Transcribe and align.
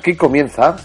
Aquí 0.00 0.16
comienza 0.16 0.76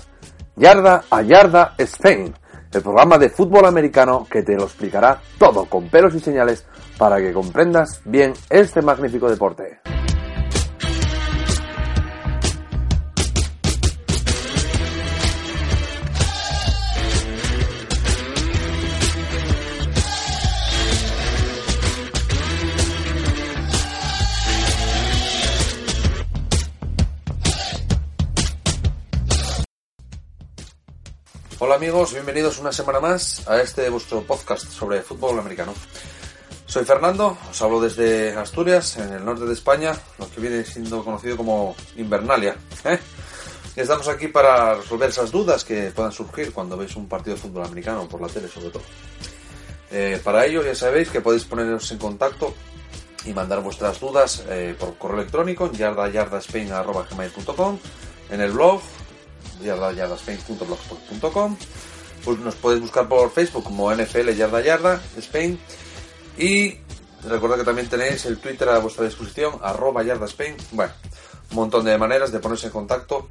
Yarda 0.57 1.05
a 1.09 1.21
Yarda 1.21 1.73
Spain, 1.77 2.33
el 2.73 2.81
programa 2.81 3.17
de 3.17 3.29
fútbol 3.29 3.65
americano 3.65 4.27
que 4.29 4.43
te 4.43 4.57
lo 4.57 4.65
explicará 4.65 5.21
todo 5.39 5.63
con 5.69 5.87
pelos 5.87 6.13
y 6.15 6.19
señales 6.19 6.65
para 6.97 7.19
que 7.19 7.31
comprendas 7.31 8.01
bien 8.03 8.33
este 8.49 8.81
magnífico 8.81 9.29
deporte. 9.29 9.79
Hola 31.57 31.75
amigos, 31.75 32.11
bienvenidos 32.11 32.59
una 32.59 32.73
semana 32.73 32.99
más 32.99 33.47
a 33.47 33.61
este 33.61 33.89
vuestro 33.89 34.21
podcast 34.23 34.69
sobre 34.69 35.01
fútbol 35.01 35.39
americano. 35.39 35.73
Soy 36.65 36.83
Fernando, 36.83 37.37
os 37.49 37.61
hablo 37.61 37.79
desde 37.79 38.35
Asturias, 38.35 38.97
en 38.97 39.13
el 39.13 39.23
norte 39.23 39.45
de 39.45 39.53
España, 39.53 39.93
lo 40.19 40.29
que 40.29 40.41
viene 40.41 40.65
siendo 40.65 41.01
conocido 41.01 41.37
como 41.37 41.73
Invernalia. 41.95 42.57
¿eh? 42.83 42.99
Y 43.73 43.79
estamos 43.79 44.05
aquí 44.09 44.27
para 44.27 44.75
resolver 44.75 45.07
esas 45.07 45.31
dudas 45.31 45.63
que 45.63 45.91
puedan 45.91 46.11
surgir 46.11 46.51
cuando 46.51 46.75
veis 46.75 46.93
un 46.97 47.07
partido 47.07 47.37
de 47.37 47.41
fútbol 47.41 47.63
americano, 47.63 48.05
por 48.05 48.19
la 48.19 48.27
tele 48.27 48.49
sobre 48.49 48.71
todo. 48.71 48.83
Eh, 49.91 50.19
para 50.21 50.45
ello 50.45 50.61
ya 50.61 50.75
sabéis 50.75 51.09
que 51.09 51.21
podéis 51.21 51.45
poneros 51.45 51.89
en 51.89 51.99
contacto 51.99 52.53
y 53.23 53.31
mandar 53.31 53.61
vuestras 53.61 53.97
dudas 53.97 54.43
eh, 54.49 54.75
por 54.77 54.97
correo 54.97 55.19
electrónico 55.19 55.67
en 55.67 55.71
yardayardaspain.com, 55.71 57.79
en 58.29 58.41
el 58.41 58.51
blog 58.51 58.81
yardayardaspain.blogspot.com 59.63 61.57
pues 62.25 62.39
nos 62.39 62.55
podéis 62.55 62.81
buscar 62.81 63.07
por 63.07 63.31
Facebook 63.31 63.63
como 63.63 63.93
NFL 63.93 64.31
Yarda 64.31 64.61
Yarda 64.61 65.01
Spain. 65.17 65.59
Y 66.37 66.75
recordad 67.23 67.57
que 67.57 67.63
también 67.63 67.87
tenéis 67.87 68.25
el 68.25 68.39
Twitter 68.39 68.67
a 68.67 68.79
vuestra 68.79 69.05
disposición 69.05 69.59
arroba 69.61 70.03
Yarda 70.03 70.25
Spain. 70.25 70.57
Bueno, 70.71 70.91
un 71.51 71.55
montón 71.55 71.85
de 71.85 71.97
maneras 71.97 72.31
de 72.31 72.39
ponerse 72.39 72.65
en 72.65 72.73
contacto. 72.73 73.29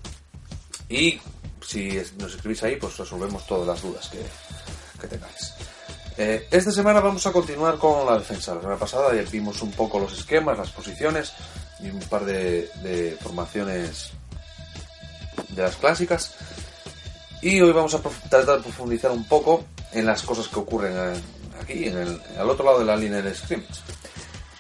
Y 0.89 1.21
si 1.61 2.01
nos 2.19 2.35
escribís 2.35 2.63
ahí 2.63 2.77
pues 2.77 2.97
resolvemos 2.97 3.45
todas 3.47 3.67
las 3.67 3.83
dudas 3.83 4.09
que, 4.09 4.21
que 5.01 5.09
tengáis. 5.09 5.55
Eh, 6.17 6.47
esta 6.49 6.71
semana 6.71 7.01
vamos 7.01 7.27
a 7.27 7.33
continuar 7.33 7.77
con 7.79 8.07
la 8.07 8.19
defensa. 8.19 8.55
La 8.55 8.61
semana 8.61 8.79
pasada 8.79 9.11
vimos 9.11 9.61
un 9.63 9.73
poco 9.73 9.99
los 9.99 10.17
esquemas, 10.17 10.57
las 10.57 10.71
posiciones 10.71 11.33
y 11.81 11.91
un 11.91 11.99
par 12.01 12.25
de 12.25 13.19
formaciones 13.21 14.13
de 15.55 15.63
las 15.63 15.77
clásicas. 15.77 16.35
Y 17.43 17.61
hoy 17.61 17.73
vamos 17.73 17.95
a 17.95 18.01
tratar 18.01 18.57
de 18.57 18.63
profundizar 18.63 19.11
un 19.11 19.27
poco 19.29 19.65
en 19.93 20.07
las 20.07 20.23
cosas 20.23 20.49
que 20.49 20.59
ocurren 20.59 21.23
aquí, 21.61 21.87
en 21.87 21.99
el, 21.99 22.21
al 22.39 22.51
otro 22.51 22.65
lado 22.65 22.79
de 22.79 22.85
la 22.85 22.97
línea 22.97 23.21
de 23.23 23.35
scrimmage. 23.35 23.83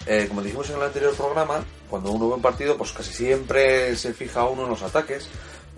Eh, 0.06 0.26
como 0.28 0.42
dijimos 0.42 0.68
en 0.68 0.76
el 0.76 0.82
anterior 0.82 1.14
programa, 1.14 1.64
cuando 1.88 2.12
uno 2.12 2.28
ve 2.28 2.34
un 2.34 2.42
partido, 2.42 2.76
pues 2.76 2.92
casi 2.92 3.12
siempre 3.12 3.96
se 3.96 4.12
fija 4.12 4.44
uno 4.44 4.64
en 4.64 4.70
los 4.70 4.82
ataques. 4.82 5.28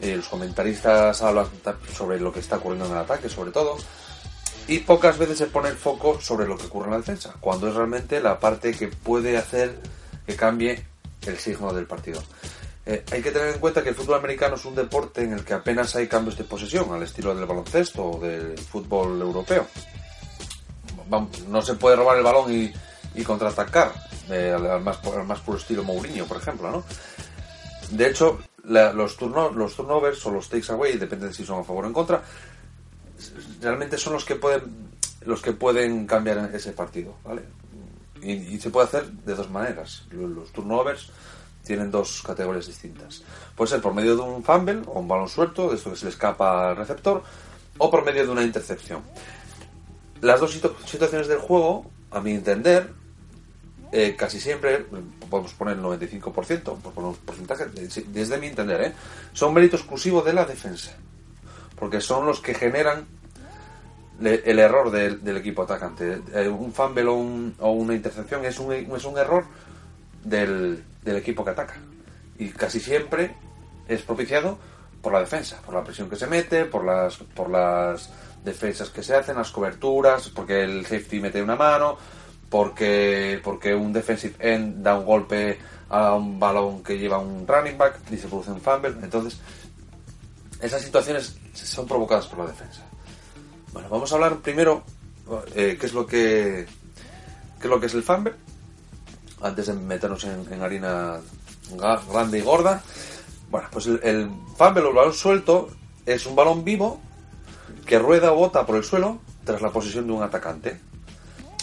Eh, 0.00 0.16
los 0.16 0.28
comentaristas 0.28 1.22
hablan 1.22 1.46
sobre 1.94 2.20
lo 2.20 2.32
que 2.32 2.40
está 2.40 2.56
ocurriendo 2.56 2.86
en 2.86 2.92
el 2.92 2.98
ataque, 2.98 3.28
sobre 3.28 3.52
todo. 3.52 3.76
Y 4.68 4.80
pocas 4.80 5.16
veces 5.16 5.38
se 5.38 5.46
pone 5.46 5.68
el 5.68 5.76
foco 5.76 6.20
sobre 6.20 6.46
lo 6.46 6.58
que 6.58 6.66
ocurre 6.66 6.86
en 6.86 6.92
la 6.92 6.98
defensa, 6.98 7.34
cuando 7.40 7.68
es 7.68 7.74
realmente 7.74 8.20
la 8.20 8.40
parte 8.40 8.72
que 8.72 8.88
puede 8.88 9.36
hacer 9.36 9.78
que 10.26 10.34
cambie 10.34 10.84
el 11.24 11.38
signo 11.38 11.72
del 11.72 11.86
partido. 11.86 12.20
Eh, 12.88 13.04
hay 13.10 13.20
que 13.20 13.32
tener 13.32 13.52
en 13.52 13.58
cuenta 13.58 13.82
que 13.82 13.88
el 13.88 13.96
fútbol 13.96 14.20
americano 14.20 14.54
es 14.54 14.64
un 14.64 14.76
deporte 14.76 15.24
en 15.24 15.32
el 15.32 15.44
que 15.44 15.54
apenas 15.54 15.96
hay 15.96 16.06
cambios 16.06 16.38
de 16.38 16.44
posesión, 16.44 16.92
al 16.92 17.02
estilo 17.02 17.34
del 17.34 17.44
baloncesto 17.44 18.12
o 18.12 18.20
del 18.20 18.56
fútbol 18.56 19.20
europeo. 19.20 19.66
No 21.48 21.62
se 21.62 21.74
puede 21.74 21.96
robar 21.96 22.16
el 22.16 22.22
balón 22.22 22.52
y, 22.52 22.72
contraatacar, 23.24 23.92
eh, 24.30 24.52
al, 24.54 24.82
más, 24.82 25.40
puro 25.40 25.58
estilo 25.58 25.82
Mourinho, 25.82 26.26
por 26.26 26.36
ejemplo, 26.36 26.70
¿no? 26.70 26.84
De 27.90 28.08
hecho, 28.08 28.38
los, 28.62 28.94
los 28.94 29.76
turnovers 29.76 30.24
o 30.26 30.30
los 30.30 30.48
takes 30.48 30.72
away, 30.72 30.96
depende 30.96 31.26
de 31.26 31.34
si 31.34 31.44
son 31.44 31.60
a 31.60 31.64
favor 31.64 31.84
o 31.84 31.88
en 31.88 31.92
contra, 31.92 32.22
realmente 33.60 33.98
son 33.98 34.12
los 34.12 34.24
que 34.24 34.36
pueden 34.36 34.86
los 35.24 35.42
que 35.42 35.52
pueden 35.52 36.06
cambiar 36.06 36.50
ese 36.54 36.70
partido, 36.70 37.16
¿vale? 37.24 37.42
Y 38.22 38.58
se 38.60 38.70
puede 38.70 38.86
hacer 38.86 39.06
de 39.10 39.34
dos 39.34 39.50
maneras. 39.50 40.04
Los 40.10 40.52
turnovers 40.52 41.10
tienen 41.66 41.90
dos 41.90 42.22
categorías 42.22 42.66
distintas. 42.66 43.22
Puede 43.54 43.70
ser 43.70 43.80
por 43.82 43.92
medio 43.92 44.16
de 44.16 44.22
un 44.22 44.42
fumble 44.42 44.82
o 44.86 45.00
un 45.00 45.08
balón 45.08 45.28
suelto, 45.28 45.68
de 45.68 45.76
esto 45.76 45.90
que 45.90 45.96
se 45.96 46.04
le 46.06 46.10
escapa 46.10 46.70
al 46.70 46.76
receptor, 46.76 47.22
o 47.78 47.90
por 47.90 48.04
medio 48.04 48.24
de 48.24 48.30
una 48.30 48.42
intercepción. 48.42 49.02
Las 50.22 50.40
dos 50.40 50.58
situaciones 50.86 51.28
del 51.28 51.38
juego, 51.38 51.90
a 52.10 52.20
mi 52.20 52.32
entender, 52.32 52.92
eh, 53.92 54.14
casi 54.16 54.40
siempre, 54.40 54.86
podemos 55.28 55.52
poner 55.54 55.76
el 55.76 55.82
95%, 55.82 56.62
por 56.62 56.92
poner 56.92 57.10
un 57.10 57.16
porcentaje, 57.16 57.66
desde 57.66 58.38
mi 58.38 58.46
entender, 58.46 58.80
¿eh? 58.80 58.92
son 59.32 59.52
mérito 59.52 59.76
exclusivo 59.76 60.22
de 60.22 60.32
la 60.32 60.44
defensa. 60.44 60.96
Porque 61.78 62.00
son 62.00 62.24
los 62.24 62.40
que 62.40 62.54
generan 62.54 63.06
el 64.22 64.58
error 64.58 64.90
del, 64.90 65.36
equipo 65.36 65.62
atacante. 65.62 66.22
Eh, 66.32 66.48
un 66.48 66.72
fumble 66.72 67.04
o, 67.04 67.16
o, 67.58 67.70
una 67.72 67.94
intercepción 67.94 68.46
es 68.46 68.58
un, 68.58 68.72
es 68.72 69.04
un 69.04 69.18
error 69.18 69.44
del, 70.24 70.82
del 71.06 71.16
equipo 71.16 71.44
que 71.44 71.52
ataca. 71.52 71.76
Y 72.38 72.50
casi 72.50 72.80
siempre 72.80 73.34
es 73.88 74.02
propiciado 74.02 74.58
por 75.00 75.12
la 75.12 75.20
defensa, 75.20 75.62
por 75.64 75.74
la 75.74 75.84
presión 75.84 76.10
que 76.10 76.16
se 76.16 76.26
mete, 76.26 76.64
por 76.64 76.84
las, 76.84 77.16
por 77.16 77.48
las 77.48 78.10
defensas 78.44 78.90
que 78.90 79.02
se 79.02 79.14
hacen, 79.14 79.36
las 79.36 79.50
coberturas, 79.50 80.28
porque 80.28 80.64
el 80.64 80.84
safety 80.84 81.20
mete 81.20 81.40
una 81.40 81.56
mano, 81.56 81.96
porque, 82.50 83.40
porque 83.42 83.74
un 83.74 83.92
defensive 83.92 84.34
end 84.40 84.82
da 84.82 84.98
un 84.98 85.06
golpe 85.06 85.58
a 85.88 86.14
un 86.14 86.40
balón 86.40 86.82
que 86.82 86.98
lleva 86.98 87.18
un 87.18 87.46
running 87.46 87.78
back 87.78 88.00
y 88.10 88.16
se 88.16 88.26
produce 88.26 88.50
un 88.50 88.60
fumble. 88.60 88.94
Entonces, 89.02 89.40
esas 90.60 90.82
situaciones 90.82 91.38
son 91.54 91.86
provocadas 91.86 92.26
por 92.26 92.40
la 92.40 92.46
defensa. 92.46 92.82
Bueno, 93.72 93.88
vamos 93.88 94.10
a 94.10 94.16
hablar 94.16 94.38
primero 94.38 94.82
eh, 95.54 95.76
qué 95.78 95.86
es 95.86 95.92
lo 95.92 96.06
que 96.06 96.66
qué 97.60 97.66
es 97.66 97.70
lo 97.70 97.80
que 97.80 97.86
es 97.86 97.94
el 97.94 98.02
fumble 98.02 98.34
antes 99.42 99.66
de 99.66 99.74
meternos 99.74 100.24
en, 100.24 100.62
harina 100.62 101.20
grande 102.10 102.38
y 102.38 102.42
gorda. 102.42 102.82
Bueno, 103.50 103.68
pues 103.70 103.86
el, 103.86 104.30
fumble 104.56 104.92
balón 104.92 105.12
suelto 105.12 105.70
es 106.04 106.26
un 106.26 106.36
balón 106.36 106.64
vivo 106.64 107.00
que 107.84 107.98
rueda 107.98 108.32
o 108.32 108.36
bota 108.36 108.66
por 108.66 108.76
el 108.76 108.84
suelo 108.84 109.18
tras 109.44 109.62
la 109.62 109.70
posición 109.70 110.06
de 110.06 110.12
un 110.12 110.22
atacante. 110.22 110.80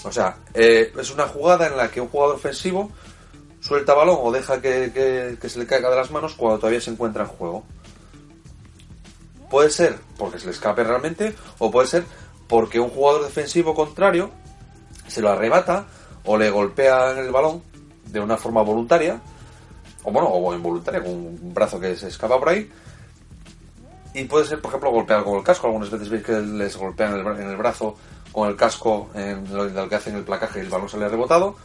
O 0.03 0.11
sea, 0.11 0.37
eh, 0.53 0.93
es 0.99 1.11
una 1.11 1.27
jugada 1.27 1.67
en 1.67 1.77
la 1.77 1.89
que 1.89 2.01
un 2.01 2.09
jugador 2.09 2.35
ofensivo 2.35 2.91
suelta 3.61 3.93
balón 3.93 4.17
o 4.21 4.31
deja 4.31 4.61
que, 4.61 5.37
se 5.41 5.59
le 5.59 5.65
caiga 5.65 5.89
de 5.89 5.95
las 5.95 6.11
manos 6.11 6.33
cuando 6.35 6.59
todavía 6.59 6.81
se 6.81 6.91
encuentra 6.91 7.23
en 7.23 7.29
juego. 7.29 7.63
Puede 9.49 9.69
ser 9.69 9.97
porque 10.17 10.39
se 10.39 10.45
le 10.45 10.51
escape 10.51 10.83
realmente 10.83 11.35
o 11.59 11.71
puede 11.71 11.87
ser 11.87 12.03
porque 12.47 12.79
un 12.79 12.89
jugador 12.89 13.23
defensivo 13.23 13.73
contrario 13.73 14.31
se 15.07 15.21
lo 15.21 15.29
arrebata 15.29 15.85
o 16.25 16.37
le 16.37 16.49
golpea 16.49 17.11
en 17.11 17.19
el 17.19 17.31
balón 17.31 17.61
de 18.05 18.19
una 18.19 18.37
forma 18.37 18.61
voluntaria, 18.61 19.19
o 20.03 20.11
bueno, 20.11 20.27
o 20.29 20.53
involuntaria, 20.53 21.01
con 21.01 21.11
un 21.11 21.53
brazo 21.53 21.79
que 21.79 21.95
se 21.95 22.07
escapa 22.07 22.39
por 22.39 22.49
ahí, 22.49 22.69
y 24.13 24.25
puede 24.25 24.45
ser, 24.45 24.61
por 24.61 24.69
ejemplo, 24.69 24.91
golpear 24.91 25.23
con 25.23 25.37
el 25.37 25.43
casco. 25.43 25.67
Algunas 25.67 25.89
veces 25.89 26.09
veis 26.09 26.23
que 26.23 26.33
les 26.33 26.77
golpean 26.77 27.19
en 27.19 27.25
el, 27.25 27.39
en 27.39 27.49
el 27.49 27.57
brazo 27.57 27.95
con 28.31 28.49
el 28.49 28.55
casco 28.55 29.09
en 29.13 29.51
lo, 29.53 29.65
en 29.65 29.75
lo 29.75 29.89
que 29.89 29.95
hacen 29.95 30.15
el 30.15 30.23
placaje 30.23 30.59
y 30.59 30.63
el 30.63 30.69
balón 30.69 30.89
sale 30.89 31.07
rebotado. 31.07 31.55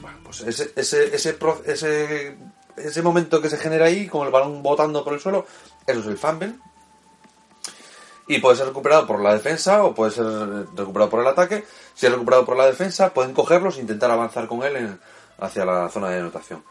Bueno, 0.00 0.18
pues 0.24 0.42
ese, 0.42 0.72
ese, 0.76 1.14
ese, 1.14 1.38
ese, 1.66 2.36
ese 2.76 3.02
momento 3.02 3.40
que 3.40 3.50
se 3.50 3.56
genera 3.56 3.86
ahí, 3.86 4.06
con 4.06 4.26
el 4.26 4.32
balón 4.32 4.62
botando 4.62 5.02
por 5.02 5.14
el 5.14 5.20
suelo, 5.20 5.46
eso 5.86 6.00
es 6.00 6.06
el 6.06 6.18
fumble. 6.18 6.54
Y 8.26 8.38
puede 8.38 8.56
ser 8.56 8.66
recuperado 8.66 9.06
por 9.06 9.20
la 9.20 9.32
defensa 9.32 9.82
o 9.82 9.94
puede 9.94 10.12
ser 10.12 10.26
recuperado 10.76 11.10
por 11.10 11.20
el 11.20 11.28
ataque. 11.28 11.64
Si 11.98 12.06
es 12.06 12.12
recuperado 12.12 12.44
por 12.44 12.56
la 12.56 12.66
defensa, 12.66 13.12
pueden 13.12 13.34
cogerlos 13.34 13.76
e 13.76 13.80
intentar 13.80 14.08
avanzar 14.12 14.46
con 14.46 14.62
él 14.62 15.00
hacia 15.40 15.64
la 15.64 15.88
zona 15.88 16.10
de 16.10 16.20
anotación. 16.20 16.62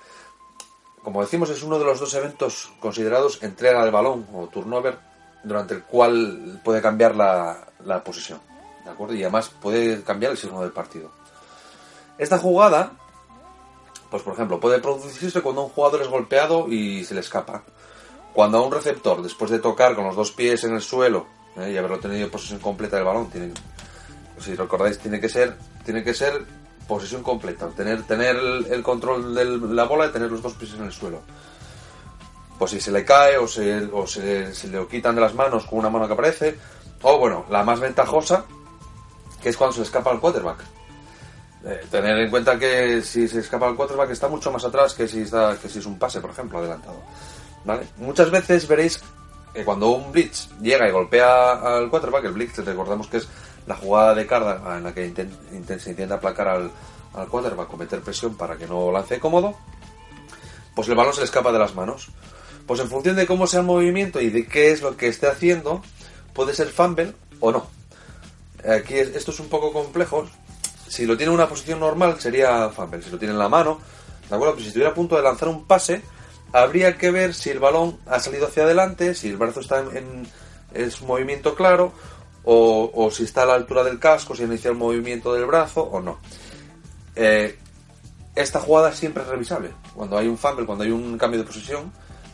Como 1.03 1.19
decimos, 1.21 1.49
es 1.49 1.61
uno 1.63 1.77
de 1.77 1.83
los 1.83 1.99
dos 1.99 2.13
eventos 2.13 2.71
considerados 2.79 3.43
entrega 3.43 3.83
del 3.83 3.91
balón 3.91 4.25
o 4.33 4.47
turnover, 4.47 4.97
durante 5.43 5.73
el 5.73 5.83
cual 5.83 6.61
puede 6.63 6.81
cambiar 6.81 7.13
la, 7.13 7.57
la 7.83 8.01
posición. 8.05 8.39
¿De 8.85 8.89
acuerdo? 8.89 9.15
Y 9.15 9.23
además 9.23 9.49
puede 9.49 10.01
cambiar 10.01 10.31
el 10.31 10.37
signo 10.37 10.61
del 10.61 10.71
partido. 10.71 11.11
Esta 12.17 12.37
jugada, 12.37 12.93
pues 14.09 14.23
por 14.23 14.33
ejemplo, 14.33 14.61
puede 14.61 14.79
producirse 14.79 15.41
cuando 15.41 15.63
un 15.63 15.69
jugador 15.71 16.03
es 16.03 16.07
golpeado 16.07 16.69
y 16.69 17.03
se 17.03 17.13
le 17.13 17.19
escapa. 17.19 17.63
Cuando 18.31 18.59
a 18.59 18.65
un 18.65 18.71
receptor, 18.71 19.21
después 19.21 19.51
de 19.51 19.59
tocar 19.59 19.93
con 19.93 20.05
los 20.05 20.15
dos 20.15 20.31
pies 20.31 20.63
en 20.63 20.73
el 20.73 20.81
suelo 20.81 21.25
¿eh? 21.57 21.71
y 21.73 21.77
haberlo 21.77 21.99
tenido 21.99 22.31
posesión 22.31 22.61
completa 22.61 22.95
del 22.95 23.05
balón, 23.05 23.29
tiene, 23.29 23.51
si 24.39 24.55
recordáis, 24.55 24.99
tiene 24.99 25.19
que 25.19 25.29
ser, 25.29 25.55
tiene 25.83 26.03
que 26.03 26.13
ser 26.13 26.45
posesión 26.87 27.21
completa, 27.21 27.67
tener, 27.69 28.03
tener 28.03 28.35
el, 28.35 28.65
el 28.69 28.83
control 28.83 29.35
de 29.35 29.45
la 29.73 29.83
bola 29.83 30.07
y 30.07 30.09
tener 30.09 30.31
los 30.31 30.41
dos 30.41 30.53
pies 30.53 30.73
en 30.73 30.83
el 30.83 30.91
suelo. 30.91 31.21
Pues 32.57 32.71
si 32.71 32.79
se 32.79 32.91
le 32.91 33.05
cae 33.05 33.37
o, 33.37 33.47
se, 33.47 33.85
o 33.85 34.07
se, 34.07 34.51
le 34.67 34.87
quitan 34.87 35.15
de 35.15 35.21
las 35.21 35.35
manos 35.35 35.65
con 35.65 35.79
una 35.79 35.89
mano 35.89 36.07
que 36.07 36.13
aparece, 36.13 36.57
o 37.03 37.19
bueno, 37.19 37.45
la 37.49 37.63
más 37.63 37.79
ventajosa, 37.79 38.45
que 39.41 39.49
es 39.49 39.57
cuando 39.57 39.75
se 39.75 39.83
escapa 39.83 40.09
al 40.09 40.19
quarterback. 40.19 40.59
Eh, 41.65 41.85
tener 41.91 42.17
en 42.17 42.29
cuenta 42.29 42.57
que 42.57 43.01
si 43.01 43.27
se 43.27 43.39
escapa 43.39 43.67
al 43.67 43.75
quarterback 43.75 44.09
está 44.11 44.27
mucho 44.27 44.51
más 44.51 44.63
atrás 44.63 44.93
que 44.93 45.07
si, 45.07 45.21
está, 45.21 45.57
que 45.61 45.69
si 45.69 45.79
es 45.79 45.85
un 45.85 45.99
pase, 45.99 46.19
por 46.19 46.31
ejemplo, 46.31 46.57
adelantado. 46.59 47.01
¿Vale? 47.65 47.87
Muchas 47.97 48.31
veces 48.31 48.67
veréis 48.67 49.01
que 49.53 49.65
cuando 49.65 49.89
un 49.89 50.11
blitz 50.11 50.49
llega 50.61 50.87
y 50.87 50.91
golpea 50.91 51.51
al 51.51 51.89
quarterback, 51.89 52.25
el 52.25 52.31
blitz 52.31 52.57
recordamos 52.59 53.07
que 53.07 53.17
es 53.17 53.27
la 53.67 53.75
jugada 53.75 54.15
de 54.15 54.25
carga 54.25 54.77
en 54.77 54.83
la 54.83 54.93
que 54.93 55.05
inten- 55.13 55.29
inten- 55.51 55.79
se 55.79 55.91
intenta 55.91 56.15
aplacar 56.15 56.47
al, 56.47 56.71
al 57.13 57.27
quarterback 57.27 57.71
o 57.73 57.77
meter 57.77 58.01
presión 58.01 58.35
para 58.35 58.57
que 58.57 58.65
no 58.67 58.91
lance 58.91 59.19
cómodo, 59.19 59.55
pues 60.75 60.87
el 60.87 60.95
balón 60.95 61.13
se 61.13 61.19
le 61.21 61.25
escapa 61.25 61.51
de 61.51 61.59
las 61.59 61.75
manos. 61.75 62.07
Pues 62.65 62.79
en 62.81 62.89
función 62.89 63.15
de 63.15 63.25
cómo 63.25 63.47
sea 63.47 63.61
el 63.61 63.65
movimiento 63.65 64.19
y 64.19 64.29
de 64.29 64.45
qué 64.47 64.71
es 64.71 64.81
lo 64.81 64.97
que 64.97 65.07
esté 65.07 65.27
haciendo, 65.27 65.81
puede 66.33 66.53
ser 66.53 66.67
fumble 66.67 67.13
o 67.39 67.51
no. 67.51 67.67
Aquí 68.67 68.95
es- 68.95 69.15
esto 69.15 69.31
es 69.31 69.39
un 69.39 69.47
poco 69.49 69.71
complejo. 69.71 70.27
Si 70.87 71.05
lo 71.05 71.15
tiene 71.17 71.31
en 71.31 71.35
una 71.35 71.47
posición 71.49 71.79
normal 71.79 72.19
sería 72.19 72.69
fumble. 72.69 73.01
Si 73.01 73.09
lo 73.09 73.17
tiene 73.17 73.33
en 73.33 73.39
la 73.39 73.49
mano, 73.49 73.79
¿de 74.29 74.35
acuerdo? 74.35 74.57
Si 74.59 74.67
estuviera 74.67 74.91
a 74.91 74.93
punto 74.93 75.15
de 75.15 75.21
lanzar 75.23 75.47
un 75.49 75.65
pase, 75.65 76.01
habría 76.53 76.97
que 76.97 77.11
ver 77.11 77.33
si 77.33 77.49
el 77.49 77.59
balón 77.59 77.99
ha 78.05 78.19
salido 78.19 78.47
hacia 78.47 78.63
adelante, 78.63 79.13
si 79.15 79.29
el 79.29 79.37
brazo 79.37 79.59
está 79.61 79.79
en, 79.79 79.97
en- 79.97 80.27
es 80.73 81.01
un 81.01 81.07
movimiento 81.07 81.55
claro, 81.55 81.93
o, 82.49 83.09
si 83.11 83.23
está 83.23 83.43
a 83.43 83.45
la 83.45 83.55
altura 83.55 83.83
del 83.83 83.99
casco, 83.99 84.33
si 84.35 84.43
inicia 84.43 84.69
el 84.71 84.77
movimiento 84.77 85.33
del 85.33 85.45
brazo 85.45 85.81
o 85.83 85.99
no. 85.99 86.19
Eh, 87.15 87.57
esta 88.35 88.59
jugada 88.61 88.93
siempre 88.93 89.23
es 89.23 89.29
revisable. 89.29 89.71
Cuando 89.93 90.17
hay 90.17 90.27
un 90.27 90.37
fumble, 90.37 90.65
cuando 90.65 90.83
hay 90.85 90.91
un 90.91 91.17
cambio 91.17 91.39
de 91.41 91.45
posición, 91.45 91.91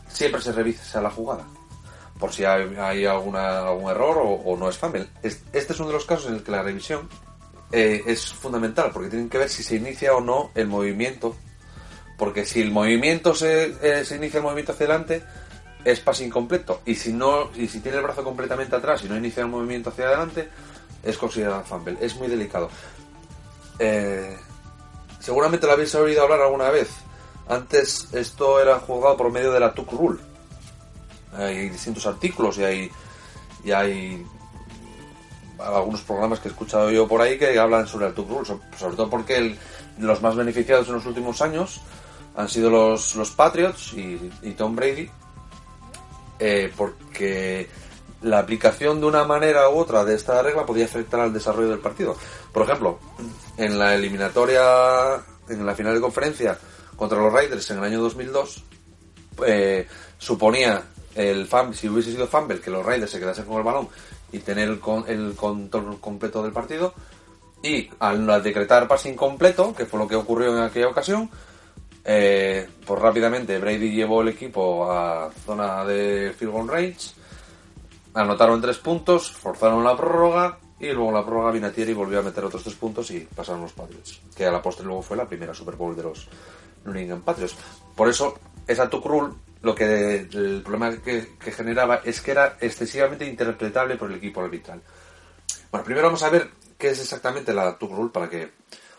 siempre 0.08 0.40
se 0.42 0.52
revisa 0.52 1.02
la 1.02 1.10
jugada. 1.10 1.46
Por 2.20 2.32
si 2.32 2.46
hay, 2.46 3.06
alguna, 3.06 3.68
algún 3.68 3.90
error 3.90 4.18
o, 4.22 4.56
no 4.56 4.70
es 4.70 4.78
fumble. 4.78 5.08
Es- 5.24 5.42
Este 5.52 5.74
es 5.74 5.80
uno 5.80 5.88
de 5.90 5.96
los 5.96 6.06
casos 6.06 6.28
en 6.28 6.36
el 6.36 6.44
que 6.44 6.52
la 6.52 6.62
revisión 6.62 7.10
eh, 7.72 8.04
es 8.06 8.32
fundamental, 8.32 8.92
porque 8.94 9.10
tienen 9.10 9.30
que 9.30 9.40
ver 9.40 9.50
si 9.50 9.64
se 9.64 9.78
inicia 9.78 10.14
o 10.14 10.22
no 10.22 10.52
el 10.54 10.68
movimiento. 10.68 11.36
Porque 12.20 12.46
si 12.46 12.62
el 12.62 12.70
movimiento 12.70 13.34
se, 13.34 13.76
eh, 13.82 14.06
se 14.06 14.18
inicia 14.18 14.38
el 14.38 14.44
movimiento 14.44 14.74
hacia 14.74 14.86
adelante, 14.86 15.24
es 15.86 16.00
pase 16.00 16.26
incompleto. 16.26 16.82
Y 16.86 16.96
si 16.96 17.14
no, 17.14 17.50
y 17.56 17.68
si 17.68 17.80
tiene 17.80 17.98
el 17.98 18.04
brazo 18.04 18.24
completamente 18.24 18.76
atrás 18.76 19.04
y 19.04 19.10
no 19.10 19.18
inicia 19.18 19.42
el 19.44 19.50
movimiento 19.50 19.90
hacia 19.90 20.08
adelante, 20.08 20.50
es 21.04 21.18
considerado 21.18 21.64
fumble. 21.64 21.98
Es 22.00 22.16
muy 22.16 22.28
delicado. 22.28 22.70
Eh, 23.80 24.38
seguramente 25.20 25.66
lo 25.68 25.74
habéis 25.74 25.94
oído 25.96 26.24
hablar 26.24 26.42
alguna 26.42 26.70
vez. 26.70 26.90
Antes 27.48 28.08
esto 28.14 28.62
era 28.62 28.80
jugado 28.80 29.18
por 29.18 29.32
medio 29.32 29.52
de 29.52 29.60
la 29.60 29.74
Tuck 29.74 29.92
Rule. 29.92 30.20
Hay 31.36 31.70
distintos 31.70 32.06
artículos 32.06 32.58
y 32.60 32.64
hay, 32.64 32.92
y 33.64 33.72
hay 33.72 34.26
algunos 35.60 36.02
programas 36.02 36.40
que 36.40 36.48
he 36.48 36.52
escuchado 36.52 36.90
yo 36.92 37.08
por 37.08 37.22
ahí 37.22 37.38
que 37.38 37.58
hablan 37.58 37.88
sobre 37.88 38.08
el 38.08 38.14
Tuck 38.14 38.30
Rule, 38.30 38.46
so- 38.46 38.62
sobre 38.78 38.96
todo 38.96 39.10
porque 39.10 39.38
el- 39.38 39.58
los 40.00 40.22
más 40.22 40.36
beneficiados 40.36 40.88
en 40.88 40.94
los 40.96 41.06
últimos 41.06 41.42
años 41.42 41.82
han 42.36 42.50
sido 42.50 42.70
los, 42.70 43.16
los 43.16 43.32
Patriots 43.32 43.94
y, 43.94 44.32
y 44.42 44.52
Tom 44.52 44.76
Brady, 44.76 45.10
eh, 46.40 46.72
porque 46.76 47.68
la 48.22 48.40
aplicación 48.40 49.00
de 49.02 49.06
una 49.08 49.26
manera 49.26 49.70
u 49.70 49.78
otra 49.78 50.06
de 50.06 50.16
esta 50.16 50.42
regla 50.42 50.66
podía 50.66 50.86
afectar 50.86 51.20
al 51.20 51.34
desarrollo 51.34 51.70
del 51.70 51.80
partido. 51.80 52.16
Por 52.54 52.64
ejemplo, 52.64 53.00
en 53.58 53.78
la 53.78 53.96
eliminatoria, 53.96 55.16
en 55.50 55.66
la 55.66 55.76
final 55.76 55.94
de 55.94 56.02
conferencia 56.02 56.58
contra 56.96 57.18
los 57.20 57.34
Raiders 57.34 57.70
en 57.72 57.80
el 57.80 57.84
año 57.84 58.02
2002, 58.02 58.64
eh, 59.46 59.88
suponía 60.18 60.84
el 61.16 61.48
fumble, 61.48 61.76
si 61.76 61.90
hubiese 61.90 62.12
sido 62.12 62.28
fumble, 62.28 62.60
que 62.62 62.72
los 62.72 62.86
Raiders 62.86 63.12
se 63.12 63.20
quedasen 63.20 63.46
con 63.46 63.58
el 63.58 63.64
balón 63.64 63.90
y 64.32 64.40
tener 64.40 64.70
el, 64.70 64.80
con- 64.80 65.06
el 65.08 65.36
control 65.36 66.00
completo 66.00 66.42
del 66.44 66.52
partido. 66.54 66.94
Y 67.62 67.90
al 68.00 68.42
decretar 68.44 68.88
pase 68.88 69.10
incompleto, 69.10 69.74
que 69.74 69.86
fue 69.86 70.00
lo 70.00 70.08
que 70.08 70.16
ocurrió 70.16 70.56
en 70.58 70.64
aquella 70.64 70.88
ocasión, 70.88 71.30
eh, 72.06 72.68
pues 72.86 73.02
rápidamente 73.02 73.58
Brady 73.60 73.92
llevó 73.92 74.22
el 74.22 74.30
equipo 74.30 74.92
a 74.92 75.32
zona 75.46 75.86
de 75.86 76.34
field 76.38 76.52
goal 76.52 76.68
range, 76.68 77.12
anotaron 78.14 78.62
tres 78.62 78.78
puntos, 78.78 79.32
forzaron 79.32 79.84
la 79.84 79.96
prórroga 79.96 80.60
y 80.80 80.92
luego 80.92 81.12
la 81.12 81.26
prórroga 81.26 81.52
Vinatieri 81.52 81.94
volvió 81.94 82.20
a 82.20 82.24
meter 82.24 82.44
otros 82.44 82.64
tres 82.64 82.76
puntos 82.76 83.10
y 83.12 83.22
pasaron 83.22 83.62
los 83.62 83.72
Patriots, 83.72 84.22
que 84.36 84.46
a 84.46 84.52
la 84.52 84.62
postre 84.62 84.86
luego 84.86 85.02
fue 85.02 85.16
la 85.16 85.28
primera 85.28 85.54
Super 85.54 85.76
Bowl 85.76 85.96
de 85.96 86.04
los 86.04 86.28
New 86.86 86.96
England 86.96 87.24
Patriots. 87.24 87.56
Por 87.96 88.10
eso, 88.10 88.38
esa 88.68 88.90
Tuck 88.90 89.06
Rule, 89.06 89.34
lo 89.62 89.74
que 89.74 90.28
el 90.32 90.62
problema 90.62 90.98
que, 90.98 91.36
que 91.40 91.52
generaba 91.52 92.02
es 92.04 92.20
que 92.20 92.32
era 92.32 92.58
excesivamente 92.60 93.26
interpretable 93.26 93.96
por 93.96 94.12
el 94.12 94.18
equipo 94.18 94.42
arbitral. 94.42 94.82
Bueno, 95.72 95.86
primero 95.86 96.08
vamos 96.08 96.24
a 96.24 96.30
ver 96.30 96.50
qué 96.78 96.90
es 96.90 97.00
exactamente 97.00 97.54
la 97.54 97.78
Tuck 97.78 97.92
Rule 97.92 98.12
para 98.12 98.30
que, 98.30 98.52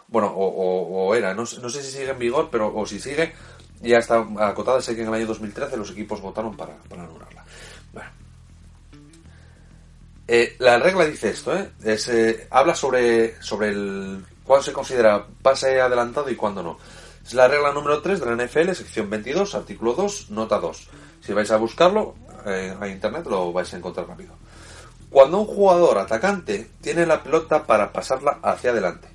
bueno, 0.08 0.28
o, 0.28 1.06
o- 1.08 1.14
era, 1.14 1.34
no, 1.34 1.42
no 1.42 1.68
sé 1.68 1.82
si 1.82 1.90
sigue 1.90 2.10
en 2.10 2.18
vigor, 2.18 2.48
pero 2.50 2.74
o 2.74 2.86
si 2.86 3.00
sigue, 3.00 3.34
ya 3.80 3.98
está 3.98 4.26
acotada, 4.38 4.80
sé 4.80 4.94
que 4.94 5.02
en 5.02 5.08
el 5.08 5.14
año 5.14 5.26
2013 5.26 5.76
los 5.76 5.90
equipos 5.90 6.20
votaron 6.20 6.56
para, 6.56 6.74
anularla. 6.90 7.44
Bueno. 7.92 8.10
Eh, 10.26 10.56
la 10.58 10.78
regla 10.78 11.04
dice 11.04 11.30
esto, 11.30 11.54
¿eh? 11.56 11.70
Eh, 11.84 12.48
habla 12.50 12.74
sobre, 12.74 13.40
sobre 13.42 13.68
el 13.68 14.24
cuándo 14.44 14.64
se 14.64 14.72
considera 14.72 15.26
pase 15.42 15.80
adelantado 15.80 16.30
y 16.30 16.36
cuándo 16.36 16.62
no. 16.62 16.78
Es 17.24 17.34
la 17.34 17.48
regla 17.48 17.72
número 17.72 18.02
3 18.02 18.20
de 18.20 18.26
la 18.26 18.44
NFL, 18.44 18.72
sección 18.72 19.08
22, 19.08 19.54
artículo 19.54 19.94
2, 19.94 20.30
nota 20.30 20.58
2. 20.58 20.88
Si 21.20 21.32
vais 21.32 21.50
a 21.50 21.56
buscarlo 21.56 22.14
eh, 22.46 22.76
a 22.78 22.88
internet 22.88 23.26
lo 23.26 23.52
vais 23.52 23.72
a 23.72 23.76
encontrar 23.76 24.06
rápido. 24.06 24.34
Cuando 25.10 25.38
un 25.38 25.46
jugador 25.46 25.98
atacante 25.98 26.70
tiene 26.80 27.06
la 27.06 27.22
pelota 27.22 27.64
para 27.64 27.92
pasarla 27.92 28.40
hacia 28.42 28.70
adelante, 28.70 29.08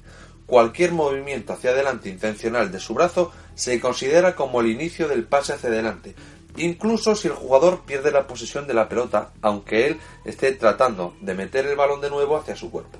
cualquier 0.49 0.91
movimiento 0.91 1.53
hacia 1.53 1.69
adelante 1.71 2.09
intencional 2.09 2.71
de 2.71 2.79
su 2.79 2.93
brazo 2.95 3.31
se 3.55 3.79
considera 3.79 4.35
como 4.35 4.61
el 4.61 4.67
inicio 4.67 5.07
del 5.07 5.23
pase 5.25 5.53
hacia 5.53 5.69
adelante, 5.69 6.15
incluso 6.57 7.15
si 7.15 7.27
el 7.27 7.35
jugador 7.35 7.81
pierde 7.85 8.11
la 8.11 8.25
posesión 8.27 8.65
de 8.67 8.73
la 8.73 8.89
pelota, 8.89 9.31
aunque 9.41 9.85
él 9.87 9.99
esté 10.25 10.51
tratando 10.53 11.15
de 11.21 11.33
meter 11.35 11.65
el 11.67 11.75
balón 11.77 12.01
de 12.01 12.09
nuevo 12.09 12.35
hacia 12.35 12.55
su 12.55 12.71
cuerpo. 12.71 12.97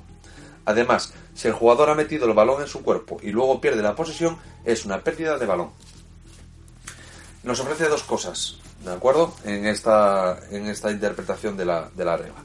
Además, 0.66 1.14
si 1.34 1.48
el 1.48 1.54
jugador 1.56 1.90
ha 1.90 1.96
metido 1.96 2.28
el 2.28 2.34
balón 2.34 2.62
en 2.62 2.68
su 2.68 2.84
cuerpo 2.84 3.18
y 3.24 3.32
luego 3.32 3.60
pierde 3.60 3.82
la 3.82 3.96
posesión, 3.96 4.38
es 4.64 4.86
una 4.86 5.02
pérdida 5.04 5.38
de 5.38 5.46
balón. 5.48 5.72
Nos 7.44 7.60
ofrece 7.60 7.88
dos 7.88 8.04
cosas, 8.04 8.58
¿de 8.84 8.92
acuerdo? 8.92 9.34
En 9.46 9.66
esta, 9.66 10.40
en 10.52 10.68
esta 10.68 10.92
interpretación 10.92 11.58
de 11.58 11.66
la, 11.66 11.90
de 11.96 12.06
la 12.06 12.18
regla. 12.18 12.44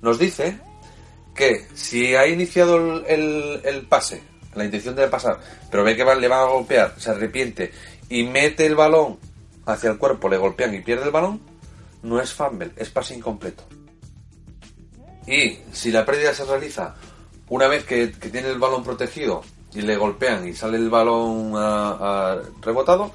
Nos 0.00 0.18
dice 0.18 0.58
que 1.34 1.66
si 1.74 2.14
ha 2.16 2.26
iniciado 2.26 2.76
el, 2.78 3.04
el- 3.06 3.60
el 3.64 3.86
pase, 3.86 4.22
la 4.54 4.64
intención 4.64 4.94
de 4.94 5.08
pasar, 5.08 5.38
pero 5.70 5.84
ve 5.84 5.96
que 5.96 6.04
le 6.04 6.28
van 6.28 6.40
a 6.40 6.44
golpear, 6.50 6.94
se 6.98 7.10
arrepiente 7.10 7.72
y 8.08 8.24
mete 8.24 8.66
el 8.66 8.74
balón 8.74 9.18
hacia 9.66 9.90
el 9.90 9.98
cuerpo, 9.98 10.28
le 10.28 10.36
golpean 10.36 10.74
y 10.74 10.80
pierde 10.80 11.04
el 11.04 11.10
balón, 11.10 11.40
no 12.02 12.20
es 12.20 12.32
fumble, 12.32 12.70
es 12.76 12.90
pase 12.90 13.14
incompleto. 13.14 13.64
Y 15.26 15.58
si 15.72 15.90
la 15.92 16.04
pérdida 16.04 16.34
se 16.34 16.44
realiza 16.44 16.94
una 17.48 17.68
vez 17.68 17.84
que, 17.84 18.12
que 18.12 18.28
tiene 18.28 18.48
el 18.48 18.58
balón 18.58 18.82
protegido 18.82 19.42
y 19.72 19.82
le 19.82 19.96
golpean 19.96 20.46
y 20.48 20.52
sale 20.54 20.76
el 20.78 20.90
balón 20.90 21.52
rebotado, 22.60 23.12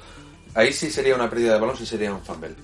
ahí 0.54 0.72
sí 0.72 0.90
sería 0.90 1.14
una 1.14 1.28
pérdida 1.28 1.54
de 1.54 1.60
balón, 1.60 1.76
sí 1.76 1.84
sería 1.86 2.12
un 2.12 2.22
fumble. 2.22 2.54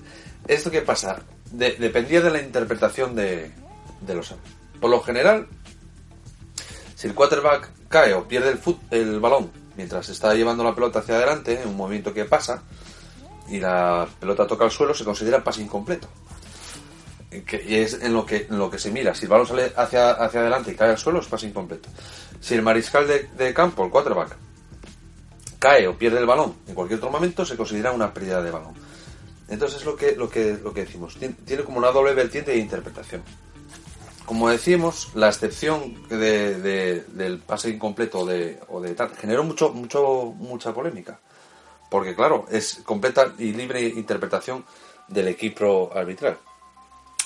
¿Esto 0.47 0.71
qué 0.71 0.81
pasa? 0.81 1.21
de- 1.51 1.73
dependía 1.75 2.21
de 2.21 2.31
la 2.31 2.41
interpretación 2.41 3.15
de, 3.15 3.51
de 4.01 4.13
los 4.15 4.31
árbitros. 4.31 4.55
Por 4.81 4.89
lo 4.89 5.01
general, 5.01 5.47
si 6.95 7.07
el 7.07 7.13
quarterback 7.13 7.69
cae 7.89 8.13
o 8.13 8.27
pierde 8.27 8.51
el, 8.51 8.59
el 8.91 9.19
balón 9.19 9.51
mientras 9.77 10.07
está 10.09 10.33
llevando 10.33 10.63
la 10.63 10.73
pelota 10.73 10.99
hacia 10.99 11.15
adelante, 11.15 11.61
en 11.61 11.67
un 11.69 11.75
movimiento 11.77 12.13
que 12.13 12.25
pasa, 12.25 12.63
y 13.49 13.59
la 13.59 14.07
pelota 14.19 14.47
toca 14.47 14.65
el 14.65 14.71
suelo, 14.71 14.93
se 14.93 15.03
considera 15.03 15.43
pase 15.43 15.61
incompleto. 15.61 16.07
Y 17.31 17.75
es 17.75 17.95
en 18.01 18.13
lo, 18.13 18.25
que, 18.25 18.47
se 18.77 18.91
mira. 18.91 19.13
Si 19.13 19.23
el 19.25 19.29
balón 19.29 19.45
sale 19.45 19.73
hacia, 19.75 20.11
hacia 20.11 20.39
adelante 20.39 20.71
y 20.71 20.75
cae 20.75 20.91
al 20.91 20.97
suelo, 20.97 21.19
es 21.19 21.27
pase 21.27 21.47
incompleto. 21.47 21.89
Si 22.39 22.53
el 22.53 22.61
mariscal 22.61 23.05
de, 23.07 23.53
campo, 23.53 23.83
el 23.83 23.91
quarterback, 23.91 24.37
cae 25.59 25.85
o 25.87 25.97
pierde 25.97 26.19
el 26.19 26.25
balón 26.25 26.55
en 26.67 26.75
cualquier 26.75 26.99
otro 26.99 27.11
momento, 27.11 27.45
se 27.45 27.57
considera 27.57 27.91
una 27.91 28.13
pérdida 28.13 28.41
de 28.41 28.51
balón. 28.51 28.73
Entonces 29.49 29.79
es 29.81 29.85
lo 29.85 29.95
que, 29.97 30.15
lo 30.15 30.29
que, 30.29 30.57
lo 30.63 30.73
que 30.73 30.85
decimos. 30.85 31.17
Tien- 31.19 31.35
Tiene 31.45 31.63
como 31.63 31.77
una 31.77 31.91
doble 31.91 32.13
vertiente 32.13 32.51
de 32.51 32.57
interpretación. 32.57 33.21
Como 34.25 34.49
decimos, 34.49 35.09
la 35.13 35.27
excepción 35.29 36.07
de- 36.09 36.55
de- 36.59 37.01
del 37.01 37.39
pase 37.39 37.69
incompleto 37.69 38.25
de, 38.25 38.59
o 38.69 38.81
de 38.81 38.95
tal 38.95 39.15
generó 39.15 39.43
mucho, 39.43 39.69
mucho, 39.71 40.33
mucha 40.37 40.73
polémica. 40.73 41.19
Porque, 41.89 42.15
claro, 42.15 42.45
es 42.49 42.81
completa 42.83 43.33
y 43.37 43.53
libre 43.53 43.81
interpretación 43.81 44.65
del 45.07 45.27
equipo 45.27 45.91
arbitral. 45.93 46.37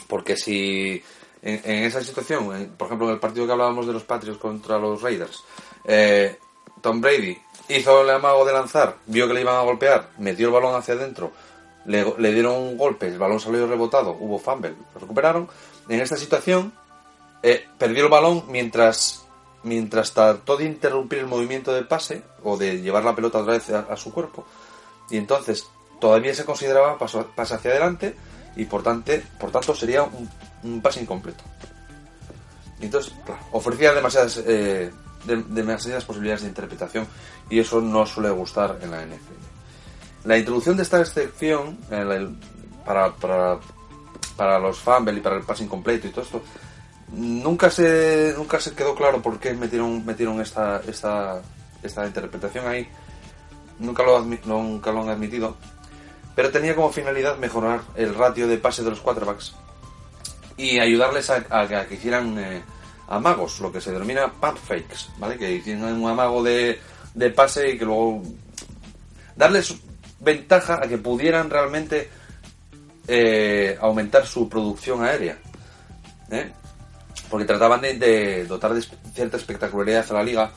Porque 0.08 0.36
si 0.36 1.02
en, 1.42 1.84
esa 1.86 2.04
situación, 2.04 2.54
en- 2.56 2.70
por 2.72 2.88
ejemplo, 2.88 3.08
en 3.08 3.14
el 3.14 3.20
partido 3.20 3.46
que 3.46 3.54
hablábamos 3.54 3.88
de 3.88 3.94
los 3.94 4.04
Patriots 4.04 4.40
contra 4.40 4.78
los 4.78 5.02
Raiders, 5.02 5.44
eh, 5.86 6.38
Tom 6.82 7.00
Brady 7.00 7.38
hizo 7.70 8.02
el 8.02 8.10
amago 8.10 8.44
de 8.46 8.52
lanzar, 8.54 8.98
vio 9.06 9.26
que 9.28 9.34
le 9.36 9.42
iban 9.42 9.56
a 9.56 9.62
golpear, 9.62 10.10
metió 10.18 10.48
el 10.48 10.54
balón 10.54 10.76
hacia 10.76 10.96
adentro, 10.96 11.32
le, 11.86 12.06
le 12.18 12.34
dieron 12.34 12.56
un 12.62 12.78
golpe, 12.78 13.08
el 13.08 13.18
balón 13.18 13.40
salió 13.40 13.66
rebotado, 13.68 14.18
hubo 14.20 14.38
fumble, 14.38 14.74
lo 14.94 15.00
recuperaron. 15.00 15.48
En 15.88 16.02
esta 16.02 16.18
situación, 16.18 16.74
eh, 17.44 17.68
perdió 17.78 18.04
el 18.06 18.10
balón 18.10 18.44
mientras 18.50 19.26
mientras 19.64 20.14
trató 20.14 20.56
de 20.56 20.64
interrumpir 20.66 21.20
el 21.20 21.28
movimiento 21.28 21.74
del 21.74 21.86
pase 21.86 22.24
o 22.44 22.56
de 22.56 22.82
llevar 22.82 23.04
la 23.04 23.14
pelota 23.14 23.40
otra 23.40 23.54
vez 23.54 23.70
a, 23.70 23.96
su 23.98 24.14
cuerpo. 24.14 24.46
Y 25.10 25.18
entonces 25.18 25.68
todavía 26.00 26.34
se 26.34 26.46
consideraba 26.46 26.98
paso, 26.98 27.28
pase 27.36 27.56
hacia 27.56 27.72
adelante 27.72 28.16
y 28.56 28.64
por, 28.66 28.84
tante- 28.84 29.22
por 29.38 29.52
tanto 29.52 29.76
sería 29.76 30.04
un, 30.64 30.82
pase 30.82 31.02
incompleto. 31.02 31.44
Y 32.80 32.86
entonces, 32.86 33.14
claro, 33.26 33.42
ofrecía 33.52 33.94
demasiadas, 33.94 34.38
eh, 34.48 34.92
de- 35.26 35.44
demasiadas 35.50 36.06
posibilidades 36.06 36.44
de 36.44 36.48
interpretación 36.48 37.06
y 37.50 37.60
eso 37.60 37.82
no 37.82 38.06
suele 38.06 38.30
gustar 38.30 38.80
en 38.82 38.92
la 38.92 39.02
NFL. 39.06 40.26
La 40.26 40.38
introducción 40.38 40.78
de 40.78 40.84
esta 40.84 41.02
excepción 41.02 41.78
para, 42.86 43.12
para, 43.16 43.60
para 44.38 44.58
los 44.60 44.80
fumble 44.80 45.14
y 45.18 45.22
para 45.22 45.36
el 45.36 45.44
pase 45.44 45.66
incompleto 45.66 46.08
y 46.08 46.12
todo 46.12 46.22
esto 46.24 46.42
nunca 47.12 47.70
se 47.72 48.34
nunca 48.38 48.60
se 48.60 48.74
quedó 48.74 48.96
claro 48.96 49.22
por 49.22 49.40
qué 49.40 49.54
metieron 49.54 50.06
metieron 50.06 50.40
esta 50.42 50.82
esta 50.88 51.42
esta 51.84 52.06
interpretación 52.06 52.68
ahí. 52.68 52.88
Nunca 53.80 54.04
lo 54.04 54.20
nunca 54.46 54.92
lo 54.92 55.02
han 55.04 55.10
admitido. 55.10 55.56
Pero 56.36 56.52
tenía 56.52 56.76
como 56.76 56.92
finalidad 56.92 57.38
mejorar 57.38 57.82
el 57.96 58.16
ratio 58.16 58.48
de 58.48 58.58
pase 58.58 58.84
de 58.84 58.90
los 58.92 59.02
quarterbacks 59.02 59.56
y 60.58 60.80
ayudarles 60.80 61.30
a, 61.30 61.46
a 61.50 61.68
que- 61.68 61.76
a 61.76 61.88
que 61.88 61.96
hicieran 61.96 62.38
eh, 62.38 62.62
amagos 63.08 63.60
lo 63.62 63.72
que 63.72 63.82
se 63.82 63.92
denomina 63.92 64.32
pump 64.32 64.58
fakes 64.58 65.08
vale 65.18 65.38
que 65.38 65.52
hicieran 65.52 66.02
un 66.02 66.10
amago 66.10 66.44
de, 66.44 66.80
de 67.14 67.30
pase 67.32 67.72
y 67.72 67.78
que 67.78 67.86
luego 67.86 68.22
darles 69.36 69.74
ventaja 70.20 70.76
a 70.84 70.88
que 70.88 70.98
pudieran 70.98 71.50
realmente 71.50 72.10
eh, 73.08 73.78
aumentar 73.82 74.26
su 74.28 74.48
producción 74.50 75.04
aérea 75.04 75.38
¿eh? 76.30 76.52
Porque 77.30 77.46
trataban 77.46 77.82
de, 77.82 78.46
dotar 78.46 78.74
de 78.74 78.82
cierta 79.14 79.38
espectacularidad 79.38 80.06
a 80.10 80.14
la 80.14 80.24
liga 80.24 80.52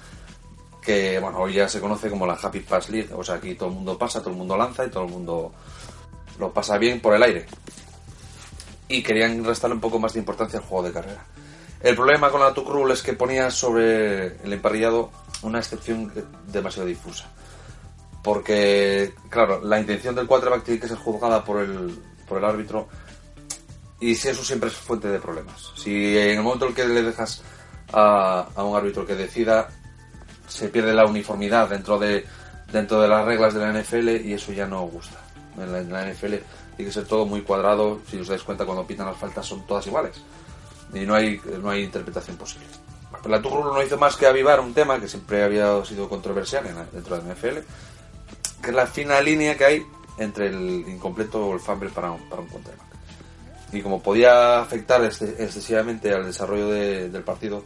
que 0.81 1.19
bueno 1.21 1.39
hoy 1.39 1.55
ya 1.55 1.69
se 1.69 1.81
conoce 1.81 2.11
como 2.11 2.27
la 2.27 2.35
Happy 2.35 2.61
Pass 2.61 2.91
League 2.91 3.11
o 3.15 3.23
sea 3.23 3.37
aquí 3.37 3.55
todo 3.55 3.69
el 3.69 3.77
mundo 3.77 3.97
pasa 3.97 4.21
todo 4.21 4.31
el 4.31 4.37
mundo 4.37 4.57
lanza 4.57 4.85
y 4.85 4.91
todo 4.91 5.05
el 5.05 5.11
mundo 5.11 5.53
lo 6.39 6.53
pasa 6.53 6.79
bien 6.79 7.01
por 7.01 7.15
el 7.15 7.23
aire. 7.23 7.47
Y 8.89 9.03
querían 9.03 9.45
restarle 9.45 9.75
un 9.75 9.81
poco 9.81 9.99
más 9.99 10.13
de 10.13 10.21
importancia 10.21 10.59
al 10.59 10.65
juego 10.65 10.87
de 10.87 10.93
carrera. 10.93 11.25
El 11.81 11.97
problema 11.97 12.31
con 12.31 12.41
la 12.41 12.55
Tuck 12.55 12.69
Rule 12.69 12.95
es 12.95 13.03
que 13.03 13.15
ponía 13.15 13.51
sobre 13.51 14.37
el 14.45 14.53
emparrillado 14.53 15.11
una 15.43 15.59
excepción 15.59 16.13
demasiado 16.47 16.87
difusa. 16.87 17.29
Porque 18.23 19.15
claro 19.31 19.61
la 19.63 19.81
intención 19.81 20.15
del 20.15 20.27
quarterback 20.27 20.63
tiene 20.65 20.81
que 20.81 20.89
ser 20.89 20.99
juzgada 20.99 21.45
por 21.45 21.61
el 21.61 21.99
por 22.29 22.39
el 22.39 22.45
árbitro 22.45 22.89
y 24.09 24.13
eso 24.13 24.45
siempre 24.45 24.69
es 24.69 24.75
fuente 24.77 25.09
de 25.09 25.19
problemas. 25.19 25.73
Si 25.77 26.19
en 26.19 26.39
el 26.39 26.43
momento 26.43 26.67
en 26.67 26.75
que 26.75 26.85
le 26.87 27.03
dejas 27.03 27.43
a, 27.93 28.49
a 28.55 28.65
un 28.65 28.77
árbitro 28.77 29.07
que 29.07 29.15
decida, 29.15 29.69
se 30.49 30.69
pierde 30.69 30.93
la 30.95 31.07
uniformidad 31.07 31.69
dentro 31.69 31.99
de 31.99 32.27
dentro 32.73 33.01
de 33.03 33.09
las 33.09 33.25
reglas 33.25 33.53
de 33.55 33.61
la 33.61 33.73
NFL 33.73 34.09
y 34.27 34.33
eso 34.33 34.53
ya 34.53 34.67
no 34.67 34.81
gusta. 34.83 35.19
En 35.59 35.71
la, 35.71 35.79
en 35.81 35.93
la 35.93 36.07
NFL 36.11 36.27
tiene 36.77 36.89
que 36.89 36.93
ser 36.93 37.05
todo 37.07 37.27
muy 37.27 37.43
cuadrado. 37.43 38.01
Si 38.11 38.19
os 38.19 38.29
dais 38.29 38.43
cuenta, 38.43 38.65
cuando 38.65 38.87
pitan 38.87 39.07
las 39.07 39.17
faltas 39.19 39.47
son 39.47 39.67
todas 39.67 39.87
iguales 39.87 40.17
y 40.95 41.01
no 41.01 41.15
hay 41.15 41.41
no 41.63 41.71
hay 41.71 41.83
interpretación 41.85 42.37
posible. 42.37 42.67
La 43.27 43.41
Tuck 43.41 43.53
Rule 43.53 43.73
no 43.75 43.83
hizo 43.83 43.99
más 43.99 44.17
que 44.17 44.27
avivar 44.27 44.59
un 44.61 44.73
tema 44.75 44.99
que 44.99 45.07
siempre 45.07 45.45
había 45.45 45.85
sido 45.85 46.09
controversial 46.09 46.67
en 46.67 46.75
la- 46.77 46.87
dentro 46.87 47.17
de 47.17 47.23
la 47.23 47.35
NFL, 47.35 47.59
que 48.63 48.71
es 48.71 48.75
la 48.75 48.87
fina 48.87 49.21
línea 49.21 49.57
que 49.57 49.65
hay 49.65 49.87
entre 50.19 50.49
el 50.49 50.85
incompleto 50.89 51.47
o 51.47 51.55
el 51.55 51.61
fumble 51.61 51.91
para 51.91 52.11
un, 52.11 52.29
para 52.29 52.43
un 52.43 52.49
quarterback 52.49 52.92
y 53.73 53.81
como 53.83 54.03
podía 54.03 54.61
afectar 54.61 55.03
este- 55.05 55.43
excesivamente 55.43 56.13
al 56.15 56.25
desarrollo 56.25 56.69
de- 56.69 57.09
del 57.09 57.23
partido, 57.23 57.65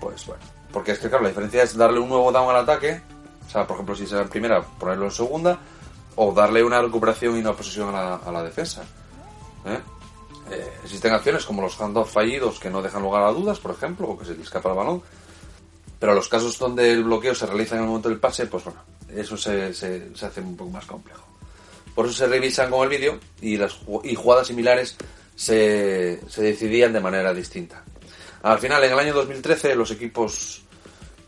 pues 0.00 0.26
bueno. 0.26 0.42
Porque 0.72 0.92
es 0.92 0.98
que, 0.98 1.08
claro, 1.08 1.22
la 1.22 1.28
diferencia 1.28 1.62
es 1.62 1.76
darle 1.76 2.00
un 2.00 2.08
nuevo 2.08 2.32
down 2.32 2.50
al 2.50 2.62
ataque, 2.62 3.00
o 3.46 3.50
sea, 3.50 3.66
por 3.66 3.76
ejemplo, 3.76 3.94
si 3.94 4.06
será 4.06 4.22
en 4.22 4.28
primera, 4.28 4.62
ponerlo 4.62 5.04
en 5.04 5.10
segunda, 5.12 5.58
o 6.16 6.32
darle 6.32 6.62
una 6.64 6.80
recuperación 6.80 7.36
y 7.36 7.40
una 7.40 7.52
posesión 7.52 7.88
a 7.90 7.92
la, 7.92 8.14
a 8.16 8.32
la 8.32 8.42
defensa. 8.42 8.82
¿eh? 9.66 9.78
Eh, 10.50 10.72
existen 10.84 11.12
acciones 11.12 11.44
como 11.44 11.62
los 11.62 11.80
handoffs 11.80 12.12
fallidos 12.12 12.58
que 12.58 12.70
no 12.70 12.82
dejan 12.82 13.02
lugar 13.02 13.22
a 13.24 13.32
dudas, 13.32 13.58
por 13.60 13.70
ejemplo, 13.72 14.08
o 14.10 14.18
que 14.18 14.24
se 14.24 14.34
te 14.34 14.42
escapa 14.42 14.70
el 14.70 14.74
balón. 14.76 15.02
Pero 15.98 16.14
los 16.14 16.28
casos 16.28 16.58
donde 16.58 16.90
el 16.92 17.04
bloqueo 17.04 17.34
se 17.34 17.46
realiza 17.46 17.76
en 17.76 17.82
el 17.82 17.86
momento 17.88 18.08
del 18.08 18.18
pase, 18.18 18.46
pues 18.46 18.64
bueno, 18.64 18.80
eso 19.08 19.36
se, 19.36 19.72
se- 19.72 20.14
se 20.14 20.26
hace 20.26 20.40
un 20.40 20.56
poco 20.56 20.70
más 20.70 20.84
complejo. 20.86 21.22
Por 21.94 22.06
eso 22.06 22.14
se 22.14 22.26
revisan 22.26 22.70
con 22.70 22.82
el 22.82 22.88
vídeo 22.88 23.20
y 23.40 23.56
las 23.56 23.78
y 24.02 24.14
jugadas 24.14 24.48
similares 24.48 24.96
se, 25.36 26.20
se 26.28 26.42
decidían 26.42 26.92
de 26.92 27.00
manera 27.00 27.32
distinta. 27.32 27.84
Al 28.42 28.58
final, 28.58 28.84
en 28.84 28.92
el 28.92 28.98
año 28.98 29.14
2013, 29.14 29.74
los 29.74 29.90
equipos, 29.90 30.62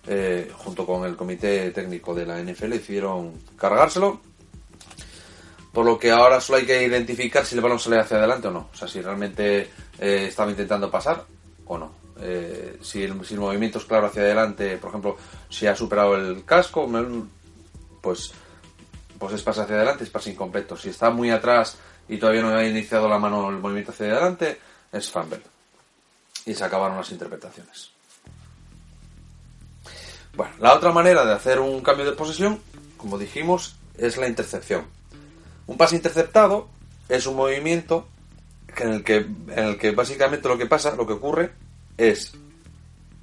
eh, 0.06 0.50
junto 0.54 0.84
con 0.84 1.04
el 1.06 1.16
comité 1.16 1.70
técnico 1.70 2.14
de 2.14 2.26
la 2.26 2.38
NFL, 2.42 2.70
decidieron 2.70 3.32
cargárselo. 3.56 4.20
Por 5.72 5.86
lo 5.86 5.98
que 5.98 6.10
ahora 6.10 6.40
solo 6.40 6.58
hay 6.58 6.66
que 6.66 6.82
identificar 6.82 7.44
si 7.46 7.54
el 7.54 7.62
balón 7.62 7.78
sale 7.78 7.98
hacia 7.98 8.18
adelante 8.18 8.48
o 8.48 8.50
no. 8.50 8.68
O 8.72 8.76
sea, 8.76 8.86
si 8.86 9.00
realmente 9.00 9.70
eh, 9.98 10.26
estaba 10.28 10.50
intentando 10.50 10.90
pasar 10.90 11.24
o 11.64 11.78
no. 11.78 11.92
Eh, 12.20 12.78
si, 12.82 13.02
el, 13.02 13.24
si 13.24 13.32
el 13.32 13.40
movimiento 13.40 13.78
es 13.78 13.84
claro 13.84 14.06
hacia 14.06 14.22
adelante, 14.22 14.76
por 14.78 14.90
ejemplo, 14.90 15.16
si 15.48 15.66
ha 15.66 15.74
superado 15.74 16.16
el 16.16 16.44
casco, 16.44 16.86
pues 18.02 18.32
pues 19.18 19.34
es 19.34 19.42
pase 19.42 19.62
hacia 19.62 19.76
adelante, 19.76 20.04
es 20.04 20.10
pase 20.10 20.30
incompleto. 20.30 20.76
Si 20.76 20.88
está 20.88 21.10
muy 21.10 21.30
atrás 21.30 21.78
y 22.08 22.18
todavía 22.18 22.42
no 22.42 22.54
ha 22.54 22.64
iniciado 22.66 23.08
la 23.08 23.18
mano 23.18 23.48
el 23.50 23.58
movimiento 23.58 23.92
hacia 23.92 24.06
adelante, 24.06 24.60
es 24.92 25.10
fumble. 25.10 25.40
Y 26.44 26.54
se 26.54 26.64
acabaron 26.64 26.96
las 26.96 27.10
interpretaciones. 27.10 27.90
Bueno, 30.34 30.52
la 30.60 30.74
otra 30.74 30.92
manera 30.92 31.24
de 31.24 31.32
hacer 31.32 31.60
un 31.60 31.80
cambio 31.80 32.04
de 32.04 32.12
posesión, 32.12 32.60
como 32.96 33.18
dijimos, 33.18 33.76
es 33.96 34.16
la 34.16 34.28
intercepción. 34.28 34.84
Un 35.66 35.76
pase 35.76 35.96
interceptado 35.96 36.68
es 37.08 37.26
un 37.26 37.36
movimiento 37.36 38.06
en 38.76 38.92
el 38.92 39.04
que, 39.04 39.16
en 39.16 39.58
el 39.58 39.78
que 39.78 39.92
básicamente 39.92 40.48
lo 40.48 40.58
que 40.58 40.66
pasa, 40.66 40.94
lo 40.94 41.06
que 41.06 41.14
ocurre, 41.14 41.52
es 41.96 42.32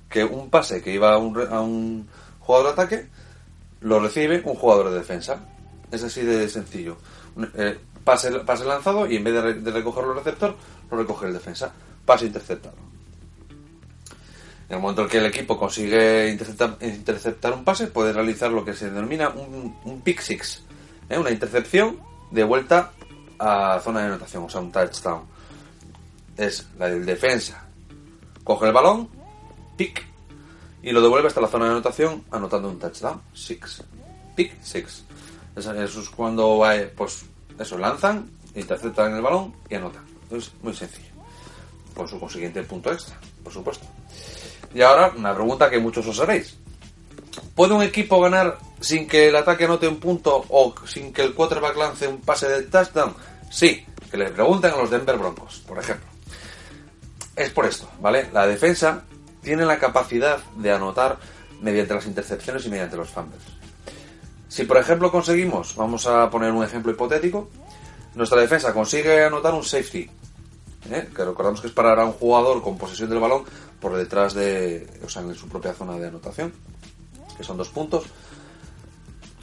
que 0.09 0.23
un 0.23 0.49
pase 0.49 0.81
que 0.81 0.91
iba 0.91 1.13
a 1.13 1.17
un, 1.17 1.39
a 1.39 1.61
un 1.61 2.09
jugador 2.39 2.67
de 2.67 2.81
ataque 2.81 3.07
lo 3.81 3.99
recibe 3.99 4.41
un 4.45 4.55
jugador 4.55 4.89
de 4.89 4.97
defensa. 4.97 5.45
Es 5.93 6.03
así 6.03 6.21
de 6.21 6.49
sencillo. 6.49 6.97
Eh, 7.55 7.77
pase, 8.03 8.31
pase 8.39 8.65
lanzado 8.65 9.05
y 9.05 9.15
en 9.17 9.23
vez 9.23 9.33
de, 9.33 9.41
re- 9.41 9.53
de 9.53 9.71
recogerlo 9.71 10.11
el 10.11 10.17
receptor, 10.17 10.55
lo 10.89 10.97
recoge 10.97 11.27
el 11.27 11.33
defensa. 11.33 11.71
Pase 12.05 12.25
interceptado. 12.25 12.75
En 14.69 14.77
el 14.77 14.81
momento 14.81 15.03
en 15.03 15.09
que 15.09 15.17
el 15.19 15.25
equipo 15.27 15.57
consigue 15.59 16.29
interceptar, 16.31 17.53
un 17.53 17.63
pase, 17.63 17.87
puede 17.87 18.11
realizar 18.11 18.49
lo 18.51 18.65
que 18.65 18.73
se 18.73 18.89
denomina 18.89 19.29
un, 19.29 19.75
un 19.83 20.01
pick 20.01 20.19
six, 20.21 20.63
¿eh? 21.09 21.17
una 21.17 21.29
intercepción 21.29 21.99
de 22.31 22.43
vuelta 22.43 22.91
a 23.37 23.79
zona 23.83 23.99
de 23.99 24.05
anotación, 24.07 24.45
o 24.45 24.49
sea, 24.49 24.61
un 24.61 24.71
touchdown. 24.71 25.21
Es 26.37 26.65
la 26.79 26.89
del 26.89 27.05
defensa. 27.05 27.67
Coge 28.43 28.65
el 28.65 28.73
balón, 28.73 29.09
pick, 29.77 30.03
y 30.81 30.91
lo 30.91 31.01
devuelve 31.01 31.27
hasta 31.27 31.41
la 31.41 31.47
zona 31.47 31.65
de 31.65 31.71
anotación 31.71 32.23
anotando 32.31 32.69
un 32.69 32.79
touchdown. 32.79 33.21
Six. 33.33 33.83
Pick 34.35 34.59
six. 34.63 35.03
Eso, 35.55 35.73
es 35.83 36.09
cuando 36.09 36.69
eh, 36.71 36.91
pues, 36.95 37.25
eso, 37.59 37.77
lanzan, 37.77 38.29
interceptan 38.55 39.15
el 39.15 39.21
balón 39.21 39.53
y 39.69 39.75
anotan. 39.75 40.03
Es 40.31 40.51
muy 40.61 40.73
sencillo. 40.73 41.13
Con 41.93 42.07
su 42.07 42.19
consiguiente 42.19 42.63
punto 42.63 42.91
extra, 42.91 43.19
por 43.43 43.53
supuesto. 43.53 43.85
Y 44.73 44.81
ahora, 44.81 45.13
una 45.15 45.33
pregunta 45.33 45.69
que 45.69 45.79
muchos 45.79 46.07
os 46.07 46.19
haréis. 46.19 46.57
¿Puede 47.55 47.73
un 47.73 47.83
equipo 47.83 48.19
ganar 48.19 48.57
sin 48.79 49.07
que 49.07 49.29
el 49.29 49.35
ataque 49.35 49.65
anote 49.65 49.87
un 49.87 49.99
punto 49.99 50.43
o 50.49 50.73
sin 50.87 51.13
que 51.13 51.21
el 51.21 51.33
quarterback 51.33 51.77
lance 51.77 52.07
un 52.07 52.19
pase 52.21 52.47
de 52.49 52.63
touchdown? 52.63 53.13
Sí, 53.51 53.85
que 54.09 54.17
le 54.17 54.31
pregunten 54.31 54.71
a 54.71 54.77
los 54.77 54.89
Denver 54.89 55.17
Broncos, 55.17 55.63
por 55.67 55.77
ejemplo. 55.77 56.07
Es 57.35 57.51
por 57.51 57.65
esto, 57.65 57.89
¿vale? 57.99 58.29
La 58.33 58.47
defensa 58.47 59.03
tiene 59.41 59.65
la 59.65 59.77
capacidad 59.77 60.39
de 60.55 60.71
anotar 60.71 61.17
mediante 61.61 61.93
las 61.93 62.05
intercepciones 62.05 62.65
y 62.65 62.69
mediante 62.69 62.97
los 62.97 63.09
fumbles. 63.09 63.41
Si 64.53 64.65
por 64.65 64.77
ejemplo 64.77 65.11
conseguimos, 65.11 65.75
vamos 65.75 66.05
a 66.05 66.29
poner 66.29 66.51
un 66.51 66.63
ejemplo 66.63 66.91
hipotético, 66.91 67.49
nuestra 68.13 68.39
defensa 68.39 68.71
consigue 68.71 69.23
anotar 69.23 69.51
un 69.51 69.63
safety, 69.63 70.07
¿eh? 70.91 71.09
que 71.09 71.25
recordamos 71.25 71.59
que 71.59 71.65
es 71.65 71.73
parar 71.73 71.99
a 71.99 72.05
un 72.05 72.11
jugador 72.11 72.61
con 72.61 72.77
posesión 72.77 73.09
del 73.09 73.17
balón 73.17 73.45
por 73.79 73.95
detrás 73.95 74.35
de, 74.35 74.87
o 75.03 75.09
sea, 75.09 75.23
en 75.23 75.33
su 75.33 75.49
propia 75.49 75.73
zona 75.73 75.97
de 75.97 76.07
anotación, 76.07 76.53
que 77.35 77.43
son 77.43 77.57
dos 77.57 77.69
puntos. 77.69 78.03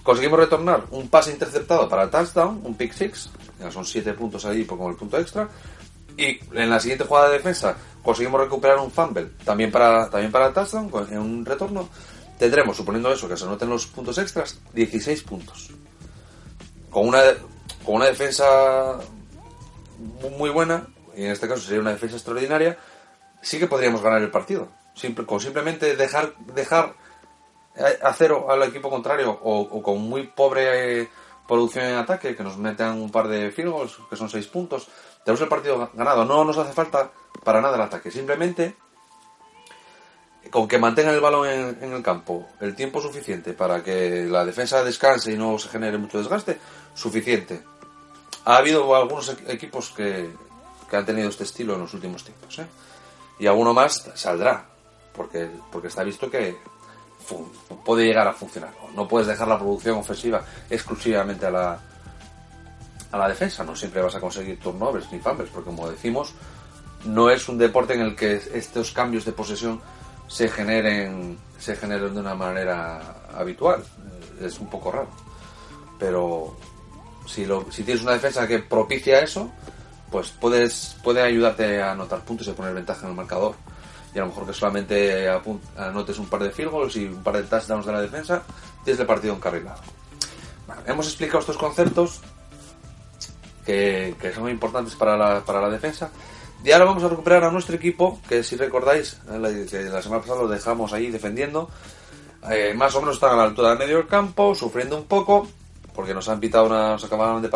Conseguimos 0.05 0.39
retornar 0.39 0.85
un 0.93 1.09
pase 1.09 1.33
interceptado 1.33 1.89
para 1.89 2.09
touchdown, 2.09 2.61
un 2.63 2.77
pick 2.77 2.93
six, 2.93 3.31
ya 3.59 3.69
son 3.69 3.85
siete 3.85 4.13
puntos 4.15 4.45
ahí 4.45 4.65
como 4.65 4.89
el 4.89 4.95
punto 4.95 5.19
extra. 5.19 5.49
Y 6.17 6.39
en 6.55 6.71
la 6.71 6.79
siguiente 6.79 7.05
jugada 7.05 7.31
de 7.31 7.39
defensa 7.39 7.77
conseguimos 8.01 8.41
recuperar 8.43 8.79
un 8.79 8.93
fumble, 8.93 9.31
también 9.45 9.73
para, 9.73 10.09
también 10.09 10.31
para 10.31 10.53
touchdown, 10.53 10.89
en 11.11 11.19
un 11.19 11.45
retorno. 11.45 11.89
Tendremos, 12.41 12.75
suponiendo 12.75 13.13
eso, 13.13 13.29
que 13.29 13.37
se 13.37 13.45
anoten 13.45 13.69
los 13.69 13.87
puntos 13.87 14.17
extras, 14.17 14.59
16 14.73 15.23
puntos. 15.25 15.69
Con 16.89 17.07
una, 17.07 17.21
con 17.85 17.97
una 17.97 18.07
defensa 18.07 18.99
muy 20.39 20.49
buena, 20.49 20.87
y 21.15 21.25
en 21.25 21.33
este 21.33 21.47
caso 21.47 21.61
sería 21.61 21.83
una 21.83 21.93
defensa 21.93 22.17
extraordinaria, 22.17 22.79
sí 23.43 23.59
que 23.59 23.67
podríamos 23.67 24.01
ganar 24.01 24.23
el 24.23 24.31
partido. 24.31 24.69
Simple, 24.95 25.27
con 25.27 25.39
simplemente 25.39 25.95
dejar, 25.97 26.35
dejar 26.55 26.95
a 28.03 28.13
cero 28.15 28.47
al 28.49 28.63
equipo 28.63 28.89
contrario 28.89 29.39
o, 29.43 29.83
con 29.83 30.01
muy 30.01 30.27
pobre 30.29 31.03
eh, 31.03 31.09
producción 31.47 31.85
en 31.85 31.97
ataque, 31.97 32.35
que 32.35 32.43
nos 32.43 32.57
metan 32.57 33.03
un 33.03 33.11
par 33.11 33.29
de 33.29 33.51
field 33.51 33.75
que 34.09 34.17
son 34.17 34.31
seis 34.31 34.47
puntos, 34.47 34.89
tenemos 35.27 35.43
el 35.43 35.49
partido 35.49 35.91
ganado. 35.93 36.25
No 36.25 36.43
nos 36.45 36.57
hace 36.57 36.73
falta 36.73 37.11
para 37.45 37.61
nada 37.61 37.77
el 37.77 37.83
ataque. 37.83 38.11
Simplemente 38.11 38.77
con 40.51 40.67
que 40.69 40.79
mantengan 40.79 41.15
el 41.15 41.21
balón 41.21 41.49
en, 41.49 41.93
el 41.93 42.03
campo 42.03 42.49
el 42.61 42.75
tiempo 42.75 43.01
suficiente 43.01 43.53
para 43.53 43.83
que 43.83 44.27
la 44.27 44.45
defensa 44.45 44.83
descanse 44.83 45.33
y 45.33 45.39
no 45.39 45.59
se 45.59 45.69
genere 45.69 45.97
mucho 45.97 46.19
desgaste, 46.19 46.59
suficiente. 46.95 47.63
Ha 48.45 48.57
habido 48.57 48.95
algunos 48.95 49.37
equipos 49.47 49.91
que, 49.91 50.31
que 50.91 50.97
han 50.97 51.07
tenido 51.07 51.29
este 51.29 51.45
estilo 51.45 51.75
en 51.75 51.81
los 51.81 51.95
últimos 51.95 52.25
tiempos. 52.25 52.59
¿eh? 52.59 52.67
Y 53.39 53.47
alguno 53.47 53.73
más 53.73 54.11
saldrá, 54.15 54.67
porque, 55.15 55.49
porque 55.71 55.89
está 55.89 56.03
visto 56.03 56.31
que 56.31 56.57
puede 57.85 58.07
llegar 58.07 58.27
a 58.27 58.33
funcionar. 58.33 58.73
No 58.95 59.07
puedes 59.07 59.29
dejar 59.29 59.47
la 59.47 59.59
producción 59.59 59.99
ofensiva 59.99 60.43
exclusivamente 60.69 61.47
a 61.47 61.51
la, 61.51 61.81
a 63.13 63.19
la 63.19 63.29
defensa. 63.29 63.63
No 63.63 63.77
siempre 63.77 64.03
vas 64.03 64.17
a 64.17 64.21
conseguir 64.21 64.59
turnovers 64.59 65.13
ni 65.13 65.21
fumbles, 65.21 65.49
porque 65.51 65.71
como 65.71 65.89
decimos, 65.89 66.35
no 67.05 67.31
es 67.31 67.49
un 67.49 67.59
deporte 67.59 67.95
en 67.95 68.01
el 68.01 68.17
que 68.17 68.41
estos 68.53 68.91
cambios 68.91 69.25
de 69.25 69.33
posesión 69.33 69.81
se 70.31 70.49
generen, 70.49 71.37
se 71.59 71.75
generen 71.75 72.15
de 72.15 72.21
una 72.21 72.37
manera 72.37 73.17
habitual. 73.35 73.83
Es 74.41 74.61
un 74.61 74.71
poco 74.71 74.93
raro. 74.93 75.09
Pero 75.99 76.57
si, 77.27 77.45
lo, 77.45 77.71
si 77.71 77.83
tienes 77.83 78.05
una 78.05 78.13
defensa 78.13 78.47
que 78.47 78.61
propicia 78.61 79.21
eso, 79.21 79.51
pues 80.11 80.31
puedes 80.31 80.97
puede 81.03 81.21
ayudarte 81.21 81.83
a 81.83 81.93
anotar 81.93 82.21
puntos 82.21 82.47
y 82.47 82.51
a 82.51 82.55
poner 82.55 82.73
ventaja 82.73 83.03
en 83.03 83.11
el 83.11 83.17
marcador. 83.17 83.57
Y 84.15 84.19
a 84.19 84.23
lo 84.23 84.29
mejor 84.29 84.47
que 84.47 84.53
solamente 84.53 85.29
anotes 85.77 86.19
un 86.19 86.27
par 86.27 86.43
de 86.43 86.51
field 86.51 86.71
goals 86.71 86.97
y 86.97 87.07
un 87.07 87.23
par 87.23 87.37
de 87.37 87.43
touchdowns 87.43 87.87
de 87.87 87.93
la 87.93 88.01
defensa, 88.01 88.43
tienes 88.85 89.01
el 89.01 89.07
partido 89.07 89.35
encarrilado. 89.35 89.81
Hemos 90.87 91.07
explicado 91.09 91.41
estos 91.41 91.59
conceptos 91.59 92.21
que, 93.67 94.15
que 94.21 94.33
son 94.33 94.49
importantes 94.49 94.95
para 94.95 95.17
la, 95.17 95.41
para 95.45 95.61
la 95.61 95.71
defensa. 95.71 96.09
Y 96.63 96.73
ahora 96.73 96.85
vamos 96.85 97.03
a 97.03 97.09
recuperar 97.09 97.45
a 97.45 97.51
nuestro 97.51 97.77
equipo, 97.77 98.21
que 98.29 98.43
si 98.43 98.57
recordáis, 98.57 99.19
eh, 99.31 99.39
la, 99.39 100.03
semana 100.03 100.21
pasada 100.21 100.43
lo 100.43 100.49
dejamos 100.49 100.93
ahí 100.93 101.11
defendiendo. 101.11 101.71
Eh, 102.51 102.75
más 102.75 102.95
o 102.95 103.01
menos 103.01 103.17
están 103.17 103.33
a 103.33 103.37
la 103.37 103.45
altura 103.45 103.71
del 103.71 103.79
medio 103.79 103.97
del 103.97 104.07
campo, 104.07 104.55
sufriendo 104.55 104.97
un 104.97 105.05
poco, 105.05 105.49
porque 105.95 106.13
nos 106.13 106.29
han 106.29 106.39
pitado 106.39 106.67
una, 106.67 106.91
nos 106.91 107.05
acabaron 107.05 107.41
de, 107.41 107.49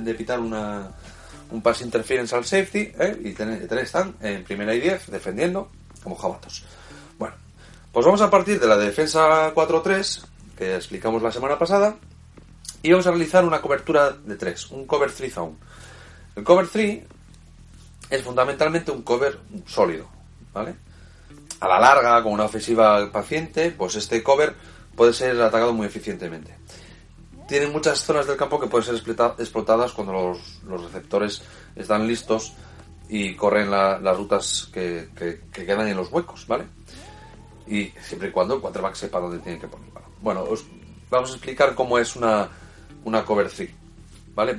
de 0.00 0.14
pitar 0.14 0.40
una, 0.40 0.90
un 1.50 1.62
pass 1.62 1.80
interference 1.82 2.34
al 2.34 2.44
safety, 2.44 2.92
¿eh? 2.98 3.18
y 3.24 3.32
ten, 3.32 3.50
están 3.78 4.14
en 4.20 4.44
primera 4.44 4.74
y 4.74 4.80
10 4.80 5.10
defendiendo 5.10 5.70
como 6.02 6.16
jabatos. 6.16 6.64
Bueno, 7.18 7.34
pues 7.92 8.04
vamos 8.04 8.20
a 8.20 8.30
partir 8.30 8.60
de 8.60 8.66
la 8.66 8.76
defensa 8.76 9.52
4-3 9.54 10.24
que 10.56 10.76
explicamos 10.76 11.22
la 11.22 11.32
semana 11.32 11.58
pasada 11.58 11.96
y 12.82 12.90
vamos 12.90 13.06
a 13.06 13.10
realizar 13.10 13.44
una 13.44 13.60
cobertura 13.60 14.10
de 14.10 14.36
3, 14.36 14.70
un 14.72 14.86
cover 14.86 15.10
3 15.10 15.32
zone. 15.32 15.56
El 16.36 16.44
cover 16.44 16.68
3 16.68 17.02
es 18.10 18.22
fundamentalmente 18.22 18.90
un 18.90 19.02
cover 19.02 19.38
sólido, 19.66 20.08
¿vale? 20.52 20.74
A 21.60 21.68
la 21.68 21.78
larga, 21.78 22.22
con 22.22 22.32
una 22.32 22.44
ofensiva 22.44 23.10
paciente, 23.12 23.70
pues 23.70 23.94
este 23.94 24.22
cover 24.22 24.54
puede 24.96 25.12
ser 25.12 25.40
atacado 25.40 25.72
muy 25.72 25.86
eficientemente. 25.86 26.56
Tiene 27.46 27.68
muchas 27.68 28.00
zonas 28.00 28.26
del 28.26 28.36
campo 28.36 28.60
que 28.60 28.66
pueden 28.66 28.86
ser 28.86 28.94
explotadas 29.38 29.92
cuando 29.92 30.12
los, 30.12 30.82
receptores 30.82 31.42
están 31.76 32.06
listos 32.06 32.52
y 33.08 33.34
corren 33.34 33.70
las 33.70 34.16
rutas 34.16 34.68
que, 34.72 35.08
quedan 35.52 35.88
en 35.88 35.96
los 35.96 36.10
huecos, 36.12 36.46
¿vale? 36.46 36.64
Y 37.66 37.92
siempre 38.02 38.28
y 38.28 38.32
cuando 38.32 38.54
el 38.54 38.60
quarterback 38.60 38.94
sepa 38.94 39.20
dónde 39.20 39.38
tiene 39.38 39.58
que 39.58 39.68
poner 39.68 39.88
Bueno, 40.20 40.42
os 40.42 40.64
vamos 41.08 41.30
a 41.30 41.34
explicar 41.34 41.74
cómo 41.74 41.98
es 41.98 42.16
una, 42.16 42.48
una 43.04 43.24
cover 43.24 43.48
3, 43.48 43.70
¿vale? 44.34 44.54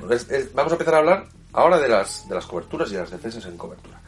vamos 0.54 0.72
a 0.72 0.74
empezar 0.74 0.94
a 0.94 0.98
hablar 0.98 1.26
Ahora 1.52 1.78
de 1.78 1.88
las, 1.88 2.28
de 2.28 2.34
las 2.34 2.46
coberturas 2.46 2.90
y 2.92 2.94
las 2.94 3.10
defensas 3.10 3.44
en 3.44 3.56
cobertura. 3.56 4.00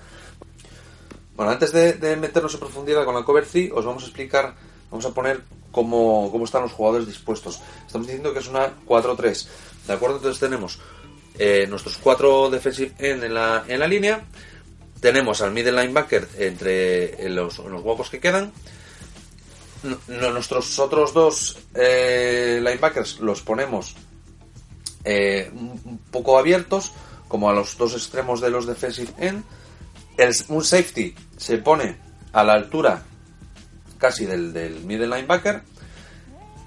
Bueno, 1.37 1.51
antes 1.51 1.73
de, 1.73 2.17
meternos 2.17 2.55
en 2.55 2.61
profundidad 2.61 3.05
con 3.05 3.15
la 3.15 3.23
cover 3.23 3.45
3, 3.45 3.73
os 3.75 3.85
vamos 3.85 4.05
a 4.05 4.07
explicar, 4.07 4.55
vamos 4.91 5.05
a 5.05 5.13
poner 5.13 5.43
cómo, 5.73 6.31
están 6.45 6.63
los 6.63 6.73
jugadores 6.73 7.07
dispuestos. 7.07 7.61
Estamos 7.87 8.07
diciendo 8.07 8.33
que 8.33 8.39
es 8.39 8.49
una 8.49 8.73
4-3. 8.87 9.47
¿De 9.87 9.93
acuerdo? 9.93 10.17
Entonces 10.17 10.41
tenemos 10.41 10.79
eh, 11.39 11.67
nuestros 11.69 11.99
cuatro 11.99 12.49
defensive 12.49 12.93
en 12.99 13.35
la, 13.35 13.65
en 13.67 13.81
la 13.81 13.89
línea. 13.89 14.25
Tenemos 15.01 15.43
al 15.43 15.51
middle 15.51 15.73
linebacker 15.73 16.29
entre 16.39 17.29
los, 17.29 17.59
los 17.59 17.83
huecos 17.83 18.09
que 18.09 18.21
quedan. 18.21 18.53
nuestros 20.07 20.79
otros 20.79 21.13
dos 21.13 21.59
eh, 21.75 22.61
linebackers 22.63 23.21
los 23.21 23.43
ponemos 23.43 23.97
eh, 25.05 25.51
un 25.53 25.99
poco 26.11 26.39
abiertos 26.39 26.93
como 27.35 27.51
a 27.51 27.53
los 27.53 27.77
dos 27.77 27.95
extremos 27.95 28.41
de 28.41 28.49
los 28.49 28.65
defensive 28.65 29.13
end. 29.19 29.43
un 30.47 30.63
safety 30.63 31.17
se 31.37 31.59
pone 31.59 31.97
a 32.33 32.45
la 32.45 32.53
altura 32.53 33.03
casi 33.99 34.25
del, 34.25 34.53
del 34.53 34.85
middle 34.85 35.09
linebacker 35.09 35.65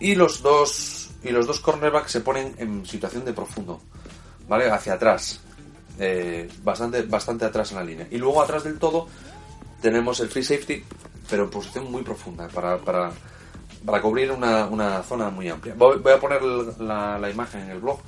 y 0.01 0.15
los 0.15 0.41
dos 0.41 1.11
y 1.23 1.29
los 1.29 1.47
dos 1.47 1.61
cornerbacks 1.61 2.11
se 2.11 2.19
ponen 2.19 2.53
en 2.57 2.85
situación 2.85 3.23
de 3.23 3.31
profundo, 3.31 3.79
¿vale? 4.49 4.69
Hacia 4.69 4.95
atrás, 4.95 5.39
eh, 5.99 6.49
bastante, 6.63 7.03
bastante 7.03 7.45
atrás 7.45 7.71
en 7.71 7.77
la 7.77 7.83
línea. 7.85 8.07
Y 8.11 8.17
luego 8.17 8.41
atrás 8.41 8.65
del 8.65 8.77
todo 8.77 9.07
tenemos 9.81 10.19
el 10.19 10.27
free 10.27 10.43
safety, 10.43 10.83
pero 11.29 11.45
en 11.45 11.49
posición 11.49 11.89
muy 11.89 12.03
profunda 12.03 12.49
para, 12.49 12.77
para, 12.79 13.13
para 13.85 14.01
cubrir 14.01 14.33
una, 14.33 14.65
una, 14.65 15.01
zona 15.03 15.29
muy 15.29 15.47
amplia. 15.47 15.75
Voy, 15.77 16.11
a 16.11 16.19
poner 16.19 16.41
la, 16.43 17.17
la, 17.17 17.29
imagen 17.29 17.61
en 17.61 17.69
el 17.69 17.79
blog 17.79 18.01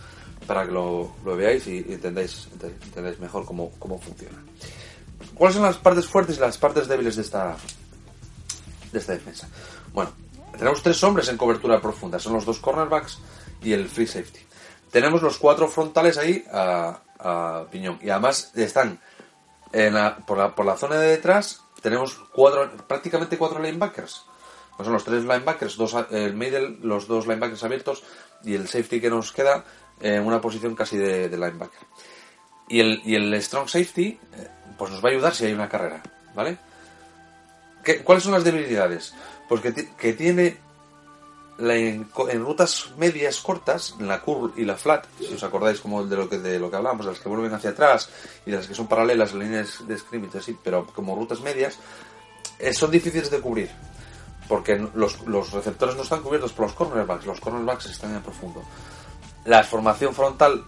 para 0.50 0.66
que 0.66 0.72
lo, 0.72 1.14
veáis 1.24 1.68
y, 1.68 1.78
entendáis, 1.78 2.48
entendáis 2.84 3.20
mejor 3.20 3.46
cómo, 3.46 3.70
funciona. 4.00 4.44
¿Cuáles 5.36 5.54
son 5.58 5.64
las 5.64 5.78
partes 5.78 6.08
fuertes 6.08 6.38
y 6.38 6.40
las 6.40 6.58
partes 6.58 6.88
débiles 6.88 7.18
de 7.18 7.22
esta, 7.22 7.56
de 8.92 8.98
esta 8.98 9.14
defensa? 9.14 9.48
Bueno, 9.94 10.12
tenemos 10.58 10.82
tres 10.82 11.04
hombres 11.04 11.30
en 11.30 11.38
cobertura 11.38 11.80
profunda, 11.80 12.18
son 12.18 12.34
los 12.34 12.46
dos 12.46 12.58
cornerbacks 12.58 13.20
y 13.62 13.74
el 13.74 13.88
free 13.90 14.08
safety. 14.08 14.40
Tenemos 14.90 15.22
los 15.22 15.38
cuatro 15.38 15.68
frontales 15.68 16.18
ahí 16.18 16.44
a, 16.52 17.00
piñón 17.70 18.00
y 18.02 18.10
además 18.10 18.52
están 18.56 19.00
en 19.72 19.94
por, 20.26 20.40
la, 20.40 20.56
por 20.56 20.66
la 20.66 20.78
zona 20.78 20.96
de 20.96 21.10
detrás 21.10 21.62
tenemos 21.84 22.16
cuatro, 22.34 22.72
prácticamente 22.88 23.38
cuatro 23.38 23.62
linebackers. 23.62 24.26
Pues 24.76 24.86
son 24.86 24.94
los 24.94 25.04
tres 25.04 25.26
linebackers, 25.26 25.78
dos, 25.78 25.96
el 26.10 26.34
middle, 26.34 26.78
los 26.82 27.08
dos 27.08 27.28
linebackers 27.28 27.64
abiertos 27.64 28.02
y 28.44 28.56
el 28.56 28.68
safety 28.68 29.00
que 29.00 29.10
nos 29.12 29.32
queda 29.32 29.64
en 30.02 30.26
una 30.26 30.40
posición 30.42 30.76
casi 30.76 30.98
de, 30.98 31.30
linebacker. 31.30 31.80
Y 32.68 32.80
el, 32.82 33.02
y 33.04 33.16
el 33.16 33.34
strong 33.42 33.68
safety, 33.68 34.20
eh, 34.38 34.48
pues 34.78 34.92
nos 34.92 35.04
va 35.04 35.10
a 35.10 35.12
ayudar 35.12 35.34
si 35.36 35.46
hay 35.46 35.54
una 35.54 35.68
carrera, 35.70 36.02
¿vale? 36.36 36.58
¿Qué, 37.84 38.04
¿Cuáles 38.04 38.24
son 38.24 38.34
las 38.34 38.44
debilidades? 38.44 39.14
Pues 39.48 39.62
que, 39.62 39.74
que 39.96 40.14
tiene 40.14 40.58
la- 41.58 41.76
en, 41.76 42.08
en 42.30 42.46
rutas 42.46 42.92
medias 42.98 43.40
cortas, 43.40 43.96
la 44.00 44.22
curl 44.22 44.54
y 44.56 44.66
la 44.66 44.78
flat, 44.78 45.06
si 45.20 45.34
os 45.34 45.44
acordáis 45.44 45.80
como 45.80 46.06
de 46.06 46.16
lo 46.16 46.30
que 46.30 46.38
de 46.38 46.60
lo 46.60 46.70
que 46.70 46.78
hablamos, 46.78 47.06
de 47.06 47.12
las 47.14 47.22
que 47.22 47.30
vuelven 47.30 47.54
hacia 47.54 47.72
atrás 47.72 48.10
y 48.46 48.52
de 48.52 48.58
las 48.58 48.68
que 48.68 48.76
son 48.76 48.88
paralelas, 48.88 49.34
líneas 49.34 49.86
de 49.88 49.98
scrimmage, 49.98 50.38
así, 50.38 50.56
pero 50.64 50.86
como 50.88 51.16
rutas 51.16 51.42
medias, 51.42 51.78
eh, 52.60 52.74
son 52.74 52.92
difíciles 52.92 53.32
de 53.32 53.40
cubrir. 53.40 53.70
Porque 54.48 54.78
los, 54.96 55.22
los 55.28 55.52
receptores 55.52 55.96
no 55.96 56.02
están 56.04 56.22
cubiertos 56.24 56.54
por 56.54 56.66
los 56.66 56.74
cornerbacks, 56.74 57.26
los 57.26 57.40
cornerbacks 57.40 57.86
están 57.88 58.16
en 58.16 58.22
profundo. 58.22 58.64
La 59.45 59.63
formación 59.63 60.13
frontal 60.13 60.63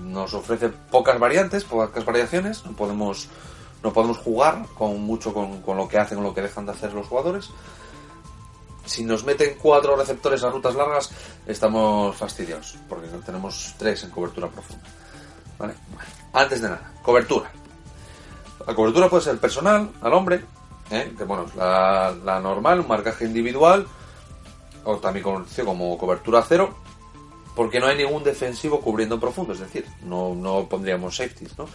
nos 0.00 0.34
ofrece 0.34 0.68
pocas 0.68 1.18
variantes, 1.18 1.64
pocas 1.64 2.04
variaciones, 2.04 2.64
no 2.64 2.72
podemos, 2.72 3.28
no 3.82 3.92
podemos 3.92 4.18
jugar 4.18 4.66
con 4.76 5.00
mucho 5.00 5.32
con, 5.32 5.62
con 5.62 5.76
lo 5.76 5.88
que 5.88 5.98
hacen 5.98 6.18
o 6.18 6.22
lo 6.22 6.34
que 6.34 6.42
dejan 6.42 6.66
de 6.66 6.72
hacer 6.72 6.92
los 6.92 7.06
jugadores. 7.06 7.50
Si 8.84 9.04
nos 9.04 9.24
meten 9.24 9.56
cuatro 9.60 9.94
receptores 9.94 10.42
a 10.42 10.50
rutas 10.50 10.74
largas, 10.74 11.10
estamos 11.46 12.16
fastidiados, 12.16 12.76
porque 12.88 13.06
tenemos 13.24 13.74
tres 13.78 14.02
en 14.04 14.10
cobertura 14.10 14.48
profunda. 14.48 14.84
¿Vale? 15.58 15.74
Antes 16.32 16.60
de 16.62 16.68
nada, 16.68 16.92
cobertura. 17.02 17.52
La 18.66 18.74
cobertura 18.74 19.08
puede 19.08 19.22
ser 19.22 19.38
personal, 19.38 19.90
al 20.00 20.12
hombre, 20.12 20.44
¿eh? 20.90 21.14
que 21.16 21.24
bueno, 21.24 21.46
la, 21.56 22.14
la 22.24 22.40
normal, 22.40 22.80
un 22.80 22.88
marcaje 22.88 23.24
individual, 23.24 23.86
o 24.84 24.96
también 24.96 25.24
como 25.64 25.98
cobertura 25.98 26.42
cero, 26.46 26.74
porque 27.60 27.78
no 27.78 27.88
hay 27.88 27.96
ningún 27.98 28.24
defensivo 28.24 28.80
cubriendo 28.80 29.16
en 29.16 29.20
profundo, 29.20 29.52
es 29.52 29.60
decir, 29.60 29.84
no, 30.04 30.34
no 30.34 30.66
pondríamos 30.66 31.14
safeties, 31.14 31.58
¿no? 31.58 31.66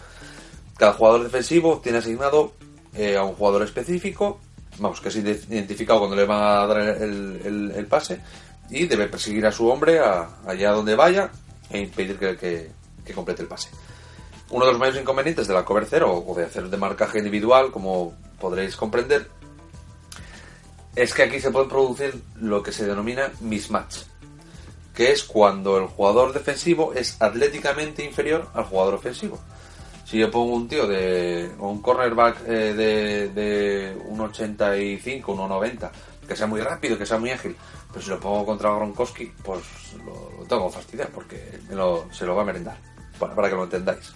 Cada 0.76 0.94
jugador 0.94 1.22
defensivo 1.22 1.78
tiene 1.80 1.98
asignado 1.98 2.54
eh, 2.92 3.16
a 3.16 3.22
un 3.22 3.34
jugador 3.36 3.62
específico, 3.62 4.40
vamos, 4.80 5.00
que 5.00 5.10
es 5.10 5.16
ide- 5.16 5.40
identificado 5.48 6.00
cuando 6.00 6.16
le 6.16 6.24
van 6.24 6.42
a 6.42 6.66
dar 6.66 6.80
el, 6.80 7.40
el- 7.44 7.72
el 7.76 7.86
pase, 7.86 8.20
y 8.68 8.86
debe 8.86 9.06
perseguir 9.06 9.46
a 9.46 9.52
su 9.52 9.68
hombre 9.68 10.00
a- 10.00 10.40
allá 10.44 10.72
donde 10.72 10.96
vaya 10.96 11.30
e 11.70 11.78
impedir 11.78 12.18
que, 12.18 12.36
que- 12.36 12.70
que 13.04 13.12
complete 13.14 13.42
el 13.42 13.48
pase. 13.48 13.68
Uno 14.50 14.64
de 14.66 14.72
los 14.72 14.80
mayores 14.80 15.00
inconvenientes 15.00 15.46
de 15.46 15.54
la 15.54 15.64
cover 15.64 15.86
cero 15.88 16.24
o 16.26 16.34
de 16.34 16.46
hacer 16.46 16.68
de 16.68 16.76
marcaje 16.76 17.18
individual, 17.18 17.70
como 17.70 18.12
podréis 18.40 18.74
comprender, 18.74 19.30
es 20.96 21.14
que 21.14 21.22
aquí 21.22 21.38
se 21.38 21.52
puede 21.52 21.68
producir 21.68 22.20
lo 22.40 22.60
que 22.64 22.72
se 22.72 22.86
denomina 22.86 23.30
mismatch, 23.40 23.98
que 24.96 25.12
es 25.12 25.24
cuando 25.24 25.76
el 25.76 25.86
jugador 25.86 26.32
defensivo 26.32 26.94
es 26.94 27.20
atléticamente 27.20 28.02
inferior 28.02 28.48
al 28.54 28.64
jugador 28.64 28.94
ofensivo. 28.94 29.38
Si 30.06 30.18
yo 30.18 30.30
pongo 30.30 30.54
un 30.54 30.66
tío 30.66 30.86
de 30.86 31.50
un 31.58 31.82
cornerback 31.82 32.38
eh, 32.46 32.72
de, 32.72 33.28
de 33.28 33.96
un 34.06 34.20
85, 34.20 35.32
un 35.32 35.48
90, 35.48 35.92
que 36.26 36.34
sea 36.34 36.46
muy 36.46 36.60
rápido, 36.60 36.96
que 36.96 37.04
sea 37.04 37.18
muy 37.18 37.30
ágil, 37.30 37.54
pero 37.90 38.02
si 38.02 38.10
lo 38.10 38.18
pongo 38.18 38.46
contra 38.46 38.70
Gronkowski, 38.70 39.32
pues 39.42 39.62
lo, 40.04 40.46
tengo 40.46 40.70
fastidiar 40.70 41.08
porque 41.10 41.60
se 42.12 42.24
lo 42.24 42.34
va 42.34 42.42
a 42.42 42.44
merendar, 42.44 42.78
para, 43.18 43.34
para 43.34 43.50
que 43.50 43.54
lo 43.54 43.64
entendáis. 43.64 44.14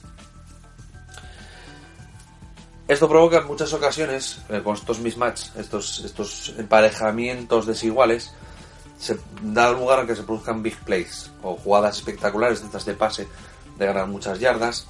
Esto 2.88 3.08
provoca 3.08 3.38
en 3.38 3.46
muchas 3.46 3.72
ocasiones, 3.72 4.40
eh, 4.48 4.62
con 4.64 4.74
estos 4.74 4.98
mismatch, 4.98 5.54
estos, 5.56 6.04
estos 6.04 6.54
emparejamientos 6.58 7.66
desiguales, 7.66 8.32
se 9.00 9.18
da 9.42 9.72
lugar 9.72 10.00
a 10.00 10.06
que 10.06 10.14
se 10.14 10.22
produzcan 10.22 10.62
big 10.62 10.76
plays 10.84 11.32
o 11.42 11.56
jugadas 11.56 11.96
espectaculares 11.96 12.60
estas 12.60 12.84
de 12.84 12.92
pase 12.92 13.26
de 13.78 13.86
ganar 13.86 14.06
muchas 14.06 14.38
yardas 14.38 14.86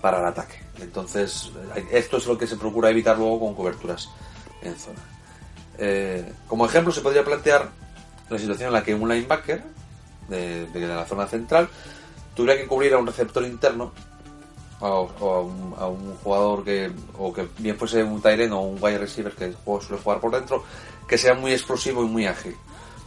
para 0.00 0.20
el 0.20 0.26
ataque. 0.26 0.62
Entonces, 0.80 1.50
esto 1.90 2.18
es 2.18 2.26
lo 2.26 2.38
que 2.38 2.46
se 2.46 2.56
procura 2.56 2.88
evitar 2.88 3.18
luego 3.18 3.40
con 3.40 3.54
coberturas 3.56 4.08
en 4.62 4.78
zona. 4.78 5.00
Eh, 5.76 6.32
como 6.46 6.66
ejemplo, 6.66 6.92
se 6.92 7.00
podría 7.00 7.24
plantear 7.24 7.68
la 8.30 8.38
situación 8.38 8.68
en 8.68 8.74
la 8.74 8.84
que 8.84 8.94
un 8.94 9.08
linebacker 9.08 9.64
de, 10.28 10.68
la 10.74 11.04
zona 11.04 11.26
central 11.26 11.68
tuviera 12.36 12.60
que 12.60 12.68
cubrir 12.68 12.94
a 12.94 12.98
un 12.98 13.08
receptor 13.08 13.44
interno 13.44 13.92
o, 14.78 14.86
a, 14.86 15.40
un, 15.40 15.74
a 15.76 15.86
un 15.88 16.14
jugador 16.22 16.64
que 16.64 16.92
o 17.18 17.32
que 17.32 17.48
bien 17.58 17.76
fuese 17.76 18.04
un 18.04 18.22
Tyren 18.22 18.52
o 18.52 18.60
un 18.60 18.78
wide 18.80 18.98
receiver 18.98 19.32
que 19.32 19.52
suele 19.64 20.00
jugar 20.00 20.20
por 20.20 20.30
dentro 20.30 20.62
que 21.08 21.18
sea 21.18 21.34
muy 21.34 21.52
explosivo 21.52 22.04
y 22.04 22.06
muy 22.06 22.26
ágil 22.26 22.54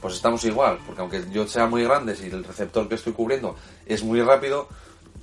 pues 0.01 0.15
estamos 0.15 0.43
igual 0.45 0.79
porque 0.85 1.01
aunque 1.01 1.23
yo 1.31 1.47
sea 1.47 1.67
muy 1.67 1.83
grande 1.83 2.15
si 2.15 2.27
el 2.27 2.43
receptor 2.43 2.87
que 2.89 2.95
estoy 2.95 3.13
cubriendo 3.13 3.55
es 3.85 4.03
muy 4.03 4.21
rápido 4.21 4.67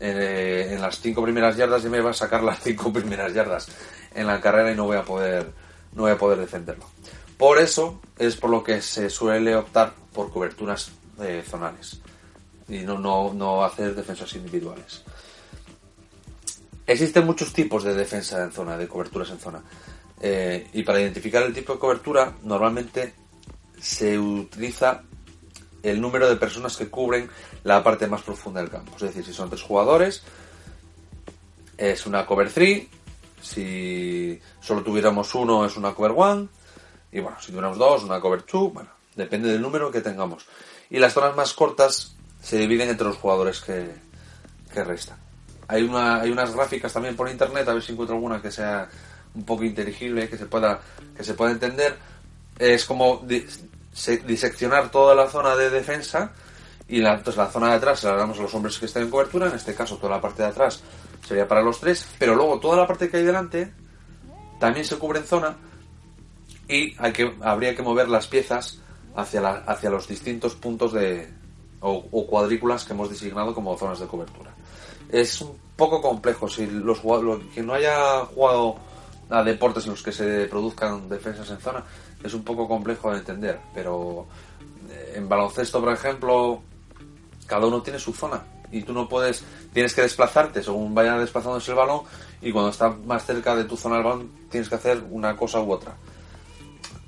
eh, 0.00 0.68
en 0.70 0.80
las 0.80 1.00
cinco 1.00 1.22
primeras 1.22 1.56
yardas 1.56 1.82
ya 1.82 1.90
me 1.90 2.00
va 2.00 2.10
a 2.10 2.14
sacar 2.14 2.42
las 2.42 2.60
cinco 2.60 2.92
primeras 2.92 3.34
yardas 3.34 3.68
en 4.14 4.26
la 4.26 4.40
carrera 4.40 4.72
y 4.72 4.76
no 4.76 4.84
voy 4.84 4.96
a 4.96 5.04
poder 5.04 5.50
no 5.94 6.02
voy 6.02 6.12
a 6.12 6.18
poder 6.18 6.38
defenderlo 6.38 6.86
por 7.36 7.58
eso 7.58 8.00
es 8.18 8.36
por 8.36 8.50
lo 8.50 8.62
que 8.62 8.80
se 8.82 9.10
suele 9.10 9.56
optar 9.56 9.94
por 10.12 10.30
coberturas 10.30 10.90
eh, 11.20 11.42
zonales 11.48 12.00
y 12.68 12.78
no, 12.80 12.98
no, 12.98 13.32
no 13.32 13.64
hacer 13.64 13.94
defensas 13.94 14.32
individuales 14.34 15.02
Existen 16.88 17.26
muchos 17.26 17.52
tipos 17.52 17.84
de 17.84 17.92
defensa 17.92 18.42
en 18.42 18.50
zona, 18.50 18.78
de 18.78 18.88
coberturas 18.88 19.28
en 19.28 19.38
zona. 19.38 19.62
Eh, 20.22 20.68
y 20.72 20.82
para 20.84 20.98
identificar 20.98 21.42
el 21.42 21.52
tipo 21.52 21.74
de 21.74 21.78
cobertura, 21.78 22.32
normalmente 22.44 23.12
se 23.80 24.18
utiliza 24.18 25.02
el 25.82 26.00
número 26.00 26.28
de 26.28 26.36
personas 26.36 26.76
que 26.76 26.88
cubren 26.88 27.30
la 27.64 27.82
parte 27.82 28.06
más 28.06 28.22
profunda 28.22 28.60
del 28.60 28.70
campo. 28.70 28.92
Es 28.96 29.02
decir, 29.02 29.24
si 29.24 29.32
son 29.32 29.48
tres 29.48 29.62
jugadores, 29.62 30.22
es 31.76 32.06
una 32.06 32.26
cover 32.26 32.50
3. 32.52 32.86
Si 33.40 34.40
solo 34.60 34.82
tuviéramos 34.82 35.34
uno, 35.34 35.64
es 35.64 35.76
una 35.76 35.94
cover 35.94 36.12
1. 36.12 36.48
Y 37.12 37.20
bueno, 37.20 37.36
si 37.40 37.48
tuviéramos 37.48 37.78
dos, 37.78 38.02
una 38.02 38.20
cover 38.20 38.44
2. 38.50 38.72
Bueno, 38.72 38.90
depende 39.14 39.50
del 39.50 39.62
número 39.62 39.90
que 39.90 40.00
tengamos. 40.00 40.46
Y 40.90 40.98
las 40.98 41.12
zonas 41.12 41.36
más 41.36 41.52
cortas 41.52 42.14
se 42.42 42.58
dividen 42.58 42.88
entre 42.88 43.06
los 43.06 43.16
jugadores 43.16 43.60
que, 43.60 43.94
que 44.72 44.84
restan. 44.84 45.18
Hay, 45.68 45.82
una, 45.82 46.20
hay 46.20 46.30
unas 46.30 46.54
gráficas 46.54 46.92
también 46.92 47.14
por 47.14 47.28
internet, 47.28 47.68
a 47.68 47.74
ver 47.74 47.82
si 47.82 47.92
encuentro 47.92 48.16
alguna 48.16 48.40
que 48.40 48.50
sea 48.50 48.88
un 49.34 49.44
poco 49.44 49.64
inteligible, 49.64 50.28
que 50.28 50.38
se 50.38 50.46
pueda, 50.46 50.80
que 51.16 51.22
se 51.22 51.34
pueda 51.34 51.52
entender. 51.52 51.96
Es 52.58 52.84
como 52.84 53.24
diseccionar 54.26 54.90
toda 54.90 55.14
la 55.14 55.28
zona 55.28 55.56
de 55.56 55.70
defensa 55.70 56.32
y 56.88 57.00
la, 57.00 57.14
entonces 57.14 57.37
la 57.37 57.46
zona 57.50 57.68
de 57.70 57.74
atrás 57.74 58.00
se 58.00 58.08
la 58.08 58.16
damos 58.16 58.38
a 58.38 58.42
los 58.42 58.54
hombres 58.54 58.78
que 58.78 58.87
estén 58.87 59.02
en 59.04 59.11
cobertura, 59.11 59.48
en 59.48 59.54
este 59.54 59.74
caso 59.74 59.96
toda 59.96 60.16
la 60.16 60.20
parte 60.20 60.42
de 60.42 60.48
atrás 60.48 60.82
sería 61.26 61.46
para 61.46 61.62
los 61.62 61.80
tres, 61.80 62.06
pero 62.18 62.34
luego 62.34 62.58
toda 62.61 62.76
la 62.78 62.87
parte 62.87 63.11
que 63.11 63.18
hay 63.18 63.24
delante 63.24 63.72
también 64.58 64.84
se 64.87 64.96
cubre 64.96 65.18
en 65.20 65.26
zona 65.26 65.56
y 66.68 66.94
hay 66.98 67.12
que, 67.12 67.34
habría 67.42 67.74
que 67.74 67.82
mover 67.82 68.08
las 68.08 68.26
piezas 68.26 68.78
hacia, 69.16 69.40
la- 69.40 69.64
hacia 69.66 69.90
los 69.90 70.06
distintos 70.08 70.54
puntos 70.54 70.92
de, 70.92 71.30
o, 71.80 72.02
cuadrículas 72.26 72.84
que 72.84 72.92
hemos 72.92 73.11
designado 73.11 73.54
como 73.54 73.76
zonas 73.76 74.00
de 74.00 74.06
cobertura. 74.06 74.50
Es 75.11 75.40
un 75.40 75.56
poco 75.76 76.02
complejo. 76.02 76.48
Si 76.48 76.66
los 76.66 76.98
jugadores, 76.98 77.46
quien 77.54 77.66
no 77.66 77.74
haya 77.74 78.24
jugado 78.26 78.76
a 79.30 79.42
deportes 79.42 79.84
en 79.84 79.90
los 79.92 80.02
que 80.02 80.12
se 80.12 80.46
produzcan 80.46 81.08
defensas 81.08 81.48
en 81.50 81.58
zona, 81.58 81.84
es 82.22 82.35
un 82.35 82.42
poco 82.42 82.68
complejo 82.68 83.11
de 83.12 83.18
entender. 83.18 83.61
Pero 83.74 84.26
eh, 84.90 85.14
en 85.16 85.28
baloncesto, 85.28 85.81
por 85.81 85.92
ejemplo, 85.92 86.62
cada 87.46 87.66
uno 87.66 87.83
tiene 87.83 87.98
su 87.98 88.12
zona 88.12 88.42
y 88.70 88.83
tú 88.83 88.92
no 88.92 89.09
puedes, 89.09 89.44
tienes 89.72 89.94
que 89.94 90.02
desplazarte 90.02 90.62
según 90.62 90.94
vaya 90.94 91.18
desplazándose 91.18 91.70
el 91.70 91.76
balón 91.78 92.02
y 92.42 92.52
cuando 92.52 92.70
está 92.70 92.90
más 92.90 93.24
cerca 93.24 93.57
de 93.57 93.64
tu 93.64 93.76
zona 93.76 93.96
del 93.96 94.04
balón 94.04 94.31
tienes 94.50 94.68
que 94.68 94.74
hacer 94.74 95.02
una 95.11 95.37
cosa 95.37 95.61
u 95.61 95.72
otra. 95.72 95.94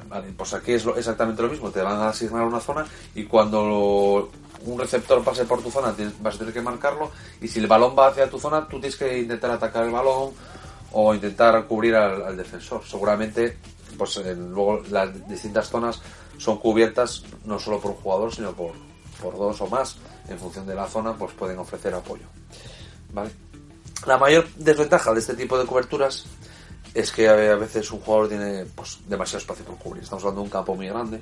Vale, 0.09 0.33
pues 0.37 0.55
aquí 0.55 0.73
es 0.73 0.85
exactamente 0.97 1.43
lo 1.43 1.49
mismo, 1.49 1.71
te 1.71 1.83
van 1.83 1.99
a 1.99 2.09
asignar 2.09 2.43
una 2.45 2.61
zona 2.61 2.85
y 3.15 3.25
cuando 3.25 4.31
un 4.65 4.79
receptor 4.79 5.23
pase 5.23 5.45
por 5.45 5.63
tu 5.63 5.71
zona 5.71 5.93
tienes- 5.93 6.21
vas 6.21 6.35
a 6.35 6.39
tener 6.39 6.53
que 6.53 6.63
marcarlo 6.63 7.11
y 7.41 7.47
si 7.49 7.61
el 7.61 7.67
balón 7.67 7.95
va 7.97 8.09
hacia 8.09 8.29
tu 8.29 8.39
zona 8.39 8.67
tú 8.67 8.81
tienes 8.81 8.97
que 8.97 9.19
intentar 9.21 9.51
atacar 9.53 9.85
el 9.85 9.91
balón 9.91 10.33
o 10.93 11.15
intentar 11.15 11.65
cubrir 11.67 11.95
al 11.95 12.37
defensor. 12.37 12.83
Seguramente 12.85 13.57
pues 14.01 14.17
eh, 14.17 14.35
luego 14.35 14.81
las 14.91 15.29
distintas 15.29 15.69
zonas 15.69 16.01
son 16.39 16.57
cubiertas 16.57 17.23
no 17.45 17.59
solo 17.59 17.79
por 17.81 17.91
un 17.91 17.97
jugador 17.99 18.35
sino 18.35 18.53
por, 18.53 18.73
por 19.21 19.37
dos 19.37 19.61
o 19.61 19.67
más 19.67 19.97
en 20.27 20.39
función 20.39 20.65
de 20.67 20.75
la 20.75 20.87
zona 20.89 21.15
pues 21.19 21.35
pueden 21.35 21.59
ofrecer 21.59 21.93
apoyo. 21.93 22.25
¿Vale? 23.13 23.31
La 24.07 24.17
mayor 24.17 24.49
desventaja 24.57 25.13
de 25.13 25.21
este 25.21 25.35
tipo 25.35 25.59
de 25.59 25.67
coberturas 25.67 26.25
es 26.95 27.13
que 27.13 27.29
a 27.29 27.35
veces 27.57 27.91
un 27.93 28.01
jugador 28.01 28.29
tiene 28.31 28.65
pues, 28.75 28.99
demasiado 29.07 29.39
espacio 29.41 29.67
por 29.67 29.77
cubrir. 29.77 30.03
Estamos 30.03 30.25
hablando 30.25 30.41
de 30.41 30.45
un 30.47 30.51
campo 30.51 30.75
muy 30.75 30.89
grande. 30.89 31.21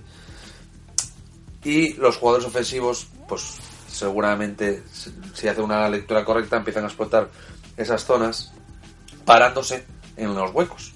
Y 1.64 1.94
los 1.94 2.16
jugadores 2.16 2.46
ofensivos, 2.46 3.08
pues 3.28 3.56
seguramente, 3.90 4.84
si- 4.92 5.12
si 5.34 5.48
hace 5.48 5.60
una 5.60 5.88
lectura 5.88 6.24
correcta, 6.24 6.56
empiezan 6.58 6.84
a 6.84 6.86
explotar 6.86 7.28
esas 7.76 8.04
zonas 8.04 8.52
parándose 9.24 9.84
en 10.16 10.32
los 10.34 10.54
huecos 10.54 10.92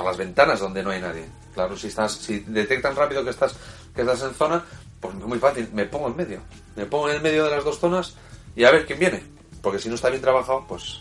a 0.00 0.04
las 0.04 0.16
ventanas 0.16 0.60
donde 0.60 0.82
no 0.82 0.90
hay 0.90 1.00
nadie. 1.00 1.26
Claro, 1.54 1.76
si 1.76 1.88
estás, 1.88 2.12
si 2.12 2.40
detectan 2.40 2.94
rápido 2.94 3.24
que 3.24 3.30
estás, 3.30 3.54
que 3.94 4.02
estás 4.02 4.22
en 4.22 4.34
zona, 4.34 4.64
pues 5.00 5.14
es 5.14 5.24
muy 5.24 5.38
fácil, 5.38 5.68
me 5.72 5.86
pongo 5.86 6.08
en 6.08 6.16
medio. 6.16 6.40
Me 6.74 6.86
pongo 6.86 7.08
en 7.08 7.16
el 7.16 7.22
medio 7.22 7.44
de 7.44 7.50
las 7.50 7.64
dos 7.64 7.78
zonas 7.78 8.14
y 8.54 8.64
a 8.64 8.70
ver 8.70 8.86
quién 8.86 8.98
viene. 8.98 9.22
Porque 9.62 9.78
si 9.78 9.88
no 9.88 9.94
está 9.94 10.10
bien 10.10 10.22
trabajado, 10.22 10.64
pues 10.68 11.00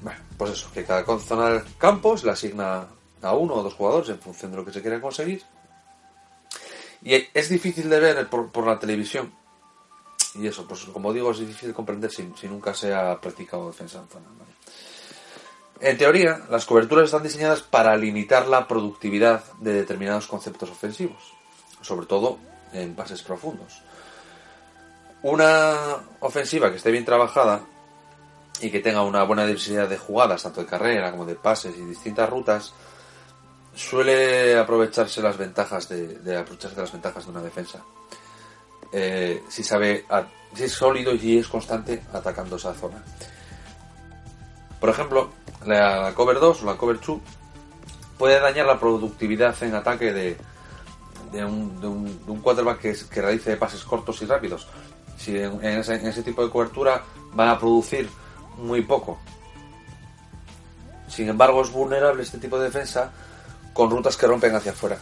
bueno, 0.00 0.20
pues 0.38 0.52
eso, 0.52 0.70
que 0.72 0.84
cada 0.84 1.04
zona 1.18 1.50
del 1.50 1.64
campo 1.76 2.16
se 2.16 2.26
le 2.26 2.32
asigna 2.32 2.86
a 3.22 3.34
uno 3.34 3.54
o 3.54 3.62
dos 3.62 3.74
jugadores 3.74 4.08
en 4.08 4.18
función 4.18 4.50
de 4.50 4.56
lo 4.56 4.64
que 4.64 4.72
se 4.72 4.80
quiera 4.80 5.00
conseguir. 5.00 5.42
Y 7.02 7.14
es 7.32 7.48
difícil 7.48 7.88
de 7.88 8.00
ver 8.00 8.28
por, 8.28 8.50
por 8.50 8.66
la 8.66 8.78
televisión. 8.78 9.32
Y 10.34 10.46
eso, 10.46 10.66
pues 10.66 10.84
como 10.84 11.12
digo, 11.12 11.30
es 11.32 11.38
difícil 11.38 11.68
de 11.68 11.74
comprender 11.74 12.10
si, 12.10 12.32
si 12.38 12.46
nunca 12.46 12.72
se 12.72 12.94
ha 12.94 13.20
practicado 13.20 13.66
defensa 13.66 13.98
en 13.98 14.08
zona. 14.08 14.26
En 15.80 15.96
teoría, 15.96 16.42
las 16.50 16.66
coberturas 16.66 17.06
están 17.06 17.22
diseñadas 17.22 17.62
para 17.62 17.96
limitar 17.96 18.46
la 18.46 18.68
productividad 18.68 19.44
de 19.60 19.72
determinados 19.72 20.26
conceptos 20.26 20.68
ofensivos, 20.68 21.32
sobre 21.80 22.06
todo 22.06 22.38
en 22.74 22.94
pases 22.94 23.22
profundos. 23.22 23.80
Una 25.22 25.96
ofensiva 26.20 26.70
que 26.70 26.76
esté 26.76 26.90
bien 26.90 27.06
trabajada 27.06 27.62
y 28.60 28.70
que 28.70 28.80
tenga 28.80 29.02
una 29.02 29.22
buena 29.24 29.46
diversidad 29.46 29.88
de 29.88 29.96
jugadas, 29.96 30.42
tanto 30.42 30.60
de 30.60 30.66
carrera 30.66 31.10
como 31.12 31.24
de 31.24 31.34
pases 31.34 31.74
y 31.74 31.82
distintas 31.82 32.28
rutas, 32.28 32.74
suele 33.74 34.58
aprovecharse 34.58 35.22
las 35.22 35.38
ventajas 35.38 35.88
de, 35.88 36.36
aprovecharse 36.36 36.78
las 36.78 36.92
ventajas 36.92 37.24
de 37.24 37.30
una 37.30 37.42
defensa. 37.42 37.82
Eh, 38.92 39.44
si 39.48 39.64
sabe, 39.64 40.04
si 40.54 40.64
es 40.64 40.72
sólido 40.72 41.14
y 41.14 41.38
es 41.38 41.48
constante 41.48 42.02
atacando 42.12 42.56
esa 42.56 42.74
zona. 42.74 43.02
Por 44.78 44.88
ejemplo, 44.88 45.30
la 45.66 46.12
cover 46.14 46.38
2 46.40 46.62
o 46.62 46.66
la 46.66 46.76
cover 46.76 47.00
2 47.00 47.18
puede 48.18 48.38
dañar 48.40 48.66
la 48.66 48.78
productividad 48.78 49.60
en 49.62 49.74
ataque 49.74 50.12
de, 50.12 50.36
un, 51.44 51.80
de, 51.80 51.86
un, 51.86 52.26
de 52.26 52.30
un, 52.30 52.40
quarterback 52.40 52.80
que, 52.80 53.20
realice 53.20 53.56
pases 53.56 53.84
cortos 53.84 54.20
y 54.22 54.26
rápidos. 54.26 54.68
Si 55.16 55.38
en, 55.38 55.64
ese, 55.64 56.22
tipo 56.22 56.44
de 56.44 56.50
cobertura 56.50 57.02
van 57.32 57.48
a 57.48 57.58
producir 57.58 58.08
muy 58.58 58.82
poco. 58.82 59.18
Sin 61.08 61.28
embargo, 61.28 61.62
es 61.62 61.70
vulnerable 61.72 62.22
este 62.22 62.38
tipo 62.38 62.58
de 62.58 62.66
defensa 62.66 63.10
con 63.72 63.90
rutas 63.90 64.16
que 64.16 64.26
rompen 64.26 64.54
hacia 64.54 64.72
afuera, 64.72 64.98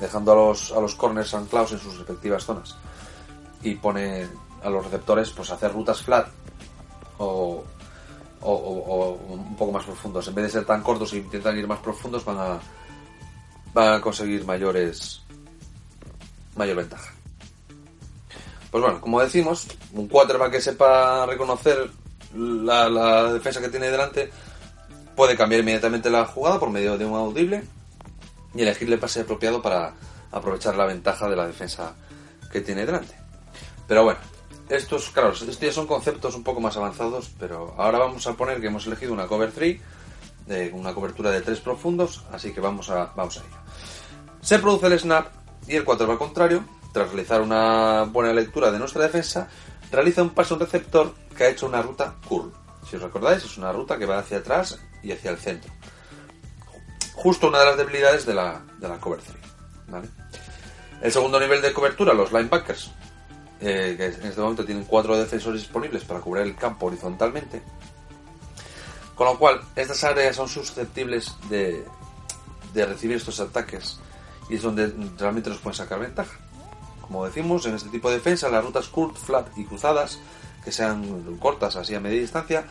dejando 0.00 0.32
a 0.32 0.34
los, 0.34 0.72
a 0.72 0.80
los 0.80 0.94
corners 0.94 1.34
anclados 1.34 1.72
en 1.72 1.78
sus 1.80 1.98
respectivas 1.98 2.44
zonas. 2.44 2.76
Y 3.62 3.74
pone 3.74 4.26
a 4.62 4.70
los 4.70 4.84
receptores 4.84 5.30
pues 5.30 5.50
hacer 5.50 5.72
rutas 5.72 6.02
flat 6.02 6.28
o, 7.18 7.62
o, 8.42 9.18
un 9.28 9.56
poco 9.56 9.72
más 9.72 9.84
profundos. 9.84 10.26
En 10.28 10.34
vez 10.34 10.44
de 10.46 10.50
ser 10.50 10.64
tan 10.64 10.82
cortos 10.82 11.12
e 11.12 11.18
intentan 11.18 11.58
ir 11.58 11.66
más 11.66 11.80
profundos, 11.80 12.24
van 12.24 12.60
a, 13.74 14.00
conseguir 14.00 14.44
mayores 14.44 15.22
mayor 16.56 16.76
ventaja. 16.76 17.12
Pues 18.70 18.82
bueno, 18.82 19.00
como 19.00 19.20
decimos, 19.20 19.66
un 19.92 20.08
quarterback 20.08 20.52
que 20.52 20.60
sepa 20.60 21.26
reconocer 21.26 21.90
la, 22.34 23.32
defensa 23.32 23.60
que 23.60 23.68
tiene 23.68 23.90
delante 23.90 24.30
puede 25.14 25.36
cambiar 25.36 25.60
inmediatamente 25.60 26.10
la 26.10 26.24
jugada 26.24 26.58
por 26.58 26.70
medio 26.70 26.96
de 26.96 27.04
un 27.04 27.14
audible 27.14 27.64
y 28.54 28.62
elegirle 28.62 28.94
el 28.94 29.00
pase 29.00 29.20
apropiado 29.20 29.60
para 29.60 29.94
aprovechar 30.30 30.74
la 30.76 30.86
ventaja 30.86 31.28
de 31.28 31.36
la 31.36 31.46
defensa 31.46 31.94
que 32.50 32.60
tiene 32.60 32.86
delante. 32.86 33.14
Pero 33.86 34.04
bueno, 34.04 34.20
estos, 34.68 35.10
claro, 35.10 35.32
estos 35.32 35.58
ya 35.58 35.72
son 35.72 35.86
conceptos 35.86 36.34
un 36.34 36.42
poco 36.42 36.60
más 36.60 36.76
avanzados, 36.76 37.30
pero 37.38 37.74
ahora 37.76 37.98
vamos 37.98 38.26
a 38.26 38.34
poner 38.34 38.60
que 38.60 38.68
hemos 38.68 38.86
elegido 38.86 39.12
una 39.12 39.26
cover 39.26 39.52
3, 39.52 39.80
de 40.46 40.70
una 40.72 40.94
cobertura 40.94 41.30
de 41.30 41.40
3 41.40 41.60
profundos, 41.60 42.24
así 42.32 42.52
que 42.52 42.60
vamos 42.60 42.90
a, 42.90 43.12
vamos 43.16 43.38
a 43.38 43.40
ello. 43.40 43.56
Se 44.40 44.58
produce 44.58 44.86
el 44.86 44.98
snap 44.98 45.28
y 45.66 45.76
el 45.76 45.84
quarterback 45.84 46.18
contrario, 46.18 46.64
tras 46.92 47.08
realizar 47.08 47.40
una 47.40 48.04
buena 48.04 48.32
lectura 48.32 48.70
de 48.70 48.78
nuestra 48.78 49.02
defensa, 49.02 49.48
realiza 49.90 50.22
un 50.22 50.32
un 50.34 50.60
receptor 50.60 51.14
que 51.36 51.44
ha 51.44 51.48
hecho 51.48 51.66
una 51.66 51.82
ruta 51.82 52.14
curl. 52.26 52.52
Si 52.88 52.96
os 52.96 53.02
recordáis, 53.02 53.44
es 53.44 53.56
una 53.58 53.72
ruta 53.72 53.98
que 53.98 54.06
va 54.06 54.18
hacia 54.18 54.38
atrás 54.38 54.78
y 55.02 55.12
hacia 55.12 55.30
el 55.30 55.38
centro. 55.38 55.72
Justo 57.14 57.48
una 57.48 57.60
de 57.60 57.66
las 57.66 57.76
debilidades 57.76 58.26
de 58.26 58.34
la, 58.34 58.62
de 58.78 58.88
la 58.88 58.98
cover 58.98 59.20
3. 59.20 59.36
¿vale? 59.88 60.08
El 61.00 61.12
segundo 61.12 61.38
nivel 61.38 61.62
de 61.62 61.72
cobertura, 61.72 62.14
los 62.14 62.32
linebackers, 62.32 62.90
eh, 63.64 63.94
que 63.96 64.06
en 64.06 64.26
este 64.26 64.40
momento 64.40 64.64
tienen 64.64 64.82
cuatro 64.84 65.16
defensores 65.16 65.60
disponibles 65.60 66.02
para 66.02 66.18
cubrir 66.18 66.44
el 66.44 66.56
campo 66.56 66.86
horizontalmente. 66.86 67.62
Con 69.14 69.28
lo 69.28 69.38
cual, 69.38 69.60
estas 69.76 70.02
áreas 70.02 70.34
son 70.34 70.48
susceptibles 70.48 71.36
de, 71.48 71.86
recibir 72.74 73.18
estos 73.18 73.38
ataques 73.38 74.00
y 74.48 74.56
es 74.56 74.62
donde 74.62 74.92
realmente 75.16 75.48
nos 75.48 75.60
pueden 75.60 75.76
sacar 75.76 76.00
ventaja. 76.00 76.36
Como 77.02 77.24
decimos, 77.24 77.64
en 77.66 77.76
este 77.76 77.88
tipo 77.88 78.08
de 78.10 78.16
defensa, 78.16 78.48
las 78.48 78.64
rutas 78.64 78.88
curl, 78.88 79.14
flat 79.14 79.46
y 79.56 79.64
cruzadas, 79.64 80.18
que 80.64 80.72
sean 80.72 81.36
cortas 81.36 81.76
así 81.76 81.94
a 81.94 82.00
media 82.00 82.20
distancia, 82.20 82.64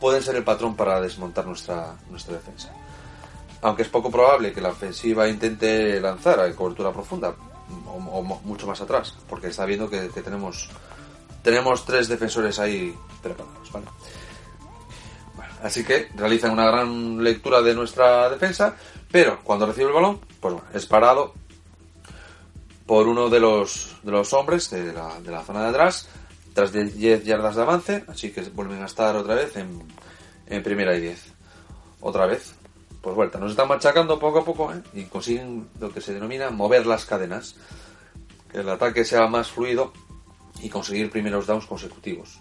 pueden 0.00 0.22
ser 0.22 0.36
el 0.36 0.44
patrón 0.44 0.74
para 0.74 1.02
desmontar 1.02 1.44
nuestra, 1.44 1.96
nuestra 2.08 2.36
defensa. 2.36 2.72
Aunque 3.60 3.82
es 3.82 3.88
poco 3.88 4.10
probable 4.10 4.54
que 4.54 4.62
la 4.62 4.70
ofensiva 4.70 5.28
intente 5.28 6.00
lanzar 6.00 6.40
a 6.40 6.50
cobertura 6.54 6.92
profunda, 6.92 7.34
o, 7.86 7.92
o 7.92 8.22
mucho 8.22 8.66
más 8.66 8.80
atrás, 8.80 9.14
porque 9.28 9.48
está 9.48 9.64
viendo 9.64 9.88
que, 9.88 10.08
tenemos 10.08 10.68
tenemos 11.42 11.84
tres 11.84 12.08
defensores 12.08 12.58
ahí 12.58 12.94
preparados, 13.22 13.72
¿vale? 13.72 13.86
Bueno, 15.34 15.52
así 15.62 15.84
que 15.84 16.08
realizan 16.14 16.52
una 16.52 16.66
gran 16.66 17.22
lectura 17.22 17.62
de 17.62 17.74
nuestra 17.74 18.28
defensa, 18.28 18.76
pero 19.10 19.40
cuando 19.44 19.66
recibe 19.66 19.88
el 19.88 19.94
balón, 19.94 20.20
pues 20.40 20.54
bueno, 20.54 20.68
es 20.74 20.86
parado 20.86 21.34
por 22.86 23.06
uno 23.06 23.28
de 23.28 23.40
los, 23.40 23.96
de 24.02 24.10
los 24.10 24.32
hombres 24.32 24.70
de 24.70 24.92
la, 24.92 25.20
de 25.20 25.30
la 25.30 25.44
zona 25.44 25.62
de 25.62 25.68
atrás, 25.68 26.08
tras 26.54 26.72
10 26.72 27.24
yardas 27.24 27.54
de 27.54 27.62
avance, 27.62 28.04
así 28.08 28.32
que 28.32 28.42
vuelven 28.50 28.82
a 28.82 28.86
estar 28.86 29.14
otra 29.14 29.34
vez 29.34 29.56
en, 29.56 29.82
en 30.46 30.62
primera 30.62 30.96
y 30.96 31.00
10. 31.00 31.22
Otra 32.00 32.26
vez, 32.26 32.54
pues 33.00 33.14
vuelta. 33.14 33.38
Nos 33.38 33.52
están 33.52 33.68
machacando 33.68 34.18
poco 34.18 34.40
a 34.40 34.44
poco 34.44 34.72
¿eh? 34.72 34.82
y 34.94 35.04
consiguen 35.04 35.68
lo 35.80 35.92
que 35.92 36.00
se 36.00 36.14
denomina 36.14 36.50
mover 36.50 36.86
las 36.86 37.04
cadenas. 37.04 37.56
Que 38.50 38.58
el 38.60 38.68
ataque 38.68 39.04
sea 39.04 39.26
más 39.26 39.50
fluido 39.50 39.92
y 40.62 40.68
conseguir 40.68 41.10
primeros 41.10 41.46
downs 41.46 41.66
consecutivos. 41.66 42.40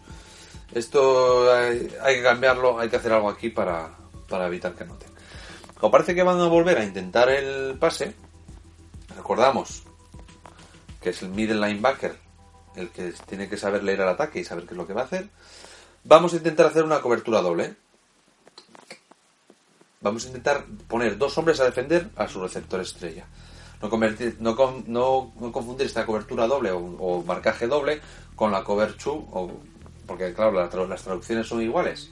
Esto 0.74 1.54
hay, 1.54 1.90
que 2.16 2.24
cambiarlo, 2.24 2.80
hay 2.80 2.90
que 2.90 2.96
hacer 2.96 3.14
algo 3.14 3.30
aquí 3.30 3.50
para, 3.50 3.90
para 4.30 4.48
evitar 4.48 4.74
que 4.74 4.86
noten. 4.86 5.10
Como 5.80 5.92
parece 5.92 6.16
que 6.16 6.24
van 6.24 6.40
a 6.40 6.48
volver 6.48 6.78
a 6.78 6.84
intentar 6.84 7.30
el 7.30 7.78
pase, 7.78 8.16
recordamos 9.16 9.84
que 11.02 11.10
es 11.12 11.22
el 11.22 11.30
middle 11.30 11.66
linebacker 11.66 12.28
el 12.78 12.90
que 12.90 13.14
tiene 13.26 13.50
que 13.50 13.58
saber 13.58 13.84
leer 13.84 14.02
el 14.02 14.08
ataque 14.08 14.40
y 14.40 14.44
saber 14.44 14.66
qué 14.66 14.74
es 14.74 14.78
lo 14.78 14.88
que 14.88 14.94
va 14.94 15.02
a 15.02 15.06
hacer. 15.06 15.28
Vamos 16.04 16.34
a 16.34 16.38
intentar 16.38 16.68
hacer 16.68 16.84
una 16.84 17.02
cobertura 17.02 17.42
doble. 17.42 17.76
Vamos 20.02 20.26
a 20.26 20.28
intentar 20.28 20.66
poner 20.88 21.18
dos 21.18 21.38
hombres 21.38 21.60
a 21.60 21.66
defender 21.66 22.10
a 22.16 22.28
su 22.28 22.42
receptor 22.42 22.80
estrella. 22.82 23.26
No, 23.82 23.90
convertir, 23.90 24.38
no, 24.40 24.56
no, 24.86 25.34
no 25.40 25.52
confundir 25.52 25.88
esta 25.88 26.06
cobertura 26.06 26.48
doble 26.48 26.72
o, 26.72 27.24
marcaje 27.26 27.68
doble 27.68 28.02
con 28.36 28.52
la 28.52 28.64
cover 28.64 28.94
two, 28.94 29.28
o, 29.32 29.52
porque 30.06 30.34
claro, 30.34 30.52
la, 30.52 30.70
las 30.88 31.04
traducciones 31.04 31.48
son 31.48 31.62
iguales. 31.62 32.12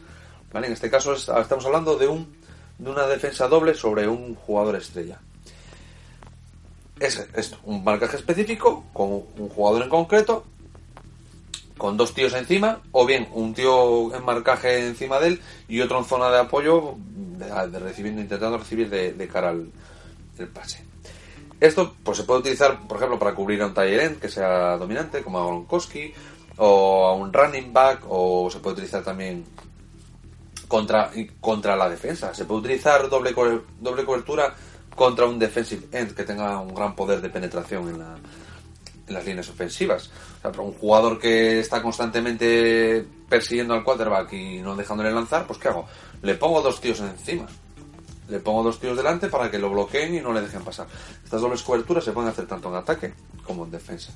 ¿vale? 0.52 0.68
En 0.68 0.74
este 0.74 0.90
caso 0.90 1.14
estamos 1.14 1.66
hablando 1.66 1.98
de, 1.98 2.08
un, 2.08 2.36
de 2.78 2.90
una 2.90 3.08
defensa 3.08 3.48
doble 3.48 3.74
sobre 3.74 4.08
un 4.08 4.36
jugador 4.36 4.76
estrella. 4.76 5.20
Es 7.00 7.28
esto, 7.36 7.58
un 7.66 7.84
marcaje 7.84 8.16
específico 8.16 8.86
con 8.94 9.24
un 9.38 9.50
jugador 9.50 9.84
en 9.84 9.90
concreto 9.90 10.46
con 11.78 11.98
dos 11.98 12.14
tíos 12.14 12.34
encima, 12.34 12.82
o 12.92 13.06
bien 13.06 13.28
un 13.34 13.54
tío 13.54 14.16
en 14.16 14.24
marcaje 14.24 14.88
encima 14.88 15.20
de 15.20 15.28
él 15.28 15.42
y 15.68 15.82
otro 15.82 16.00
en 16.00 16.06
zona 16.06 16.30
de 16.30 16.40
apoyo, 16.40 16.96
de, 16.98 17.46
de 17.68 17.80
recibiendo, 17.80 18.22
intentando 18.22 18.58
recibir 18.58 18.90
de, 18.90 19.28
cara 19.28 19.50
al 19.50 19.70
el 20.38 20.48
pase. 20.48 20.84
Esto 21.60 21.96
pues 22.04 22.18
se 22.18 22.24
puede 22.24 22.42
utilizar, 22.42 22.80
por 22.88 22.98
ejemplo, 22.98 23.18
para 23.18 23.34
cubrir 23.34 23.62
a 23.62 23.68
un 23.68 23.78
end 23.78 24.20
que 24.20 24.30
sea 24.30 24.78
dominante, 24.78 25.22
como 25.22 25.40
a 25.40 25.46
Gronkowski, 25.46 26.14
o 26.58 27.08
a 27.08 27.16
un 27.16 27.32
running 27.32 27.72
back, 27.72 28.04
o 28.08 28.50
se 28.50 28.60
puede 28.60 28.74
utilizar 28.74 29.04
también 29.04 29.46
contra, 30.68 31.12
contra 31.40 31.76
la 31.76 31.90
defensa. 31.90 32.34
Se 32.34 32.46
puede 32.46 32.62
utilizar 32.62 33.10
doble, 33.10 33.34
doble 33.80 34.06
cobertura 34.06 34.54
contra 34.94 35.26
un 35.26 35.40
defensive 35.40 35.88
end 35.92 36.14
que 36.14 36.24
tenga 36.24 36.60
un 36.60 36.74
gran 36.74 36.96
poder 36.96 37.22
de 37.22 37.30
penetración 37.30 37.90
en 37.90 38.00
la, 38.00 38.18
en 39.08 39.14
las 39.14 39.26
líneas 39.26 39.50
ofensivas. 39.50 40.10
O 40.44 40.52
sea, 40.52 40.62
un 40.62 40.74
jugador 40.74 41.20
que 41.20 41.60
está 41.60 41.82
constantemente 41.82 43.06
persiguiendo 43.30 43.74
al 43.74 43.84
quarterback 43.84 44.34
y 44.34 44.60
no 44.60 44.76
dejándole 44.76 45.12
lanzar, 45.12 45.46
pues 45.46 45.60
¿qué 45.60 45.68
hago? 45.70 45.88
Le 46.22 46.36
pongo 46.36 46.62
dos 46.62 46.80
tíos 46.80 47.00
encima. 47.00 47.48
Le 48.28 48.40
pongo 48.40 48.64
dos 48.64 48.80
tíos 48.80 48.98
delante 48.98 49.28
para 49.28 49.52
que 49.52 49.60
lo 49.60 49.70
bloqueen 49.70 50.16
y 50.16 50.22
no 50.22 50.34
le 50.34 50.42
dejen 50.42 50.64
pasar. 50.64 50.88
Estas 51.24 51.42
dobles 51.42 51.62
coberturas 51.62 52.04
se 52.04 52.12
pueden 52.12 52.30
hacer 52.30 52.48
tanto 52.48 52.70
en 52.70 52.76
ataque 52.76 53.14
como 53.44 53.66
en 53.66 53.72
defensa. 53.72 54.12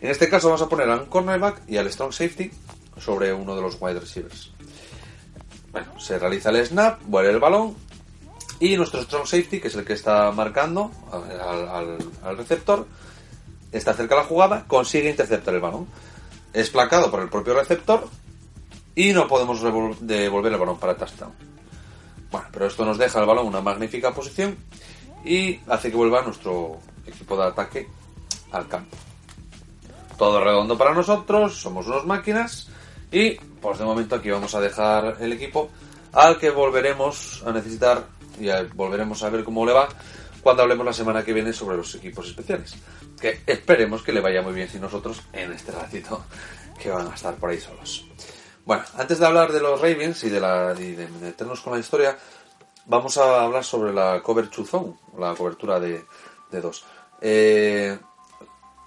En 0.00 0.10
este 0.10 0.28
caso 0.28 0.48
vamos 0.48 0.62
a 0.62 0.68
poner 0.68 0.90
a 0.90 0.96
un 0.96 1.06
cornerback 1.06 1.62
y 1.68 1.78
al 1.78 1.90
strong 1.90 2.12
safety 2.12 2.50
sobre 3.00 3.32
uno 3.32 3.56
de 3.56 3.62
los 3.62 3.78
wide 3.80 4.00
receivers. 4.00 4.52
Bueno, 5.72 5.98
se 5.98 6.18
realiza 6.18 6.50
el 6.50 6.66
snap, 6.66 7.00
vuelve 7.06 7.30
el 7.30 7.38
balón 7.38 7.74
y 8.60 8.76
nuestro 8.76 9.02
strong 9.02 9.26
safety, 9.26 9.60
que 9.60 9.68
es 9.68 9.74
el 9.74 9.84
que 9.84 9.92
está 9.94 10.30
marcando 10.32 10.90
al 12.22 12.36
receptor, 12.36 12.86
está 13.72 13.94
cerca 13.94 14.14
de 14.14 14.22
la 14.22 14.26
jugada, 14.26 14.64
consigue 14.66 15.10
interceptar 15.10 15.54
el 15.54 15.60
balón. 15.60 15.86
Es 16.52 16.70
placado 16.70 17.10
por 17.10 17.20
el 17.20 17.28
propio 17.28 17.54
receptor 17.54 18.08
y 18.94 19.12
no 19.12 19.28
podemos 19.28 19.62
devolver 20.00 20.52
el 20.52 20.58
balón 20.58 20.78
para 20.78 20.96
touchdown. 20.96 21.32
Bueno, 22.30 22.48
pero 22.52 22.66
esto 22.66 22.84
nos 22.84 22.98
deja 22.98 23.20
el 23.20 23.26
balón 23.26 23.44
en 23.44 23.50
una 23.50 23.60
magnífica 23.60 24.12
posición 24.12 24.56
y 25.24 25.60
hace 25.68 25.90
que 25.90 25.96
vuelva 25.96 26.22
nuestro 26.22 26.78
equipo 27.06 27.36
de 27.36 27.44
ataque 27.44 27.88
al 28.52 28.68
campo. 28.68 28.96
Todo 30.16 30.42
redondo 30.42 30.76
para 30.76 30.94
nosotros, 30.94 31.60
somos 31.60 31.86
unos 31.86 32.04
máquinas 32.06 32.68
y 33.12 33.34
pues 33.36 33.78
de 33.78 33.84
momento 33.84 34.16
aquí 34.16 34.30
vamos 34.30 34.54
a 34.54 34.60
dejar 34.60 35.16
el 35.20 35.32
equipo 35.32 35.70
al 36.12 36.38
que 36.38 36.50
volveremos 36.50 37.42
a 37.46 37.52
necesitar 37.52 38.06
y 38.40 38.48
volveremos 38.74 39.22
a 39.22 39.30
ver 39.30 39.44
cómo 39.44 39.64
le 39.64 39.72
va 39.72 39.88
cuando 40.42 40.62
hablemos 40.62 40.86
la 40.86 40.92
semana 40.92 41.24
que 41.24 41.32
viene 41.32 41.52
sobre 41.52 41.76
los 41.76 41.94
equipos 41.94 42.26
especiales. 42.28 42.74
Que 43.20 43.40
esperemos 43.46 44.02
que 44.02 44.12
le 44.12 44.20
vaya 44.20 44.42
muy 44.42 44.52
bien 44.52 44.68
si 44.68 44.78
nosotros 44.78 45.22
en 45.32 45.52
este 45.52 45.72
ratito 45.72 46.24
que 46.80 46.90
van 46.90 47.08
a 47.08 47.14
estar 47.14 47.34
por 47.34 47.50
ahí 47.50 47.60
solos. 47.60 48.06
Bueno, 48.64 48.84
antes 48.96 49.18
de 49.18 49.26
hablar 49.26 49.52
de 49.52 49.60
los 49.60 49.80
Ravens 49.80 50.22
y 50.24 50.30
de, 50.30 50.40
la, 50.40 50.74
de 50.74 51.08
meternos 51.20 51.60
con 51.60 51.72
la 51.72 51.80
historia, 51.80 52.18
vamos 52.86 53.18
a 53.18 53.42
hablar 53.42 53.64
sobre 53.64 53.92
la 53.92 54.22
cover 54.22 54.48
zone, 54.48 54.94
la 55.18 55.34
cobertura 55.34 55.80
de, 55.80 56.04
de 56.50 56.60
dos. 56.60 56.84
Eh, 57.20 57.98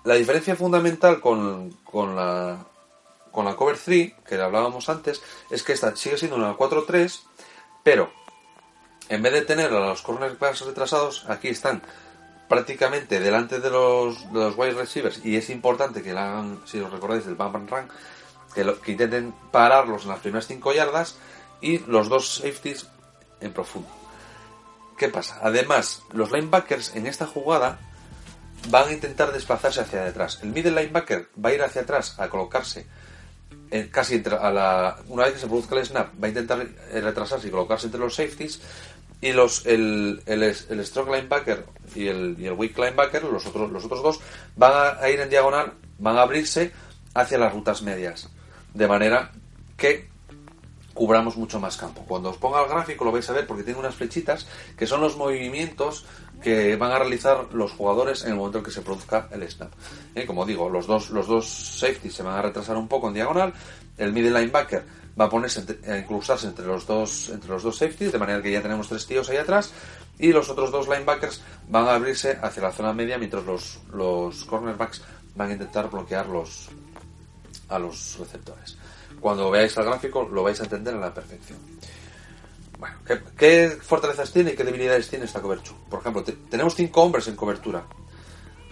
la 0.04 0.16
diferencia 0.16 0.56
fundamental 0.56 1.20
con, 1.20 1.72
con, 1.84 2.16
la, 2.16 2.66
con 3.32 3.46
la 3.46 3.56
cover 3.56 3.78
3, 3.78 4.14
que 4.28 4.36
hablábamos 4.36 4.90
antes, 4.90 5.22
es 5.50 5.64
que 5.64 5.74
esta 5.74 5.96
sigue 5.96 6.18
siendo 6.18 6.38
una 6.38 6.58
4-3, 6.58 7.22
pero 7.84 8.12
en 9.10 9.22
vez 9.22 9.34
de 9.34 9.42
tener 9.42 9.72
a 9.72 9.80
los 9.80 10.02
cornerbacks 10.02 10.66
retrasados, 10.66 11.26
aquí 11.28 11.50
están 11.50 11.84
prácticamente 12.52 13.22
delante 13.22 13.62
de 13.62 13.70
los, 13.70 14.30
de 14.34 14.40
los 14.40 14.58
wide 14.58 14.74
receivers 14.74 15.24
y 15.24 15.38
es 15.38 15.50
importante 15.50 16.04
que 16.04 16.12
hagan, 16.12 16.60
si 16.66 16.82
os 16.82 16.92
recordáis, 16.92 17.26
del 17.26 17.36
bump 17.36 17.56
and 17.56 17.70
run, 17.70 17.88
que 18.84 18.92
intenten 18.92 19.34
pararlos 19.54 20.04
en 20.04 20.10
las 20.10 20.20
primeras 20.20 20.48
5 20.48 20.74
yardas 20.74 21.16
y 21.62 21.80
los 21.80 22.10
dos 22.10 22.42
safeties 22.44 22.88
en 23.40 23.54
profundo. 23.54 23.88
¿Qué 24.98 25.08
pasa? 25.08 25.40
Además, 25.42 26.04
los 26.12 26.34
linebackers 26.34 26.94
en 26.94 27.08
esta 27.08 27.26
jugada 27.26 27.80
van 28.68 28.90
a 28.90 28.92
intentar 28.92 29.32
desplazarse 29.32 29.80
hacia 29.80 30.04
detrás. 30.04 30.40
El 30.44 30.50
middle 30.50 30.72
linebacker 30.72 31.30
va 31.44 31.52
a 31.52 31.54
ir 31.54 31.64
hacia 31.64 31.84
atrás 31.84 32.20
a 32.20 32.28
colocarse 32.28 32.86
casi 33.92 34.16
entre, 34.16 34.36
a 34.36 34.52
la, 34.52 34.98
una 35.08 35.24
vez 35.24 35.36
que 35.36 35.40
se 35.40 35.48
produzca 35.48 35.76
el 35.76 35.86
snap, 35.86 36.22
va 36.22 36.26
a 36.26 36.30
intentar 36.30 36.68
retrasarse 36.92 37.48
y 37.48 37.52
colocarse 37.52 37.86
entre 37.86 38.02
los 38.02 38.14
safeties 38.14 38.60
y 39.22 39.34
los 39.34 39.66
el, 39.68 40.22
el, 40.26 40.44
el 40.44 40.86
strong 40.86 41.10
linebacker 41.10 41.66
y 41.96 42.08
el, 42.08 42.36
y 42.40 42.48
el 42.48 42.54
weak 42.54 42.78
linebacker, 42.78 43.24
los 43.24 43.46
otros, 43.46 43.72
los 43.72 43.86
otros 43.86 44.04
dos, 44.04 44.20
van 44.56 44.96
a, 45.00 45.10
ir 45.10 45.20
en 45.20 45.30
diagonal, 45.30 45.74
van 46.00 46.18
a 46.18 46.24
abrirse 46.24 46.72
hacia 47.14 47.38
las 47.38 47.54
rutas 47.54 47.84
medias. 47.84 48.30
De 48.74 48.88
manera 48.88 49.32
que 49.78 50.10
cubramos 50.94 51.38
mucho 51.38 51.60
más 51.60 51.78
campo. 51.78 52.04
Cuando 52.08 52.30
os 52.30 52.38
ponga 52.38 52.64
el 52.64 52.70
gráfico 52.70 53.06
lo 53.06 53.12
vais 53.12 53.30
a 53.30 53.34
ver 53.34 53.48
porque 53.48 53.64
tiene 53.64 53.80
unas 53.80 53.96
flechitas 53.96 54.48
que 54.78 54.88
son 54.88 55.02
los 55.02 55.16
movimientos 55.16 56.06
que 56.42 56.76
van 56.76 56.92
a 56.92 57.00
realizar 57.00 57.54
los 57.54 57.72
jugadores 57.72 58.24
en 58.24 58.32
el 58.32 58.36
momento 58.36 58.58
en 58.58 58.64
que 58.64 58.72
se 58.72 58.82
produzca 58.82 59.28
el 59.32 59.50
snap. 59.50 59.72
Eh, 60.16 60.26
como 60.26 60.46
digo, 60.46 60.70
los 60.70 60.88
dos, 60.88 61.12
los 61.12 61.28
dos 61.28 61.48
safeties 61.48 62.16
se 62.16 62.24
van 62.24 62.36
a 62.36 62.42
retrasar 62.42 62.76
un 62.78 62.88
poco 62.88 63.08
en 63.08 63.14
diagonal, 63.14 63.54
el 63.98 64.12
middle 64.12 64.40
linebacker 64.40 64.84
va 65.20 65.26
a 65.26 65.30
ponerse 65.30 65.64
a 65.88 65.98
incrustarse 65.98 66.48
entre 66.48 66.66
los 66.66 66.86
dos 66.86 67.30
entre 67.30 67.50
los 67.50 67.64
dos 67.64 67.78
safeties 67.78 68.12
de 68.12 68.20
manera 68.20 68.42
que 68.42 68.52
ya 68.52 68.62
tenemos 68.62 68.88
tres 68.88 69.06
tíos 69.06 69.30
ahí 69.30 69.38
atrás 69.38 69.72
y 70.20 70.32
los 70.32 70.50
otros 70.50 70.72
dos 70.72 70.88
linebackers 70.88 71.42
van 71.68 71.88
a 71.88 71.96
abrirse 71.96 72.38
hacia 72.42 72.64
la 72.64 72.72
zona 72.72 72.94
media 72.94 73.18
mientras 73.18 73.44
los, 73.44 73.80
los 73.94 74.46
cornerbacks 74.46 75.02
van 75.36 75.50
a 75.50 75.54
intentar 75.54 75.90
bloquear 75.90 76.28
los 76.28 76.70
a 77.70 77.80
los 77.80 78.18
receptores 78.20 78.78
cuando 79.20 79.52
veáis 79.52 79.76
el 79.78 79.86
gráfico 79.86 80.28
lo 80.32 80.44
vais 80.44 80.60
a 80.60 80.64
entender 80.64 80.96
a 80.96 81.00
la 81.00 81.14
perfección 81.14 81.60
bueno, 82.82 82.96
¿qué, 83.38 83.78
fortalezas 83.80 84.32
tiene 84.32 84.54
y 84.54 84.56
qué 84.56 84.64
debilidades 84.64 85.08
tiene 85.08 85.26
esta 85.26 85.40
cobertura? 85.40 85.78
Por 85.88 86.00
ejemplo, 86.00 86.24
tenemos 86.24 86.74
cinco 86.74 87.04
hombres 87.04 87.28
en 87.28 87.36
cobertura 87.36 87.84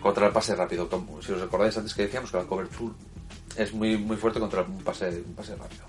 contra 0.02 0.26
el 0.26 0.34
pase 0.34 0.56
rápido. 0.56 0.90
Si 1.22 1.32
os 1.32 1.40
recordáis 1.40 1.78
antes 1.78 1.94
que 1.94 2.02
decíamos 2.02 2.32
que 2.32 2.38
la 2.38 2.46
cobertura 2.46 2.96
es 3.56 3.72
muy, 3.72 4.00
muy 4.00 4.18
fuerte 4.18 4.40
contra 4.40 4.64
un 4.64 4.82
pase, 4.84 5.10
un 5.10 5.36
pase 5.36 5.56
rápido. 5.56 5.84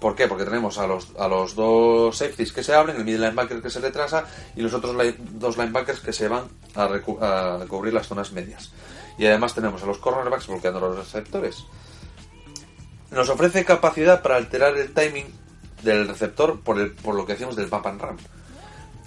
¿Por 0.00 0.14
qué? 0.14 0.28
Porque 0.28 0.44
tenemos 0.44 0.78
a 0.78 0.86
los, 0.86 1.12
a 1.18 1.26
los 1.26 1.54
dos 1.54 2.16
safeties 2.16 2.52
que 2.52 2.62
se 2.62 2.74
abren, 2.74 2.96
el 2.96 3.04
middle 3.04 3.26
linebacker 3.26 3.62
que 3.62 3.70
se 3.70 3.80
retrasa 3.80 4.24
y 4.54 4.60
los 4.60 4.74
otros 4.74 4.94
dos 5.32 5.56
linebackers 5.56 6.00
que 6.00 6.12
se 6.12 6.28
van 6.28 6.44
a, 6.74 7.60
cubrir 7.66 7.94
las 7.94 8.06
zonas 8.06 8.32
medias. 8.32 8.72
Y 9.18 9.26
además 9.26 9.54
tenemos 9.54 9.82
a 9.82 9.86
los 9.86 9.98
cornerbacks 9.98 10.48
bloqueando 10.48 10.80
los 10.80 10.98
receptores. 10.98 11.64
Nos 13.10 13.28
ofrece 13.30 13.64
capacidad 13.64 14.20
para 14.20 14.36
alterar 14.36 14.76
el 14.76 14.92
timing 14.92 15.32
del 15.82 16.06
receptor 16.08 16.60
por, 16.60 16.78
el, 16.78 16.92
por 16.92 17.14
lo 17.14 17.24
que 17.24 17.32
decíamos 17.32 17.56
del 17.56 17.68
pap 17.68 17.86
and 17.86 18.00
run. 18.00 18.16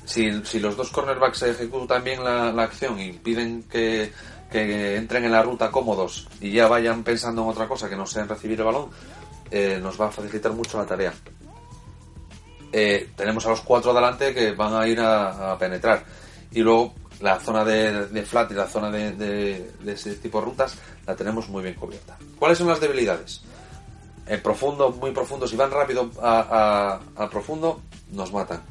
Si, 0.06 0.43
si 0.45 0.60
los 0.60 0.75
dos 0.75 0.89
cornerbacks 0.89 1.43
ejecutan 1.43 2.04
bien 2.04 2.23
la, 2.23 2.52
la 2.52 2.63
acción 2.63 2.99
y 2.99 3.13
piden 3.13 3.62
que, 3.63 4.12
que 4.52 4.95
entren 4.95 5.25
en 5.25 5.32
la 5.32 5.43
ruta 5.43 5.69
cómodos 5.69 6.28
y 6.41 6.52
ya 6.52 6.67
vayan 6.67 7.04
pensando 7.04 7.43
en 7.43 7.49
otra 7.49 7.67
cosa 7.67 7.88
que 7.88 7.95
no 7.95 8.08
sea 8.08 8.23
en 8.23 8.30
recibir 8.30 8.60
el 8.60 8.65
balón, 8.65 8.89
eh, 9.51 9.79
nos 9.81 9.99
va 9.99 10.07
a 10.07 10.12
facilitar 10.12 10.51
mucho 10.51 10.77
la 10.77 10.85
tarea. 10.85 11.13
Eh, 12.71 13.09
tenemos 13.15 13.45
a 13.45 13.49
los 13.49 13.62
cuatro 13.62 13.91
adelante 13.91 14.33
que 14.33 14.51
van 14.51 14.73
a 14.75 14.88
ir 14.88 14.99
a, 14.99 15.57
penetrar. 15.57 16.03
Y 16.51 16.62
luego 16.62 16.93
la 17.19 17.39
zona 17.39 17.65
de, 17.65 18.23
flat 18.25 18.51
y 18.51 18.53
la 18.53 18.67
zona 18.67 18.91
de, 18.91 19.71
ese 19.85 20.15
tipo 20.15 20.39
de 20.39 20.45
rutas 20.45 20.75
la 21.05 21.15
tenemos 21.15 21.49
muy 21.49 21.63
bien 21.63 21.75
cubierta. 21.75 22.17
¿Cuáles 22.38 22.57
son 22.57 22.67
las 22.67 22.79
debilidades? 22.79 23.41
En 24.25 24.41
profundo, 24.41 24.91
muy 24.91 25.12
profundo, 25.12 25.47
si 25.47 25.55
van 25.55 25.71
rápido 25.71 26.12
a, 26.21 26.99
profundo, 27.31 27.81
nos 28.12 28.31
matan. 28.31 28.62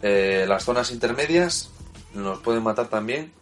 Eh, 0.00 0.46
las 0.48 0.64
zonas 0.64 0.90
intermedias 0.90 1.70
nos 2.14 2.40
pueden 2.40 2.62
matar 2.62 2.88
también 2.88 3.32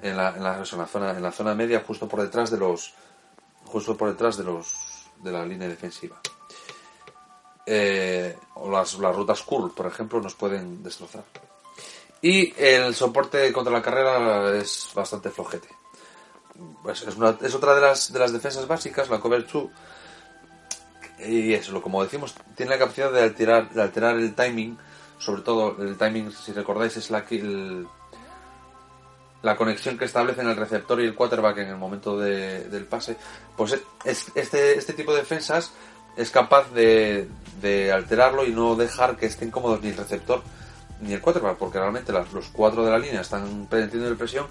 en 0.00 0.16
la, 0.16 0.64
zona, 0.64 0.86
en 1.10 1.22
la 1.22 1.32
zona 1.32 1.54
media, 1.54 1.82
justo 1.86 2.08
por 2.08 2.22
detrás 2.22 2.50
de 2.50 2.58
los 2.58 2.94
justo 3.64 3.96
por 3.96 4.10
detrás 4.10 4.36
de 4.36 4.44
los 4.44 4.74
de 5.22 5.32
la 5.32 5.44
línea 5.46 5.68
defensiva. 5.68 6.20
Eh, 7.64 8.36
o 8.54 8.70
las, 8.70 8.98
las 8.98 9.14
rutas 9.14 9.42
curl, 9.42 9.72
por 9.72 9.86
ejemplo, 9.86 10.20
nos 10.20 10.34
pueden 10.34 10.82
destrozar. 10.82 11.24
Y 12.20 12.54
el 12.56 12.94
soporte 12.94 13.52
contra 13.52 13.72
la 13.72 13.82
carrera 13.82 14.56
es 14.56 14.90
bastante 14.94 15.30
flojete. 15.30 15.68
Pues 16.82 17.02
es, 17.02 17.16
una, 17.16 17.36
es, 17.40 17.54
otra 17.54 17.74
de 17.74 17.80
las, 17.80 18.12
de 18.12 18.18
las 18.18 18.32
defensas 18.32 18.66
básicas, 18.66 19.10
la 19.10 19.20
cover 19.20 19.46
2. 19.46 19.64
Y 21.26 21.52
eso, 21.52 21.80
como 21.82 22.02
decimos, 22.02 22.34
tiene 22.56 22.70
la 22.70 22.78
capacidad 22.78 23.12
de 23.12 23.22
alterar, 23.22 23.70
de 23.70 23.82
alterar 23.82 24.16
el 24.16 24.34
timing. 24.34 24.78
Sobre 25.18 25.42
todo, 25.42 25.76
el 25.82 25.96
timing, 25.96 26.32
si 26.32 26.52
recordáis, 26.52 26.96
es 26.96 27.10
la, 27.10 27.24
el, 27.30 27.86
la 29.42 29.56
conexión 29.56 29.98
que 29.98 30.04
establecen 30.04 30.48
el 30.48 30.56
receptor 30.56 31.00
y 31.00 31.04
el 31.04 31.14
quarterback 31.14 31.58
en 31.58 31.68
el 31.68 31.76
momento 31.76 32.18
del 32.18 32.84
pase, 32.86 33.16
pues 33.56 33.78
este, 34.04 34.78
este 34.78 34.92
tipo 34.92 35.12
de 35.12 35.20
defensas 35.20 35.72
es 36.16 36.30
capaz 36.30 36.70
de, 36.72 37.28
alterarlo 37.92 38.44
y 38.44 38.52
no 38.52 38.76
dejar 38.76 39.16
que 39.16 39.26
estén 39.26 39.50
cómodos 39.50 39.82
ni 39.82 39.90
el 39.90 39.96
receptor 39.96 40.42
ni 41.00 41.12
el 41.12 41.20
quarterback, 41.20 41.56
porque 41.56 41.78
realmente 41.78 42.12
los 42.12 42.48
cuatro 42.52 42.84
de 42.84 42.90
la 42.90 42.98
línea 42.98 43.22
están 43.22 43.66
pendiendo 43.66 44.08
de 44.08 44.14
presión 44.14 44.46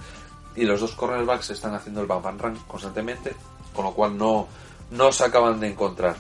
y 0.56 0.66
los 0.66 0.82
dos 0.82 0.94
cornerbacks 0.96 1.50
están 1.52 1.74
haciendo 1.74 2.02
el 2.02 2.08
bump 2.08 2.26
and 2.26 2.42
run 2.42 2.56
constantemente, 2.68 3.34
con 3.74 3.86
lo 3.86 3.94
cual 3.94 4.18
no, 4.18 4.48
no 4.92 5.12
se 5.14 5.24
acaban 5.24 5.62
de 5.62 5.70
encontrar. 5.70 6.18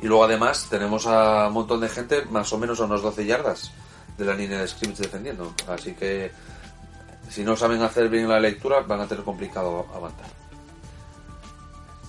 Y 0.00 0.06
luego 0.06 0.24
además 0.24 0.66
tenemos 0.68 1.06
a 1.06 1.46
un 1.48 1.54
montón 1.54 1.80
de 1.80 1.88
gente 1.88 2.24
más 2.26 2.52
o 2.52 2.58
menos 2.58 2.80
a 2.80 2.84
unos 2.84 3.02
12 3.02 3.26
yardas 3.26 3.72
de 4.16 4.24
la 4.24 4.34
línea 4.34 4.60
de 4.60 4.68
scrimmage 4.68 5.02
defendiendo. 5.02 5.54
Así 5.68 5.92
que 5.94 6.32
si 7.28 7.44
no 7.44 7.56
saben 7.56 7.82
hacer 7.82 8.08
bien 8.08 8.28
la 8.28 8.40
lectura, 8.40 8.80
van 8.80 9.00
a 9.00 9.06
tener 9.06 9.24
complicado 9.24 9.86
avanzar. 9.94 10.26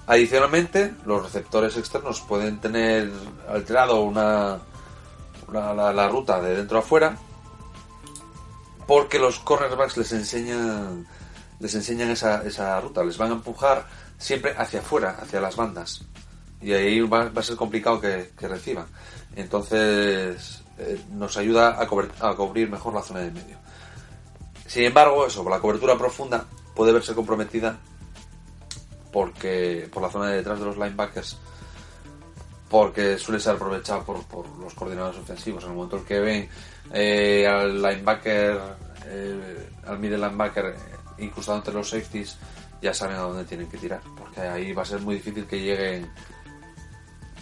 Adicionalmente, 0.08 0.96
los 1.06 1.22
receptores 1.22 1.78
externos 1.78 2.22
pueden 2.22 2.60
tener 2.60 3.12
alterado 3.48 4.02
una, 4.02 4.58
la, 5.54 6.08
ruta 6.08 6.42
de 6.42 6.56
dentro 6.56 6.80
a 6.80 6.82
fuera 6.82 7.16
porque 8.88 9.20
los 9.20 9.38
cornerbacks 9.38 9.98
les 9.98 10.12
enseñan 10.14 11.06
les 11.60 11.76
enseñan 11.76 12.10
esa, 12.10 12.42
esa 12.42 12.82
ruta, 12.82 13.04
les 13.04 13.18
van 13.20 13.32
a 13.32 13.36
empujar 13.36 13.86
siempre 14.18 14.56
hacia 14.58 14.80
afuera, 14.80 15.18
hacia 15.22 15.42
las 15.42 15.56
bandas. 15.56 16.02
Y 16.62 16.74
ahí 16.74 17.02
va, 17.02 17.32
a 17.36 17.44
ser 17.44 17.56
complicado 17.56 18.02
que, 18.02 18.32
reciban. 18.48 18.88
Entonces 19.36 20.64
eh, 20.80 21.00
nos 21.12 21.38
ayuda 21.38 21.78
a, 21.78 21.84
a 21.84 22.36
cubrir 22.36 22.70
mejor 22.70 22.94
la 22.94 23.04
zona 23.04 23.20
de 23.20 23.32
medio. 23.32 23.58
Sin 24.70 24.84
embargo, 24.84 25.26
eso, 25.26 25.44
la 25.50 25.60
cobertura 25.60 25.98
profunda 25.98 26.46
puede 26.76 26.94
verse 26.94 27.16
comprometida 27.16 27.80
porque 29.12 29.90
por 29.92 30.04
la 30.04 30.12
zona 30.12 30.28
de 30.28 30.38
detrás 30.38 30.60
de 30.60 30.66
los 30.66 30.78
linebackers 30.78 31.40
porque 32.70 33.18
suele 33.18 33.40
ser 33.40 33.56
aprovechado 33.56 34.04
por, 34.04 34.48
los 34.60 34.76
coordinadores 34.76 35.20
ofensivos. 35.20 35.64
En 35.64 35.72
el 35.72 35.76
momento 35.76 35.98
en 35.98 36.06
que 36.06 36.20
ven 36.20 36.50
eh, 36.94 37.48
al 37.48 37.82
linebacker 37.82 38.60
eh, 39.08 39.70
al 39.88 39.98
middle 39.98 40.20
linebacker 40.20 40.66
eh, 40.66 41.24
incrustado 41.24 41.58
entre 41.58 41.74
los 41.74 41.90
safeties 41.90 42.38
ya 42.80 42.94
saben 42.94 43.16
a 43.18 43.22
dónde 43.22 43.46
tienen 43.46 43.68
que 43.72 43.80
tirar 43.80 44.02
porque 44.16 44.42
ahí 44.42 44.72
va 44.72 44.84
a 44.84 44.86
ser 44.86 45.02
muy 45.02 45.16
difícil 45.16 45.48
que 45.48 45.60
lleguen 45.60 46.14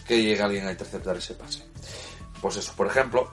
que 0.08 0.24
llegue 0.24 0.42
alguien 0.42 0.66
a 0.66 0.72
interceptar 0.72 1.18
ese 1.18 1.34
pase. 1.34 1.66
Pues 2.42 2.56
eso 2.56 2.72
por 2.78 2.88
ejemplo 2.88 3.30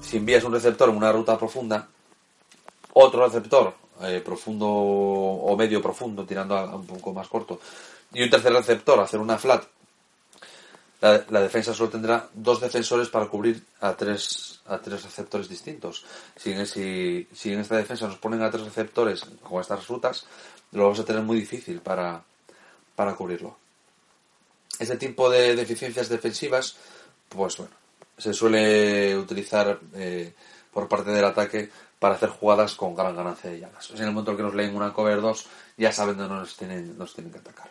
si 0.00 0.16
envías 0.16 0.42
un 0.42 0.52
receptor 0.52 0.90
en 0.90 0.96
una 0.96 1.12
ruta 1.12 1.38
profunda 1.38 1.88
otro 3.00 3.24
receptor 3.24 3.74
eh, 4.02 4.20
profundo 4.24 4.66
o 4.68 5.56
medio 5.56 5.82
profundo, 5.82 6.24
tirando 6.24 6.56
a, 6.56 6.74
un 6.74 6.86
poco 6.86 7.12
más 7.12 7.28
corto, 7.28 7.60
y 8.12 8.22
un 8.22 8.30
tercer 8.30 8.52
receptor, 8.52 8.98
hacer 9.00 9.20
una 9.20 9.38
flat, 9.38 9.64
la, 11.00 11.40
defensa 11.40 11.74
solo 11.74 11.90
tendrá 11.90 12.28
dos 12.34 12.60
defensores 12.60 13.08
para 13.08 13.26
cubrir 13.26 13.64
a 13.80 13.94
tres, 13.94 14.60
a 14.66 14.78
tres 14.78 15.04
receptores 15.04 15.48
distintos. 15.48 16.04
Si 16.36 16.50
en, 16.50 16.66
si, 16.66 17.28
si 17.32 17.52
en 17.52 17.60
esta 17.60 17.76
defensa 17.76 18.08
nos 18.08 18.18
ponen 18.18 18.42
a 18.42 18.50
tres 18.50 18.64
receptores 18.64 19.24
con 19.42 19.60
estas 19.60 19.86
rutas, 19.86 20.26
lo 20.72 20.84
vamos 20.84 20.98
a 20.98 21.04
tener 21.04 21.22
muy 21.22 21.38
difícil 21.38 21.80
para, 21.80 22.22
para 22.96 23.14
cubrirlo. 23.14 23.56
Este 24.78 24.96
tipo 24.96 25.30
de 25.30 25.54
deficiencias 25.54 26.08
defensivas, 26.08 26.76
pues 27.28 27.56
bueno, 27.58 27.74
se 28.16 28.32
suele 28.34 29.16
utilizar 29.16 29.78
eh, 29.94 30.34
por 30.72 30.88
parte 30.88 31.10
del 31.10 31.24
ataque 31.24 31.70
para 31.98 32.14
hacer 32.14 32.28
jugadas 32.28 32.74
con 32.74 32.94
gran 32.94 33.16
ganancia 33.16 33.50
de 33.50 33.60
yardas. 33.60 33.90
En 33.90 34.02
el 34.02 34.12
momento 34.12 34.30
en 34.30 34.36
que 34.36 34.42
nos 34.42 34.54
leen 34.54 34.76
una 34.76 34.92
cover 34.92 35.20
2, 35.20 35.46
ya 35.76 35.92
saben 35.92 36.16
dónde 36.16 36.34
nos 36.34 36.56
tienen, 36.56 36.96
nos 36.96 37.14
tienen 37.14 37.32
que 37.32 37.38
atacar. 37.38 37.68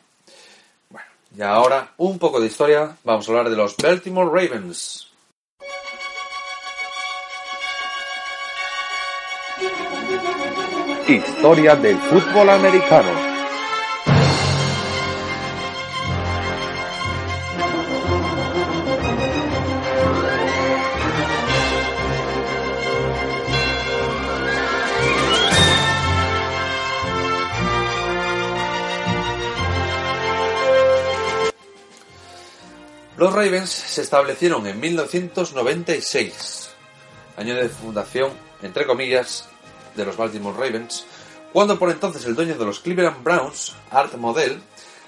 Bueno, 0.89 1.07
y 1.35 1.41
ahora 1.41 1.93
un 1.97 2.19
poco 2.19 2.39
de 2.39 2.47
historia. 2.47 2.97
Vamos 3.03 3.27
a 3.27 3.31
hablar 3.31 3.49
de 3.49 3.55
los 3.55 3.75
Baltimore 3.77 4.29
Ravens. 4.29 5.07
Historia 11.07 11.75
del 11.75 11.97
fútbol 11.97 12.49
americano. 12.49 13.26
Los 33.17 33.33
Ravens 33.33 33.71
se 33.71 34.03
establecieron 34.03 34.67
en 34.67 34.79
1996, 34.79 36.69
año 37.35 37.55
de 37.55 37.67
fundación, 37.67 38.29
entre 38.61 38.85
comillas, 38.85 39.49
de 39.95 40.05
los 40.05 40.15
Baltimore 40.15 40.55
Ravens, 40.55 41.03
cuando 41.51 41.79
por 41.79 41.89
entonces 41.89 42.23
el 42.25 42.35
dueño 42.35 42.53
de 42.53 42.65
los 42.65 42.79
Cleveland 42.79 43.23
Browns, 43.23 43.73
Art 43.89 44.13
Modell, 44.17 44.61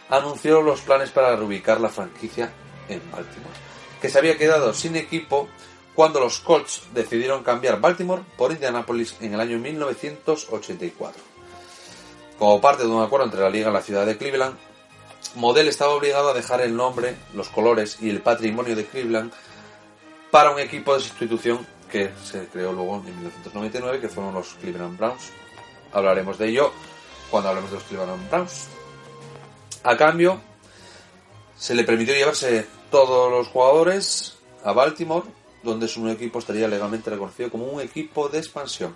anunció 0.10 0.64
los 0.64 0.82
planes 0.82 1.12
para 1.12 1.36
reubicar 1.36 1.80
la 1.80 1.90
franquicia 1.90 2.52
en 2.88 3.00
Baltimore, 3.12 3.54
que 4.02 4.10
se 4.10 4.18
había 4.18 4.40
quedado 4.40 4.74
sin 4.74 4.96
equipo 4.96 5.48
cuando 5.94 6.20
los 6.20 6.40
Colts 6.40 6.82
decidieron 6.92 7.44
cambiar 7.44 7.80
Baltimore 7.80 8.24
por 8.36 8.52
Indianapolis 8.52 9.18
en 9.22 9.36
el 9.36 9.40
año 9.40 9.60
1984. 9.60 11.22
Como 12.40 12.60
parte 12.60 12.82
de 12.82 12.90
un 12.90 13.04
acuerdo 13.04 13.26
entre 13.26 13.42
la 13.42 13.52
liga 13.52 13.70
y 13.70 13.74
la 13.74 13.84
ciudad 13.84 14.08
de 14.08 14.18
Cleveland, 14.18 14.58
Modell 15.36 15.68
estaba 15.68 15.94
obligado 15.94 16.30
a 16.30 16.34
dejar 16.34 16.62
el 16.62 16.76
nombre, 16.76 17.16
los 17.34 17.50
colores 17.50 17.98
y 18.02 18.10
el 18.10 18.22
patrimonio 18.22 18.76
de 18.76 18.86
Cleveland 18.86 19.32
para 20.32 20.52
un 20.52 20.60
equipo 20.60 20.94
de 20.94 21.02
sustitución 21.02 21.66
que 21.90 22.12
se 22.24 22.48
creó 22.48 22.72
luego 22.74 22.98
en 22.98 23.06
1999, 23.06 24.00
que 24.00 24.10
fueron 24.10 24.34
los 24.34 24.54
Cleveland 24.56 24.98
Browns. 24.98 25.32
Hablaremos 25.92 26.38
de 26.38 26.50
ello 26.50 26.72
cuando 27.30 27.50
hablemos 27.50 27.72
de 27.72 27.78
los 27.78 27.86
Cleveland 27.86 28.30
Browns. 28.30 28.68
A 29.84 29.98
cambio, 29.98 30.40
se 31.58 31.76
le 31.76 31.84
permitió 31.84 32.14
llevarse 32.14 32.68
todos 32.92 33.32
los 33.32 33.48
jugadores 33.48 34.38
a 34.64 34.72
Baltimore, 34.72 35.26
donde 35.64 35.88
su 35.88 36.02
nuevo 36.02 36.16
equipo 36.16 36.40
estaría 36.40 36.68
legalmente 36.68 37.10
reconocido 37.10 37.50
como 37.50 37.66
un 37.66 37.82
equipo 37.82 38.30
de 38.30 38.40
expansión. 38.40 38.96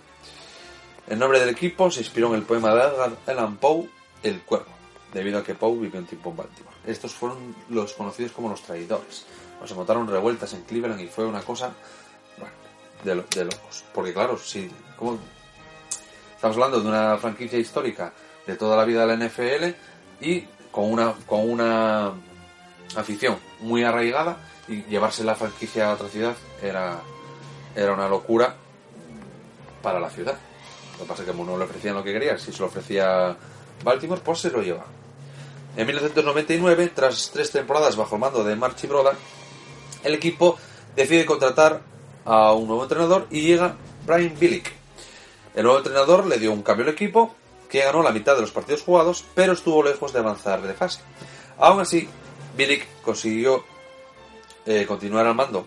El 1.06 1.18
nombre 1.18 1.38
del 1.38 1.50
equipo 1.50 1.90
se 1.90 2.00
inspiró 2.00 2.28
en 2.28 2.36
el 2.36 2.42
poema 2.42 2.74
de 2.74 2.80
Edgar 2.80 3.16
Allan 3.26 3.56
Poe, 3.58 3.88
El 4.22 4.40
Cuervo, 4.42 4.73
debido 5.14 5.38
a 5.38 5.44
que 5.44 5.54
Poe 5.54 5.78
vivió 5.78 5.98
un 6.00 6.06
tiempo 6.06 6.30
en 6.30 6.36
Baltimore. 6.36 6.76
Estos 6.86 7.14
fueron 7.14 7.54
los 7.70 7.94
conocidos 7.94 8.32
como 8.32 8.48
los 8.50 8.60
traidores. 8.62 9.24
Se 9.64 9.74
montaron 9.74 10.06
revueltas 10.06 10.52
en 10.52 10.62
Cleveland 10.64 11.00
y 11.00 11.06
fue 11.06 11.24
una 11.24 11.40
cosa 11.40 11.72
bueno, 12.36 12.52
de, 13.04 13.14
lo- 13.14 13.22
de 13.34 13.44
locos. 13.46 13.84
Porque 13.94 14.12
claro, 14.12 14.36
si 14.36 14.70
estamos 16.34 16.56
hablando 16.56 16.80
de 16.80 16.88
una 16.88 17.16
franquicia 17.16 17.58
histórica 17.58 18.12
de 18.46 18.56
toda 18.56 18.76
la 18.76 18.84
vida 18.84 19.06
de 19.06 19.16
la 19.16 19.26
NFL 19.26 19.74
y 20.20 20.42
con 20.70 20.90
una, 20.92 21.14
con 21.26 21.48
una 21.48 22.12
afición 22.96 23.38
muy 23.60 23.84
arraigada 23.84 24.36
y 24.68 24.82
llevarse 24.84 25.24
la 25.24 25.34
franquicia 25.34 25.88
a 25.90 25.94
otra 25.94 26.08
ciudad 26.08 26.34
era, 26.62 26.98
era 27.74 27.92
una 27.94 28.08
locura 28.08 28.56
para 29.82 29.98
la 30.00 30.10
ciudad. 30.10 30.36
Lo 30.94 31.04
que 31.04 31.08
pasa 31.08 31.22
es 31.22 31.30
que 31.30 31.34
no 31.34 31.56
le 31.56 31.64
ofrecían 31.64 31.94
lo 31.94 32.04
que 32.04 32.12
quería, 32.12 32.38
si 32.38 32.52
se 32.52 32.58
lo 32.60 32.66
ofrecía 32.66 33.34
Baltimore, 33.82 34.20
pues 34.22 34.40
se 34.40 34.50
lo 34.50 34.60
lleva. 34.62 34.84
En 35.76 35.86
1999, 35.86 36.92
tras 36.94 37.30
tres 37.32 37.50
temporadas 37.50 37.96
bajo 37.96 38.14
el 38.14 38.20
mando 38.20 38.44
de 38.44 38.54
Marchi 38.54 38.86
Broda, 38.86 39.14
el 40.04 40.14
equipo 40.14 40.56
decide 40.94 41.26
contratar 41.26 41.82
a 42.24 42.52
un 42.52 42.68
nuevo 42.68 42.84
entrenador 42.84 43.26
y 43.30 43.42
llega 43.42 43.76
Brian 44.06 44.38
Billick. 44.38 44.72
El 45.54 45.64
nuevo 45.64 45.78
entrenador 45.78 46.26
le 46.26 46.38
dio 46.38 46.52
un 46.52 46.62
cambio 46.62 46.86
al 46.86 46.92
equipo 46.92 47.34
que 47.68 47.82
ganó 47.82 48.02
la 48.02 48.12
mitad 48.12 48.36
de 48.36 48.42
los 48.42 48.52
partidos 48.52 48.82
jugados, 48.82 49.24
pero 49.34 49.52
estuvo 49.52 49.82
lejos 49.82 50.12
de 50.12 50.20
avanzar 50.20 50.62
de 50.62 50.74
fase. 50.74 51.00
Aún 51.58 51.80
así, 51.80 52.08
Billick 52.56 52.86
consiguió 53.02 53.64
eh, 54.66 54.84
continuar 54.86 55.26
al 55.26 55.34
mando 55.34 55.66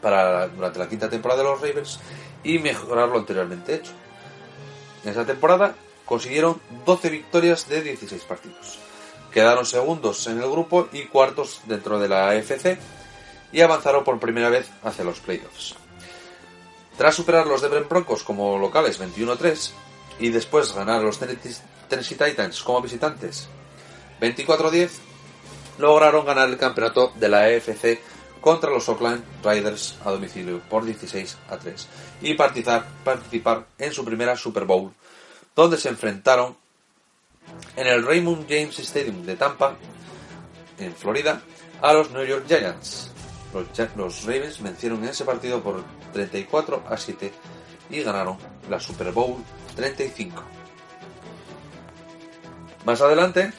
para 0.00 0.46
durante 0.46 0.78
la 0.78 0.88
quinta 0.88 1.10
temporada 1.10 1.42
de 1.42 1.48
los 1.48 1.60
Ravens 1.60 1.98
y 2.44 2.58
mejorar 2.60 3.08
lo 3.08 3.18
anteriormente 3.18 3.74
hecho. 3.74 3.92
En 5.02 5.10
esa 5.10 5.26
temporada 5.26 5.74
consiguieron 6.04 6.60
12 6.86 7.10
victorias 7.10 7.68
de 7.68 7.82
16 7.82 8.22
partidos. 8.24 8.83
Quedaron 9.34 9.66
segundos 9.66 10.24
en 10.28 10.40
el 10.40 10.48
grupo 10.48 10.88
y 10.92 11.06
cuartos 11.06 11.60
dentro 11.66 11.98
de 11.98 12.08
la 12.08 12.28
AFC 12.28 12.78
y 13.50 13.62
avanzaron 13.62 14.04
por 14.04 14.20
primera 14.20 14.48
vez 14.48 14.70
hacia 14.84 15.04
los 15.04 15.18
playoffs. 15.18 15.74
Tras 16.96 17.16
superar 17.16 17.44
los 17.44 17.60
Denver 17.60 17.82
Broncos 17.82 18.22
como 18.22 18.56
locales 18.56 19.00
21-3 19.00 19.72
y 20.20 20.28
después 20.28 20.72
ganar 20.72 21.00
a 21.00 21.02
los 21.02 21.18
Tennessee 21.18 22.14
Titans 22.14 22.62
como 22.62 22.80
visitantes 22.80 23.48
24-10, 24.20 24.90
lograron 25.78 26.24
ganar 26.24 26.48
el 26.48 26.56
campeonato 26.56 27.12
de 27.16 27.28
la 27.28 27.40
AFC 27.40 27.98
contra 28.40 28.70
los 28.70 28.88
Oakland 28.88 29.24
Raiders 29.42 29.96
a 30.04 30.12
domicilio 30.12 30.60
por 30.70 30.84
16 30.84 31.38
a 31.50 31.58
3 31.58 31.88
y 32.22 32.34
participar 32.34 33.66
en 33.78 33.92
su 33.92 34.04
primera 34.04 34.36
Super 34.36 34.64
Bowl, 34.64 34.92
donde 35.56 35.76
se 35.76 35.88
enfrentaron 35.88 36.56
en 37.76 37.86
el 37.86 38.04
Raymond 38.04 38.46
James 38.48 38.78
Stadium 38.78 39.24
de 39.24 39.36
Tampa, 39.36 39.76
en 40.78 40.94
Florida, 40.94 41.40
a 41.80 41.92
los 41.92 42.10
New 42.10 42.24
York 42.24 42.44
Giants. 42.46 43.10
Los, 43.96 44.24
Ravens 44.24 44.60
vencieron 44.60 45.04
en 45.04 45.10
ese 45.10 45.24
partido 45.24 45.62
por 45.62 45.84
34 46.12 46.84
a 46.88 46.96
7 46.96 47.32
y 47.90 48.02
ganaron 48.02 48.36
la 48.68 48.80
Super 48.80 49.12
Bowl 49.12 49.36
35. 49.76 50.42
Más 52.84 53.00
adelante, 53.00 53.52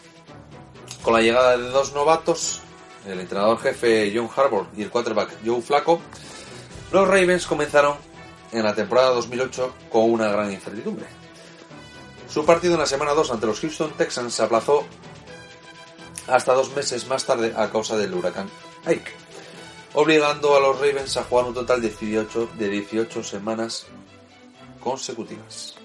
con 1.01 1.13
la 1.13 1.21
llegada 1.21 1.57
de 1.57 1.69
dos 1.69 1.93
novatos, 1.93 2.61
el 3.07 3.19
entrenador 3.19 3.57
jefe 3.59 4.11
John 4.13 4.29
Harbaugh 4.35 4.67
y 4.75 4.83
el 4.83 4.89
quarterback 4.89 5.37
Joe 5.45 5.61
Flacco, 5.61 6.01
los 6.91 7.07
Ravens 7.07 7.47
comenzaron 7.47 7.95
en 8.51 8.63
la 8.63 8.75
temporada 8.75 9.09
2008 9.11 9.73
con 9.89 10.11
una 10.11 10.27
gran 10.27 10.51
incertidumbre. 10.51 11.05
Su 12.29 12.45
partido 12.45 12.73
en 12.73 12.79
la 12.79 12.85
semana 12.85 13.13
2 13.13 13.31
ante 13.31 13.45
los 13.45 13.59
Houston 13.59 13.91
Texans 13.97 14.33
se 14.33 14.43
aplazó 14.43 14.85
hasta 16.27 16.53
dos 16.53 16.75
meses 16.75 17.07
más 17.07 17.25
tarde 17.25 17.53
a 17.55 17.69
causa 17.69 17.97
del 17.97 18.13
huracán 18.13 18.49
Ike, 18.85 19.11
obligando 19.93 20.55
a 20.55 20.59
los 20.59 20.79
Ravens 20.79 21.17
a 21.17 21.23
jugar 21.23 21.45
un 21.45 21.53
total 21.53 21.81
de 21.81 21.89
18, 21.89 22.49
de 22.57 22.69
18 22.69 23.23
semanas 23.23 23.85
consecutivas. 24.79 25.75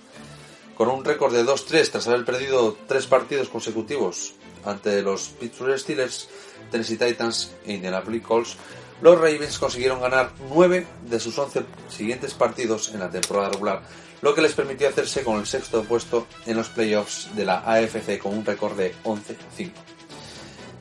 Con 0.76 0.88
un 0.88 1.05
récord 1.05 1.32
de 1.34 1.45
2-3 1.45 1.91
tras 1.91 2.09
haber 2.09 2.24
perdido 2.24 2.76
tres 2.88 3.07
partidos 3.07 3.49
consecutivos 3.49 4.34
ante 4.64 5.03
los 5.03 5.28
Pittsburgh 5.28 5.78
Steelers, 5.78 6.28
Tennessee 6.70 6.97
Titans 6.97 7.53
e 7.66 7.74
Indianapolis 7.74 8.22
Colts, 8.22 8.57
los 9.03 9.16
Ravens 9.16 9.59
consiguieron 9.59 10.01
ganar 10.01 10.32
9 10.51 10.86
de 11.07 11.20
sus 11.20 11.38
11 11.38 11.64
siguientes 11.88 12.34
partidos 12.34 12.93
en 12.93 13.01
la 13.01 13.11
temporada 13.11 13.51
regular, 13.51 13.82
lo 14.22 14.34
que 14.34 14.42
les 14.42 14.52
permitió 14.52 14.88
hacerse 14.88 15.22
con 15.22 15.38
el 15.38 15.46
sexto 15.46 15.82
puesto 15.84 16.26
en 16.46 16.56
los 16.56 16.68
playoffs 16.68 17.34
de 17.34 17.44
la 17.44 17.58
AFC 17.60 18.18
con 18.18 18.36
un 18.36 18.44
récord 18.44 18.76
de 18.76 18.94
11-5. 19.04 19.70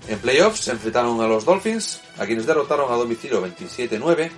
En 0.08 0.20
playoffs 0.20 0.62
se 0.62 0.72
enfrentaron 0.72 1.22
a 1.22 1.28
los 1.28 1.46
Dolphins, 1.46 2.02
a 2.18 2.26
quienes 2.26 2.46
derrotaron 2.46 2.92
a 2.92 2.96
domicilio 2.96 3.46
27-9, 3.46 4.32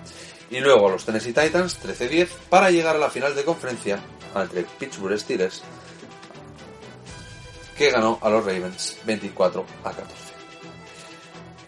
y 0.49 0.59
luego 0.59 0.89
a 0.89 0.91
los 0.91 1.05
Tennessee 1.05 1.33
Titans 1.33 1.79
13-10 1.81 2.27
para 2.49 2.69
llegar 2.69 2.95
a 2.95 2.99
la 2.99 3.09
final 3.09 3.33
de 3.33 3.45
conferencia 3.45 3.99
entre 4.35 4.63
Pittsburgh 4.63 5.17
Steelers, 5.17 5.63
que 7.77 7.89
ganó 7.89 8.19
a 8.21 8.29
los 8.29 8.45
Ravens 8.45 8.97
24 9.05 9.65
a 9.85 9.91
14. 9.91 10.13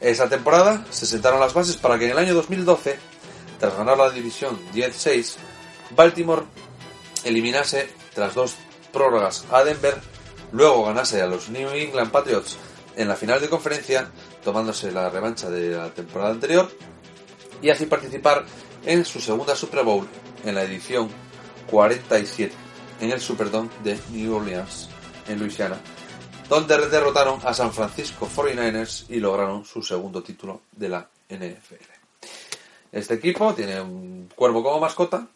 Esa 0.01 0.27
temporada 0.27 0.85
se 0.89 1.05
sentaron 1.05 1.39
las 1.39 1.53
bases 1.53 1.77
para 1.77 1.97
que 1.97 2.05
en 2.05 2.11
el 2.11 2.17
año 2.17 2.33
2012, 2.33 2.99
tras 3.57 3.77
ganar 3.77 3.97
la 3.97 4.09
división 4.09 4.59
10-6, 4.73 5.35
Baltimore 5.95 6.43
eliminase 7.23 7.89
tras 8.13 8.35
dos 8.35 8.55
prórrogas 8.91 9.45
a 9.51 9.63
Denver, 9.63 9.95
luego 10.51 10.85
ganase 10.85 11.21
a 11.21 11.27
los 11.27 11.49
New 11.49 11.69
England 11.69 12.11
Patriots 12.11 12.57
en 12.95 13.07
la 13.07 13.15
final 13.15 13.41
de 13.41 13.49
conferencia, 13.49 14.09
tomándose 14.43 14.91
la 14.91 15.09
revancha 15.09 15.49
de 15.49 15.71
la 15.71 15.89
temporada 15.89 16.31
anterior, 16.31 16.69
y 17.61 17.69
así 17.69 17.85
participar 17.85 18.45
en 18.85 19.05
su 19.05 19.19
segunda 19.19 19.55
Super 19.55 19.83
Bowl 19.83 20.07
en 20.43 20.55
la 20.55 20.63
edición 20.63 21.09
47 21.69 22.53
en 23.01 23.11
el 23.11 23.19
Superdome 23.19 23.69
de 23.83 23.99
New 24.11 24.35
Orleans, 24.35 24.89
en 25.27 25.39
Louisiana, 25.39 25.77
donde 26.47 26.77
derrotaron 26.87 27.39
a 27.43 27.53
San 27.53 27.73
Francisco 27.73 28.29
49ers 28.33 29.05
y 29.09 29.19
lograron 29.19 29.65
su 29.65 29.81
segundo 29.81 30.21
título 30.21 30.61
de 30.71 30.89
la 30.89 31.07
NFL. 31.29 31.91
Este 32.91 33.15
equipo 33.15 33.53
tiene 33.53 33.81
un 33.81 34.29
cuervo 34.35 34.63
como 34.63 34.79
mascota, 34.79 35.27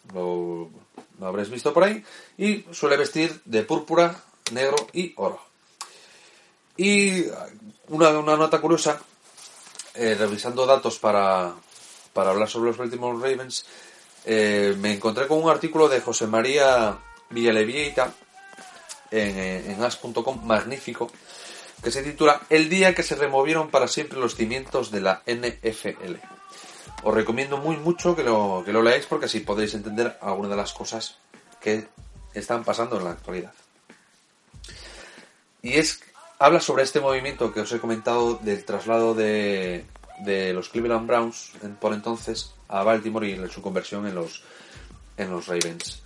habréis 1.21 1.49
visto 1.49 1.73
por 1.73 1.83
ahí, 1.83 2.03
y 2.37 2.65
suele 2.71 2.97
vestir 2.97 3.41
de 3.45 3.63
púrpura, 3.63 4.23
negro 4.51 4.75
y 4.93 5.13
oro. 5.17 5.41
Y 6.77 7.23
una, 7.87 8.11
nota 8.11 8.61
curiosa, 8.61 9.01
eh, 9.95 10.15
revisando 10.17 10.65
datos 10.65 10.99
para, 10.99 11.53
para 12.13 12.29
hablar 12.29 12.49
sobre 12.49 12.69
los 12.69 12.77
Baltimore 12.77 13.17
Ravens, 13.17 13.65
eh, 14.25 14.75
me 14.77 14.93
encontré 14.93 15.27
con 15.27 15.41
un 15.41 15.49
artículo 15.49 15.89
de 15.89 16.01
José 16.01 16.27
María 16.27 16.99
Villalevieta 17.29 18.13
en, 19.09 19.37
eh, 19.37 19.71
en 19.71 19.83
as.com, 19.83 20.45
magnífico, 20.45 21.09
que 21.81 21.91
se 21.91 22.03
titula 22.03 22.41
El 22.49 22.69
día 22.69 22.93
que 22.93 23.03
se 23.03 23.15
removieron 23.15 23.69
para 23.69 23.87
siempre 23.87 24.19
los 24.19 24.35
cimientos 24.35 24.91
de 24.91 25.01
la 25.01 25.23
NFL. 25.25 26.36
Os 27.07 27.13
recomiendo 27.13 27.55
muy 27.55 27.77
mucho 27.77 28.17
que 28.17 28.23
lo, 28.23 28.63
que 28.65 28.73
lo 28.73 28.81
leáis 28.81 29.05
porque 29.05 29.27
así 29.27 29.39
podéis 29.39 29.73
entender 29.73 30.17
algunas 30.19 30.51
de 30.51 30.57
las 30.57 30.73
cosas 30.73 31.17
que 31.61 31.87
están 32.33 32.65
pasando 32.65 32.97
en 32.97 33.05
la 33.05 33.11
actualidad. 33.11 33.53
Y 35.61 35.75
es, 35.75 36.01
habla 36.37 36.59
sobre 36.59 36.83
este 36.83 36.99
movimiento 36.99 37.53
que 37.53 37.61
os 37.61 37.71
he 37.71 37.79
comentado 37.79 38.35
del 38.43 38.65
traslado 38.65 39.13
de, 39.13 39.85
de 40.19 40.51
los 40.51 40.67
Cleveland 40.67 41.07
Browns 41.07 41.53
por 41.79 41.93
entonces 41.93 42.53
a 42.67 42.83
Baltimore 42.83 43.29
y 43.29 43.49
su 43.49 43.61
conversión 43.61 44.05
en 44.05 44.15
los, 44.15 44.43
en 45.15 45.31
los 45.31 45.47
Ravens. 45.47 46.03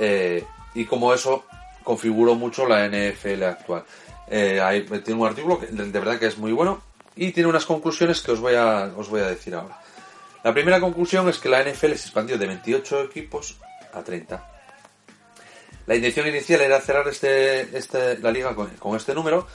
Eh, 0.00 0.44
y 0.74 0.84
como 0.86 1.14
eso 1.14 1.44
configuró 1.84 2.34
mucho 2.34 2.66
la 2.66 2.88
NFL 2.88 3.44
actual. 3.44 3.84
Eh, 4.26 4.84
tiene 5.04 5.20
un 5.20 5.28
artículo 5.28 5.60
que 5.60 5.66
de, 5.66 5.90
verdad 5.92 6.18
que 6.18 6.26
es 6.26 6.38
muy 6.38 6.50
bueno 6.50 6.82
y 7.14 7.30
tiene 7.30 7.48
unas 7.48 7.66
conclusiones 7.66 8.20
que 8.20 8.32
os 8.32 8.40
voy 8.40 8.56
a, 8.56 8.92
os 8.96 9.08
voy 9.08 9.20
a 9.20 9.28
decir 9.28 9.54
ahora. 9.54 9.78
La 10.48 10.54
primera 10.54 10.80
conclusión 10.80 11.28
es 11.28 11.36
que 11.36 11.50
la 11.50 11.62
NFL 11.62 11.88
se 11.88 12.06
expandió 12.06 12.38
de 12.38 12.46
28 12.46 13.02
equipos 13.02 13.58
a 13.92 14.02
30. 14.02 14.50
La 15.84 15.94
intención 15.94 16.26
inicial 16.26 16.62
era 16.62 16.80
cerrar 16.80 17.06
este, 17.06 17.76
este 17.76 18.16
la 18.20 18.30
liga 18.30 18.54
con, 18.54 18.70
con 18.78 18.96
este 18.96 19.14
número, 19.14 19.46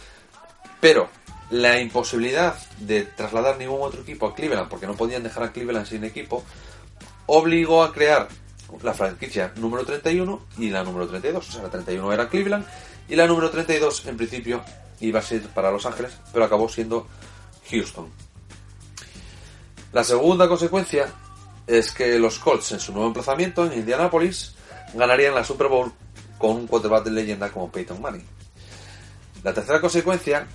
pero 0.80 1.10
la 1.50 1.80
imposibilidad 1.80 2.56
de 2.78 3.06
trasladar 3.06 3.58
ningún 3.58 3.82
otro 3.82 4.02
equipo 4.02 4.28
a 4.28 4.36
Cleveland, 4.36 4.70
porque 4.70 4.86
no 4.86 4.94
podían 4.94 5.24
dejar 5.24 5.46
a 5.46 5.52
Cleveland 5.52 5.88
sin 5.88 6.04
equipo, 6.04 6.44
obligó 7.26 7.82
a 7.82 7.92
crear 7.92 8.28
la 8.84 8.94
franquicia 8.94 9.52
número 9.56 9.86
31 9.86 10.46
y 10.60 10.70
la 10.70 10.84
número 10.84 11.08
32. 11.08 11.50
O 11.50 11.52
sea, 11.52 11.64
la 11.64 11.70
31 11.72 12.14
era 12.14 12.30
Cleveland 12.30 12.68
y 13.10 13.16
la 13.16 13.26
número 13.26 13.50
32 13.50 14.06
en 14.06 14.16
principio 14.16 14.64
iba 15.00 15.22
a 15.22 15.24
ser 15.24 15.42
para 15.56 15.72
Los 15.72 15.88
Ángeles, 15.88 16.16
pero 16.32 16.46
acabó 16.46 16.70
siendo 16.70 17.08
Houston. 17.72 18.12
La 19.94 20.04
segunda 20.04 20.48
consecuencia 20.48 21.14
es 21.68 21.92
que 21.92 22.18
los 22.18 22.40
Colts 22.40 22.72
en 22.72 22.80
su 22.80 22.92
nuevo 22.94 23.08
emplazamiento 23.08 23.64
en 23.64 23.74
Indianapolis 23.74 24.56
ganarían 24.96 25.36
la 25.36 25.44
Super 25.44 25.68
Bowl 25.68 25.94
con 26.40 26.56
un 26.56 26.68
quarterback 26.68 27.04
de 27.04 27.12
leyenda 27.12 27.52
como 27.52 27.72
Peyton 27.72 28.02
Manning. 28.02 28.26
La 29.44 29.54
tercera 29.54 29.80
consecuencia 29.80 30.48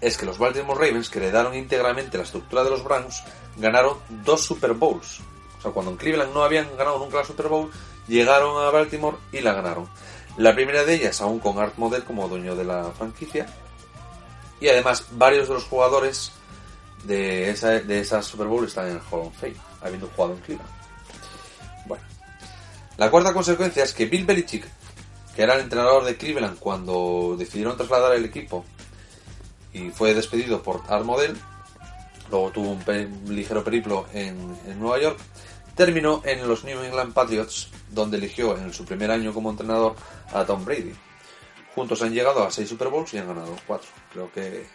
es 0.00 0.16
que 0.18 0.26
los 0.26 0.38
Baltimore 0.38 0.88
Ravens, 0.88 1.08
que 1.08 1.20
heredaron 1.20 1.54
íntegramente 1.54 2.18
la 2.18 2.24
estructura 2.24 2.64
de 2.64 2.70
los 2.70 2.82
Browns, 2.82 3.22
ganaron 3.58 3.98
dos 4.24 4.44
Super 4.44 4.72
Bowls. 4.72 5.20
O 5.58 5.62
sea, 5.62 5.70
cuando 5.70 5.92
en 5.92 5.96
Cleveland 5.96 6.34
no 6.34 6.42
habían 6.42 6.76
ganado 6.76 6.98
nunca 6.98 7.18
la 7.18 7.24
Super 7.24 7.46
Bowl, 7.46 7.70
llegaron 8.08 8.60
a 8.60 8.70
Baltimore 8.70 9.18
y 9.30 9.40
la 9.40 9.52
ganaron. 9.52 9.88
La 10.36 10.52
primera 10.52 10.82
de 10.82 10.94
ellas 10.96 11.20
aún 11.20 11.38
con 11.38 11.60
Art 11.60 11.76
Model 11.76 12.02
como 12.02 12.26
dueño 12.26 12.56
de 12.56 12.64
la 12.64 12.90
franquicia. 12.90 13.46
Y 14.60 14.68
además 14.68 15.06
varios 15.12 15.46
de 15.46 15.54
los 15.54 15.64
jugadores 15.64 16.32
de 17.04 17.50
esa, 17.50 17.70
de 17.70 18.00
esa 18.00 18.22
Super 18.22 18.46
Bowl 18.46 18.66
están 18.66 18.88
en 18.88 18.96
el 18.96 19.02
Hall 19.10 19.26
of 19.26 19.36
Fame, 19.38 19.56
habiendo 19.80 20.08
jugado 20.08 20.34
en 20.34 20.40
Cleveland. 20.40 20.70
Bueno. 21.86 22.04
La 22.96 23.10
cuarta 23.10 23.32
consecuencia 23.32 23.84
es 23.84 23.94
que 23.94 24.06
Bill 24.06 24.26
Belichick, 24.26 24.66
que 25.34 25.42
era 25.42 25.54
el 25.54 25.60
entrenador 25.60 26.04
de 26.04 26.16
Cleveland 26.16 26.58
cuando 26.58 27.34
decidieron 27.38 27.76
trasladar 27.76 28.14
el 28.14 28.24
equipo 28.24 28.64
y 29.72 29.90
fue 29.90 30.14
despedido 30.14 30.62
por 30.62 30.82
Art 30.88 31.04
Model, 31.04 31.36
luego 32.30 32.50
tuvo 32.50 32.70
un, 32.72 33.34
ligero 33.34 33.64
periplo 33.64 34.06
en, 34.12 34.56
Nueva 34.78 35.00
York, 35.00 35.18
terminó 35.74 36.22
en 36.24 36.46
los 36.46 36.64
New 36.64 36.82
England 36.82 37.12
Patriots, 37.12 37.70
donde 37.90 38.18
eligió 38.18 38.56
en 38.56 38.72
su 38.72 38.84
primer 38.84 39.10
año 39.10 39.32
como 39.32 39.50
entrenador 39.50 39.94
a 40.32 40.44
Tom 40.44 40.64
Brady. 40.64 40.92
Juntos 41.74 42.02
han 42.02 42.12
llegado 42.12 42.44
a 42.44 42.50
seis 42.50 42.68
Super 42.68 42.88
Bowls 42.88 43.14
y 43.14 43.18
han 43.18 43.28
ganado 43.28 43.56
cuatro. 43.66 43.88
Creo 44.12 44.30
que 44.32 44.66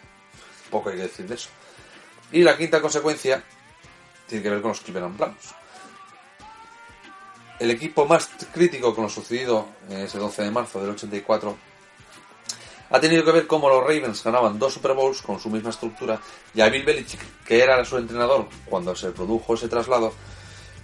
poco 0.70 0.88
hay 0.88 0.96
que 0.96 1.02
decir 1.02 1.28
de 1.28 1.34
eso. 1.34 1.50
Y 2.32 2.42
la 2.42 2.56
quinta 2.56 2.80
consecuencia 2.80 3.42
tiene 4.26 4.42
que 4.42 4.50
ver 4.50 4.60
con 4.60 4.70
los 4.70 4.80
Cleveland 4.80 5.16
Browns. 5.16 5.54
El 7.58 7.70
equipo 7.70 8.04
más 8.06 8.28
crítico 8.52 8.94
con 8.94 9.04
lo 9.04 9.10
sucedido 9.10 9.68
ese 9.88 10.18
12 10.18 10.42
de 10.42 10.50
marzo 10.50 10.80
del 10.80 10.90
84 10.90 11.56
ha 12.90 13.00
tenido 13.00 13.24
que 13.24 13.32
ver 13.32 13.46
cómo 13.46 13.68
los 13.68 13.82
Ravens 13.82 14.22
ganaban 14.22 14.58
dos 14.58 14.74
Super 14.74 14.92
Bowls 14.92 15.22
con 15.22 15.40
su 15.40 15.50
misma 15.50 15.70
estructura 15.70 16.20
y 16.54 16.60
a 16.60 16.68
Bill 16.68 16.84
Belichick, 16.84 17.20
que 17.44 17.62
era 17.62 17.84
su 17.84 17.96
entrenador 17.96 18.48
cuando 18.66 18.94
se 18.94 19.10
produjo 19.10 19.54
ese 19.54 19.68
traslado, 19.68 20.12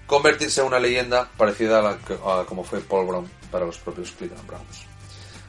convertirse 0.06 0.60
en 0.60 0.66
una 0.66 0.80
leyenda 0.80 1.30
parecida 1.36 1.78
a, 1.78 1.82
la 1.82 2.44
como 2.44 2.64
fue 2.64 2.80
Paul 2.80 3.06
Brown 3.06 3.30
para 3.50 3.66
los 3.66 3.78
propios 3.78 4.10
Cleveland 4.12 4.46
Browns. 4.46 4.86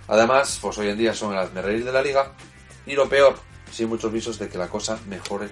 Además, 0.08 0.60
pues 0.62 0.78
hoy 0.78 0.90
en 0.90 0.98
día 0.98 1.14
son 1.14 1.36
el 1.36 1.64
reír 1.64 1.86
de 1.86 1.92
la 1.92 2.02
liga 2.02 2.34
y 2.86 2.94
lo 2.94 3.08
peor, 3.10 3.36
sin 3.72 3.90
muchos 3.90 4.12
visos 4.12 4.38
de 4.38 4.50
que 4.50 4.58
la 4.58 4.70
cosa 4.70 5.00
mejore 5.08 5.50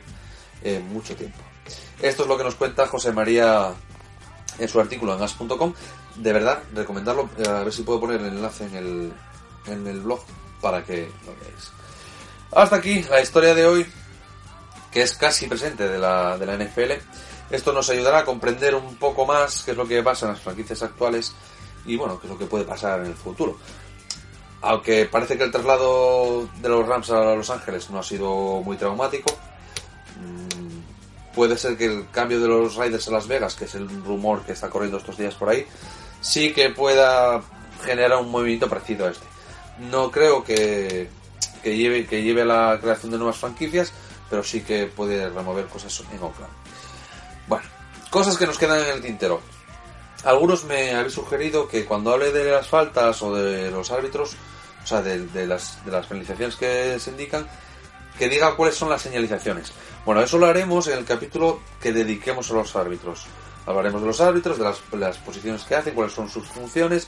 en 0.64 0.88
mucho 0.94 1.16
tiempo. 1.16 1.40
Esto 2.02 2.24
es 2.24 2.30
lo 2.30 2.38
que 2.38 2.44
nos 2.44 2.56
cuenta 2.56 2.88
José 2.88 3.12
María 3.12 3.74
en 4.58 4.68
su 4.68 4.80
artículo 4.80 5.16
en 5.16 5.24
as.com. 5.24 5.74
De 6.16 6.34
verdad, 6.34 6.62
recomendarlo, 6.74 7.30
eh, 7.38 7.48
a 7.48 7.64
ver 7.64 7.74
si 7.74 7.84
puedo 7.84 8.00
poner 8.00 8.20
el 8.22 8.28
enlace 8.28 8.66
en 8.66 8.76
el, 8.76 9.14
en 9.68 9.88
el 9.88 10.02
blog 10.02 10.22
para 10.60 10.84
que 10.84 11.10
lo 11.26 11.34
veáis. 11.40 11.72
Hasta 12.52 12.76
aquí 12.76 13.02
la 13.04 13.22
historia 13.22 13.56
de 13.56 13.66
hoy, 13.66 13.86
que 14.92 15.02
es 15.04 15.16
casi 15.16 15.48
presente 15.48 15.88
de 15.88 15.98
la, 15.98 16.38
de 16.38 16.46
la 16.46 16.58
NFL. 16.58 16.92
Esto 17.50 17.72
nos 17.72 17.90
ayudará 17.90 18.20
a 18.20 18.26
comprender 18.26 18.76
un 18.76 18.96
poco 18.96 19.26
más 19.26 19.64
qué 19.64 19.72
es 19.72 19.78
lo 19.78 19.88
que 19.88 20.04
pasa 20.04 20.26
en 20.26 20.34
las 20.34 20.42
franquicias 20.42 20.82
actuales 20.84 21.34
y 21.86 21.96
bueno, 21.96 22.20
qué 22.20 22.28
es 22.28 22.34
lo 22.34 22.38
que 22.38 22.46
puede 22.46 22.66
pasar 22.66 23.00
en 23.02 23.08
el 23.08 23.16
futuro. 23.16 23.58
Aunque 24.62 25.06
parece 25.06 25.38
que 25.38 25.44
el 25.44 25.52
traslado 25.52 26.48
de 26.62 26.70
los 26.70 26.88
Rams 26.88 27.10
a 27.10 27.36
Los 27.36 27.50
Ángeles 27.50 27.90
no 27.90 28.00
ha 28.00 28.04
sido 28.04 28.62
muy 28.62 28.78
traumático, 28.78 29.36
puede 31.34 31.58
ser 31.58 31.78
que 31.78 31.86
el 31.86 32.10
cambio 32.12 32.40
de 32.40 32.48
los 32.48 32.76
Raiders 32.76 33.08
a 33.08 33.12
Las 33.12 33.28
Vegas, 33.28 33.56
que 33.56 33.66
es 33.66 33.76
el 33.76 33.90
rumor 34.04 34.44
que 34.44 34.52
está 34.52 34.70
corriendo 34.70 34.98
estos 34.98 35.18
días 35.18 35.36
por 35.36 35.50
ahí, 35.50 35.66
sí 36.22 36.54
que 36.54 36.70
pueda 36.70 37.42
generar 37.84 38.20
un 38.20 38.30
movimiento 38.30 38.70
parecido 38.70 39.08
a 39.08 39.12
este. 39.12 39.26
No 39.90 40.12
creo 40.12 40.44
que, 40.44 41.10
que, 41.64 41.76
lleve, 41.76 42.06
que 42.06 42.22
lleve 42.22 42.44
a 42.44 42.46
la 42.46 42.80
creación 42.82 43.12
de 43.12 43.18
nuevas 43.18 43.38
franquicias, 43.38 43.92
pero 44.30 44.44
sí 44.44 44.62
que 44.62 44.86
puede 44.86 45.30
remover 45.30 45.66
cosas 45.66 46.04
en 46.12 46.22
Oakland. 46.22 46.54
Bueno, 47.48 47.66
cosas 48.10 48.38
que 48.38 48.46
nos 48.46 48.58
quedan 48.58 48.80
en 48.80 48.96
el 48.96 49.02
tintero. 49.02 49.42
Algunos 50.24 50.66
me 50.66 50.92
habéis 50.92 51.14
sugerido 51.14 51.68
que 51.68 51.86
cuando 51.86 52.12
hable 52.12 52.32
de 52.32 52.52
las 52.52 52.68
faltas 52.68 53.22
o 53.24 53.34
de 53.36 53.72
los 53.72 53.90
árbitros, 53.90 54.36
o 54.84 54.88
sea, 54.88 55.02
de, 55.02 55.48
las, 55.48 55.84
de 55.84 55.92
las 55.92 56.06
penalizaciones 56.06 56.56
que 56.56 57.00
se 57.00 57.12
indican, 57.12 57.48
que 58.22 58.30
diga 58.30 58.56
cuáles 58.56 58.76
son 58.76 58.92
las 58.92 59.02
señalizaciones. 59.02 59.72
Bueno, 60.06 60.22
eso 60.22 60.38
lo 60.38 60.46
haremos 60.46 60.86
en 60.86 61.00
el 61.00 61.06
capítulo 61.06 61.60
que 61.82 61.92
dediquemos 61.92 62.52
a 62.52 62.54
los 62.54 62.76
árbitros. 62.76 63.26
Hablaremos 63.66 64.00
de 64.00 64.06
los 64.06 64.22
árbitros, 64.22 64.60
de 64.60 65.00
las, 65.00 65.18
posiciones 65.18 65.64
que 65.64 65.74
hacen, 65.74 65.96
cuáles 65.96 66.14
son 66.14 66.30
sus 66.30 66.48
funciones, 66.48 67.08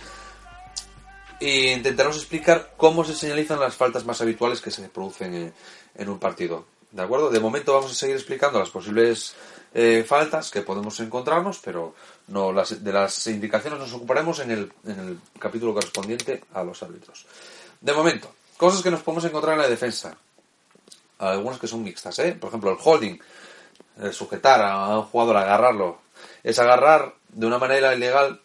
e 1.40 1.74
intentaremos 1.74 2.18
explicar 2.18 2.74
cómo 2.78 3.06
se 3.06 3.14
señalizan 3.14 3.60
las 3.60 3.76
faltas 3.76 4.06
más 4.06 4.22
habituales 4.22 4.60
que 4.60 4.72
se 4.72 4.90
producen 4.90 5.54
en, 5.94 6.10
un 6.10 6.18
partido. 6.18 6.66
¿De 6.92 7.04
acuerdo? 7.04 7.30
De 7.30 7.40
momento 7.40 7.76
vamos 7.76 7.92
a 7.92 7.94
seguir 7.94 8.16
explicando 8.16 8.58
las 8.58 8.72
posibles 8.72 9.36
eh, 9.76 10.04
faltas 10.08 10.50
que 10.50 10.64
podemos 10.64 11.00
encontrarnos, 11.00 11.60
pero 11.64 11.94
no 12.30 12.52
las, 12.52 12.84
de 12.84 12.92
las 12.92 13.28
indicaciones 13.28 13.78
nos 13.78 13.94
ocuparemos 13.94 14.40
en 14.40 14.50
el 14.50 15.20
capítulo 15.38 15.76
correspondiente 15.76 16.44
a 16.56 16.64
los 16.64 16.82
árbitros. 16.82 17.28
De 17.82 17.94
momento, 17.94 18.34
cosas 18.58 18.82
que 18.82 18.90
nos 18.90 19.04
podemos 19.04 19.26
encontrar 19.26 19.54
en 19.54 19.62
la 19.62 19.70
defensa. 19.70 20.18
Algunas 21.20 21.60
que 21.60 21.68
son 21.68 21.84
mixtas, 21.84 22.20
¿eh? 22.20 22.34
Por 22.34 22.50
ejemplo, 22.50 22.72
el 22.72 22.78
holding, 22.84 23.18
sujetar 24.12 24.62
a 24.62 24.98
un 24.98 25.04
jugador, 25.04 25.38
agarrarlo, 25.38 26.00
es 26.44 26.60
agarrar 26.60 27.14
de 27.30 27.46
una 27.46 27.58
manera 27.58 27.94
ilegal 27.94 28.42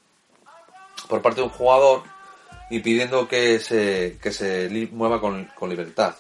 por 1.08 1.22
parte 1.22 1.40
de 1.40 1.46
un 1.46 1.52
jugador 1.52 2.02
impidiendo 2.70 3.26
que 3.28 3.58
se, 3.60 4.18
que 4.20 4.32
se 4.32 4.68
mueva 4.92 5.20
con, 5.20 5.46
con 5.54 5.70
libertad, 5.70 6.14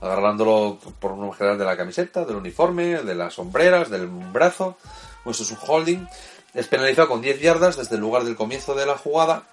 agarrándolo 0.00 0.78
por 0.98 1.16
lo 1.16 1.32
general 1.32 1.58
de 1.58 1.64
la 1.64 1.76
camiseta, 1.76 2.24
del 2.24 2.36
uniforme, 2.36 3.02
de 3.02 3.14
las 3.14 3.34
sombreras, 3.34 3.90
del 3.90 4.06
brazo. 4.06 4.76
Pues 5.22 5.40
es 5.40 5.50
un 5.50 5.58
holding. 5.66 6.06
Es 6.54 6.66
penalizado 6.66 7.08
con 7.08 7.20
10 7.20 7.40
yardas 7.40 7.76
desde 7.76 7.94
el 7.94 8.00
lugar 8.00 8.24
del 8.24 8.36
comienzo 8.36 8.74
de 8.74 8.86
la 8.86 8.98
jugada 8.98 9.44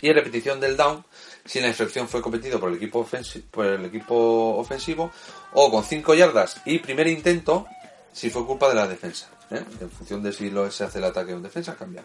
y 0.00 0.08
en 0.08 0.14
repetición 0.14 0.60
del 0.60 0.76
down 0.76 1.04
si 1.44 1.60
la 1.60 1.68
infracción 1.68 2.08
fue 2.08 2.22
cometido 2.22 2.58
por 2.58 2.70
el 2.70 2.76
equipo, 2.76 3.06
por 3.50 3.66
el 3.66 3.84
equipo 3.84 4.56
ofensivo 4.56 5.10
o 5.52 5.70
con 5.70 5.84
5 5.84 6.14
yardas 6.14 6.60
y 6.64 6.78
primer 6.78 7.06
intento 7.06 7.66
si 8.12 8.30
fue 8.30 8.46
culpa 8.46 8.68
de 8.68 8.74
la 8.74 8.86
defensa. 8.86 9.28
¿eh? 9.50 9.62
En 9.80 9.90
función 9.90 10.22
de 10.22 10.32
si 10.32 10.50
lo, 10.50 10.70
se 10.70 10.84
hace 10.84 10.98
el 10.98 11.04
ataque 11.04 11.34
o 11.34 11.40
defensa, 11.40 11.76
cambia. 11.76 12.04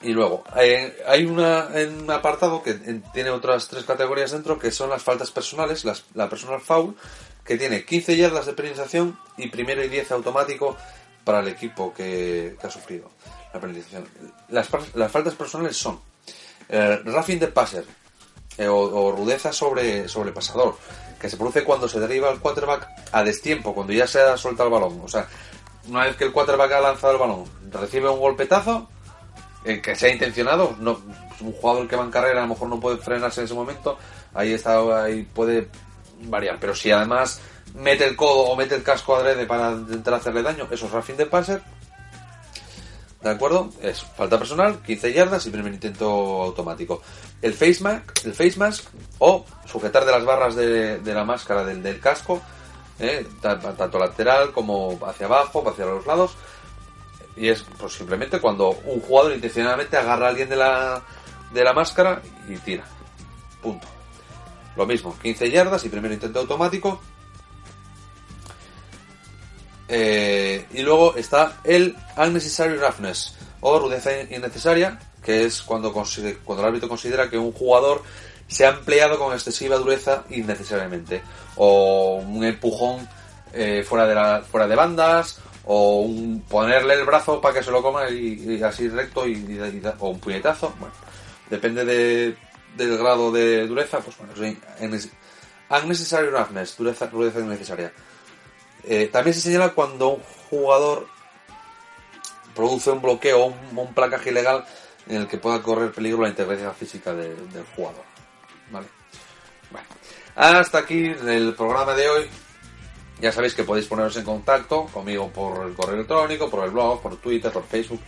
Y 0.00 0.12
luego, 0.12 0.42
eh, 0.56 1.00
hay 1.06 1.24
una, 1.26 1.68
en 1.80 2.02
un 2.02 2.10
apartado 2.10 2.62
que 2.62 2.70
en- 2.70 3.02
tiene 3.12 3.30
otras 3.30 3.68
tres 3.68 3.84
categorías 3.84 4.32
dentro, 4.32 4.58
que 4.58 4.72
son 4.72 4.90
las 4.90 5.02
faltas 5.02 5.30
personales, 5.30 5.84
las- 5.84 6.04
la 6.14 6.28
personal 6.28 6.60
foul, 6.60 6.96
que 7.44 7.56
tiene 7.56 7.84
15 7.84 8.16
yardas 8.16 8.46
de 8.46 8.52
penalización 8.52 9.16
y 9.36 9.48
primero 9.48 9.82
y 9.84 9.88
10 9.88 10.10
automático 10.10 10.76
para 11.24 11.38
el 11.40 11.48
equipo 11.48 11.94
que, 11.94 12.56
ha 12.60 12.70
sufrido 12.70 13.10
la 13.54 13.60
penalización. 13.60 14.08
Las, 14.48 14.68
las 14.94 15.12
faltas 15.12 15.34
personales 15.34 15.76
son 15.76 16.00
eh, 16.68 17.00
the 17.38 17.46
passer 17.48 17.84
eh, 18.58 18.68
o, 18.68 19.12
rudeza 19.12 19.52
sobre, 19.52 20.08
sobre 20.08 20.32
pasador, 20.32 20.76
que 21.20 21.28
se 21.28 21.36
produce 21.36 21.64
cuando 21.64 21.88
se 21.88 22.00
derriba 22.00 22.30
el 22.30 22.40
quarterback 22.40 22.88
a 23.12 23.22
destiempo, 23.22 23.74
cuando 23.74 23.92
ya 23.92 24.06
se 24.06 24.20
ha 24.20 24.36
soltado 24.36 24.68
el 24.68 24.72
balón. 24.72 25.00
O 25.04 25.08
sea, 25.08 25.26
una 25.88 26.04
vez 26.04 26.16
que 26.16 26.24
el 26.24 26.32
quarterback 26.32 26.72
ha 26.72 26.80
lanzado 26.80 27.12
el 27.12 27.18
balón, 27.18 27.44
recibe 27.70 28.08
un 28.08 28.20
golpetazo, 28.20 28.88
eh, 29.64 29.80
que 29.80 29.94
sea 29.94 30.10
intencionado, 30.10 30.76
no, 30.80 31.00
un 31.40 31.52
jugador 31.52 31.88
que 31.88 31.96
va 31.96 32.04
en 32.04 32.10
carrera 32.10 32.40
a 32.40 32.42
lo 32.42 32.48
mejor 32.48 32.68
no 32.68 32.80
puede 32.80 32.98
frenarse 32.98 33.40
en 33.40 33.44
ese 33.46 33.54
momento, 33.54 33.96
ahí 34.34 34.52
está, 34.52 35.04
ahí 35.04 35.22
puede 35.22 35.68
variar, 36.22 36.58
pero 36.60 36.74
si 36.74 36.90
además 36.90 37.40
mete 37.74 38.04
el 38.04 38.16
codo 38.16 38.42
o 38.42 38.56
mete 38.56 38.74
el 38.74 38.82
casco 38.82 39.16
adrede 39.16 39.46
para 39.46 39.72
intentar 39.72 40.14
hacerle 40.14 40.42
daño, 40.42 40.66
eso 40.70 40.86
es 40.86 40.92
roughing 40.92 41.16
the 41.16 41.26
passer, 41.26 41.62
¿de 43.22 43.30
acuerdo? 43.30 43.70
Es 43.80 44.02
falta 44.02 44.38
personal, 44.38 44.80
15 44.82 45.12
yardas 45.12 45.46
y 45.46 45.50
primer 45.50 45.72
intento 45.72 46.08
automático. 46.42 47.02
El 47.40 47.54
face 47.54 47.78
mask, 47.82 48.24
el 48.24 48.34
face 48.34 48.58
mask 48.58 48.84
o 49.18 49.44
sujetar 49.66 50.04
de 50.04 50.12
las 50.12 50.24
barras 50.24 50.54
de, 50.56 51.00
la 51.04 51.24
máscara 51.24 51.64
del, 51.64 52.00
casco, 52.00 52.40
¿eh? 52.98 53.26
Ta- 53.40 53.58
tanto 53.58 53.98
lateral 53.98 54.52
como 54.52 54.98
hacia 55.06 55.26
abajo, 55.26 55.68
hacia 55.68 55.86
los 55.86 56.06
lados, 56.06 56.32
y 57.36 57.48
es 57.48 57.64
pues 57.78 57.94
simplemente 57.94 58.40
cuando 58.40 58.70
un 58.70 59.00
jugador 59.00 59.32
intencionadamente 59.32 59.96
agarra 59.96 60.26
a 60.26 60.28
alguien 60.30 60.48
de 60.48 60.56
la, 60.56 61.02
de 61.52 61.64
la 61.64 61.72
máscara 61.72 62.20
y 62.48 62.56
tira. 62.56 62.84
Punto. 63.62 63.86
Lo 64.76 64.86
mismo, 64.86 65.16
15 65.22 65.50
yardas 65.50 65.84
y 65.84 65.88
primer 65.88 66.12
intento 66.12 66.40
automático. 66.40 67.00
Eh, 69.94 70.64
y 70.72 70.80
luego 70.80 71.14
está 71.16 71.60
el 71.64 71.94
unnecessary 72.16 72.76
roughness 72.78 73.34
o 73.60 73.78
rudeza 73.78 74.10
innecesaria, 74.22 74.98
que 75.22 75.44
es 75.44 75.60
cuando, 75.60 75.92
cuando 75.92 76.62
el 76.62 76.68
árbitro 76.68 76.88
considera 76.88 77.28
que 77.28 77.36
un 77.36 77.52
jugador 77.52 78.02
se 78.48 78.64
ha 78.66 78.70
empleado 78.70 79.18
con 79.18 79.34
excesiva 79.34 79.76
dureza 79.76 80.24
innecesariamente. 80.30 81.22
O 81.56 82.22
un 82.26 82.42
empujón 82.42 83.06
eh, 83.52 83.84
fuera, 83.86 84.06
de 84.06 84.14
la, 84.14 84.40
fuera 84.50 84.66
de 84.66 84.74
bandas, 84.76 85.38
o 85.66 86.00
un 86.00 86.40
ponerle 86.48 86.94
el 86.94 87.04
brazo 87.04 87.38
para 87.40 87.54
que 87.58 87.62
se 87.62 87.70
lo 87.70 87.82
coma 87.82 88.08
y, 88.08 88.62
así 88.62 88.88
recto, 88.88 89.26
y, 89.28 89.32
y- 89.32 89.82
o 89.98 90.08
un 90.08 90.18
puñetazo. 90.20 90.72
Bueno, 90.80 90.94
depende 91.50 91.84
de- 91.84 92.36
del 92.78 92.96
grado 92.96 93.30
de 93.30 93.66
dureza, 93.66 93.98
pues 94.00 94.16
bueno, 94.16 94.32
en- 94.80 94.98
unnecessary 95.70 96.28
roughness, 96.28 96.76
dureza, 96.78 97.06
dureza 97.08 97.40
innecesaria. 97.40 97.92
Eh, 98.84 99.08
también 99.12 99.34
se 99.34 99.40
señala 99.40 99.70
cuando 99.70 100.08
un 100.08 100.22
jugador 100.50 101.06
produce 102.54 102.90
un 102.90 103.00
bloqueo 103.00 103.44
o 103.44 103.54
un, 103.76 103.94
placaje 103.94 104.30
ilegal 104.30 104.64
en 105.08 105.22
el 105.22 105.28
que 105.28 105.38
pueda 105.38 105.62
correr 105.62 105.92
peligro 105.92 106.22
la 106.22 106.28
integridad 106.28 106.74
física 106.74 107.12
de- 107.14 107.34
del 107.34 107.64
jugador. 107.76 108.04
¿Vale? 108.70 108.86
Bueno, 109.70 109.86
hasta 110.34 110.78
aquí 110.78 111.06
el 111.06 111.54
programa 111.54 111.94
de 111.94 112.08
hoy. 112.08 112.26
Ya 113.20 113.30
sabéis 113.30 113.54
que 113.54 113.62
podéis 113.62 113.86
poneros 113.86 114.16
en 114.16 114.24
contacto 114.24 114.86
conmigo 114.86 115.28
por 115.30 115.64
el 115.64 115.74
correo 115.74 115.94
electrónico, 115.94 116.50
por 116.50 116.64
el 116.64 116.72
blog, 116.72 117.00
por 117.00 117.16
Twitter, 117.18 117.52
por 117.52 117.64
Facebook, 117.64 118.00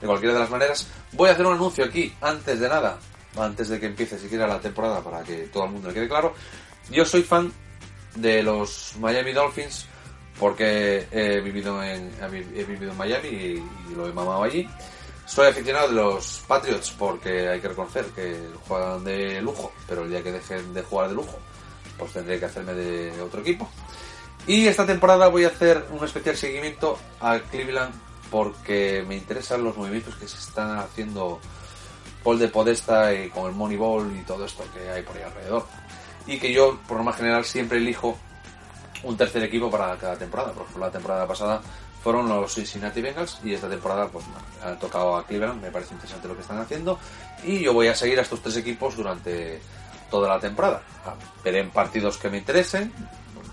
de 0.00 0.06
cualquiera 0.06 0.34
de 0.34 0.40
las 0.40 0.50
maneras. 0.50 0.88
Voy 1.12 1.28
a 1.28 1.32
hacer 1.32 1.46
un 1.46 1.54
anuncio 1.54 1.84
aquí, 1.84 2.12
antes 2.20 2.58
de 2.58 2.68
nada, 2.68 2.98
antes 3.38 3.68
de 3.68 3.78
que 3.78 3.86
empiece 3.86 4.18
siquiera 4.18 4.46
la 4.46 4.60
temporada, 4.60 5.00
para 5.02 5.22
que 5.22 5.46
todo 5.52 5.66
el 5.66 5.70
mundo 5.70 5.88
le 5.88 5.94
quede 5.94 6.08
claro. 6.08 6.34
Yo 6.90 7.04
soy 7.04 7.22
fan 7.22 7.52
de 8.16 8.42
los 8.42 8.94
Miami 8.98 9.32
Dolphins 9.32 9.86
porque 10.38 11.06
he 11.10 11.40
vivido 11.40 11.82
en, 11.82 12.10
he 12.22 12.28
vi- 12.28 12.58
he 12.60 12.64
vivido 12.64 12.92
en 12.92 12.98
Miami 12.98 13.28
y, 13.28 13.64
lo 13.94 14.06
he 14.08 14.12
mamado 14.12 14.42
allí. 14.42 14.68
Soy 15.26 15.48
aficionado 15.48 15.88
de 15.88 15.94
los 15.94 16.44
Patriots 16.46 16.94
porque 16.96 17.48
hay 17.48 17.60
que 17.60 17.68
reconocer 17.68 18.04
que 18.06 18.36
juegan 18.68 19.02
de 19.04 19.40
lujo, 19.42 19.72
pero 19.88 20.04
el 20.04 20.10
día 20.10 20.22
que 20.22 20.32
dejen 20.32 20.72
de 20.72 20.82
jugar 20.82 21.08
de 21.08 21.14
lujo, 21.14 21.36
pues 21.98 22.12
tendré 22.12 22.38
que 22.38 22.44
hacerme 22.44 22.74
de 22.74 23.20
otro 23.20 23.40
equipo. 23.40 23.68
Y 24.46 24.66
esta 24.68 24.86
temporada 24.86 25.26
voy 25.28 25.44
a 25.44 25.48
hacer 25.48 25.84
un 25.90 26.04
especial 26.04 26.36
seguimiento 26.36 26.96
a 27.20 27.38
Cleveland 27.40 27.92
porque 28.30 29.04
me 29.08 29.16
interesan 29.16 29.64
los 29.64 29.76
movimientos 29.76 30.14
que 30.16 30.28
se 30.28 30.38
están 30.38 30.78
haciendo 30.78 31.40
Paul 32.22 32.38
de 32.38 32.48
Podesta 32.48 33.12
y 33.12 33.28
con 33.30 33.46
el 33.46 33.52
Moneyball 33.56 34.16
y 34.16 34.22
todo 34.22 34.44
esto 34.44 34.64
que 34.72 34.88
hay 34.90 35.02
por 35.02 35.16
ahí 35.16 35.22
alrededor. 35.24 35.66
Y 36.28 36.38
que 36.38 36.52
yo, 36.52 36.78
por 36.86 36.98
norma 36.98 37.12
general, 37.12 37.44
siempre 37.44 37.78
elijo 37.78 38.16
un 39.02 39.16
tercer 39.16 39.42
equipo 39.42 39.70
para 39.70 39.96
cada 39.96 40.16
temporada. 40.16 40.52
Por 40.52 40.62
ejemplo, 40.62 40.86
la 40.86 40.92
temporada 40.92 41.26
pasada 41.26 41.60
fueron 42.02 42.28
los 42.28 42.54
Cincinnati 42.54 43.02
Bengals 43.02 43.40
y 43.42 43.54
esta 43.54 43.68
temporada 43.68 44.08
pues 44.08 44.24
ha 44.64 44.72
tocado 44.74 45.16
a 45.16 45.26
Cleveland. 45.26 45.60
Me 45.60 45.70
parece 45.70 45.94
interesante 45.94 46.28
lo 46.28 46.34
que 46.34 46.42
están 46.42 46.58
haciendo 46.58 46.98
y 47.44 47.60
yo 47.60 47.72
voy 47.72 47.88
a 47.88 47.94
seguir 47.94 48.18
a 48.18 48.22
estos 48.22 48.40
tres 48.40 48.56
equipos 48.56 48.96
durante 48.96 49.60
toda 50.10 50.28
la 50.28 50.38
temporada. 50.38 50.82
Veré 51.42 51.60
en 51.60 51.70
partidos 51.70 52.16
que 52.18 52.30
me 52.30 52.38
interesen, 52.38 52.92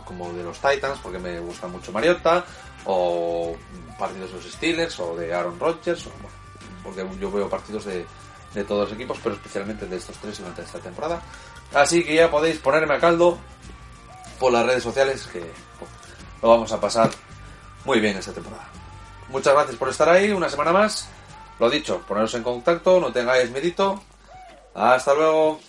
como 0.05 0.31
de 0.33 0.43
los 0.43 0.59
Titans, 0.59 0.99
porque 1.01 1.19
me 1.19 1.39
gusta 1.39 1.67
mucho 1.67 1.91
Mariota, 1.91 2.45
o 2.85 3.55
partidos 3.97 4.31
de 4.31 4.35
los 4.37 4.53
Steelers, 4.53 4.99
o 4.99 5.15
de 5.15 5.33
Aaron 5.33 5.59
Rodgers, 5.59 6.07
porque 6.83 7.05
yo 7.19 7.31
veo 7.31 7.49
partidos 7.49 7.85
de, 7.85 8.05
de 8.53 8.63
todos 8.63 8.89
los 8.89 8.93
equipos, 8.93 9.17
pero 9.23 9.35
especialmente 9.35 9.87
de 9.87 9.97
estos 9.97 10.17
tres 10.17 10.37
durante 10.37 10.61
esta 10.61 10.79
temporada. 10.79 11.21
Así 11.73 12.03
que 12.03 12.15
ya 12.15 12.29
podéis 12.29 12.59
ponerme 12.59 12.93
a 12.93 12.99
caldo 12.99 13.39
por 14.39 14.51
las 14.51 14.65
redes 14.65 14.84
sociales, 14.84 15.27
que 15.31 15.43
lo 16.41 16.49
vamos 16.49 16.71
a 16.71 16.79
pasar 16.79 17.09
muy 17.86 17.99
bien 17.99 18.17
esta 18.17 18.34
temporada. 18.34 18.67
Muchas 19.29 19.53
gracias 19.53 19.75
por 19.77 19.89
estar 19.89 20.09
ahí, 20.09 20.31
una 20.31 20.49
semana 20.49 20.71
más. 20.71 21.07
Lo 21.59 21.69
dicho, 21.69 22.01
poneros 22.07 22.34
en 22.36 22.43
contacto, 22.43 22.99
no 22.99 23.11
tengáis 23.11 23.49
medito. 23.51 24.01
Hasta 24.73 25.13
luego. 25.13 25.59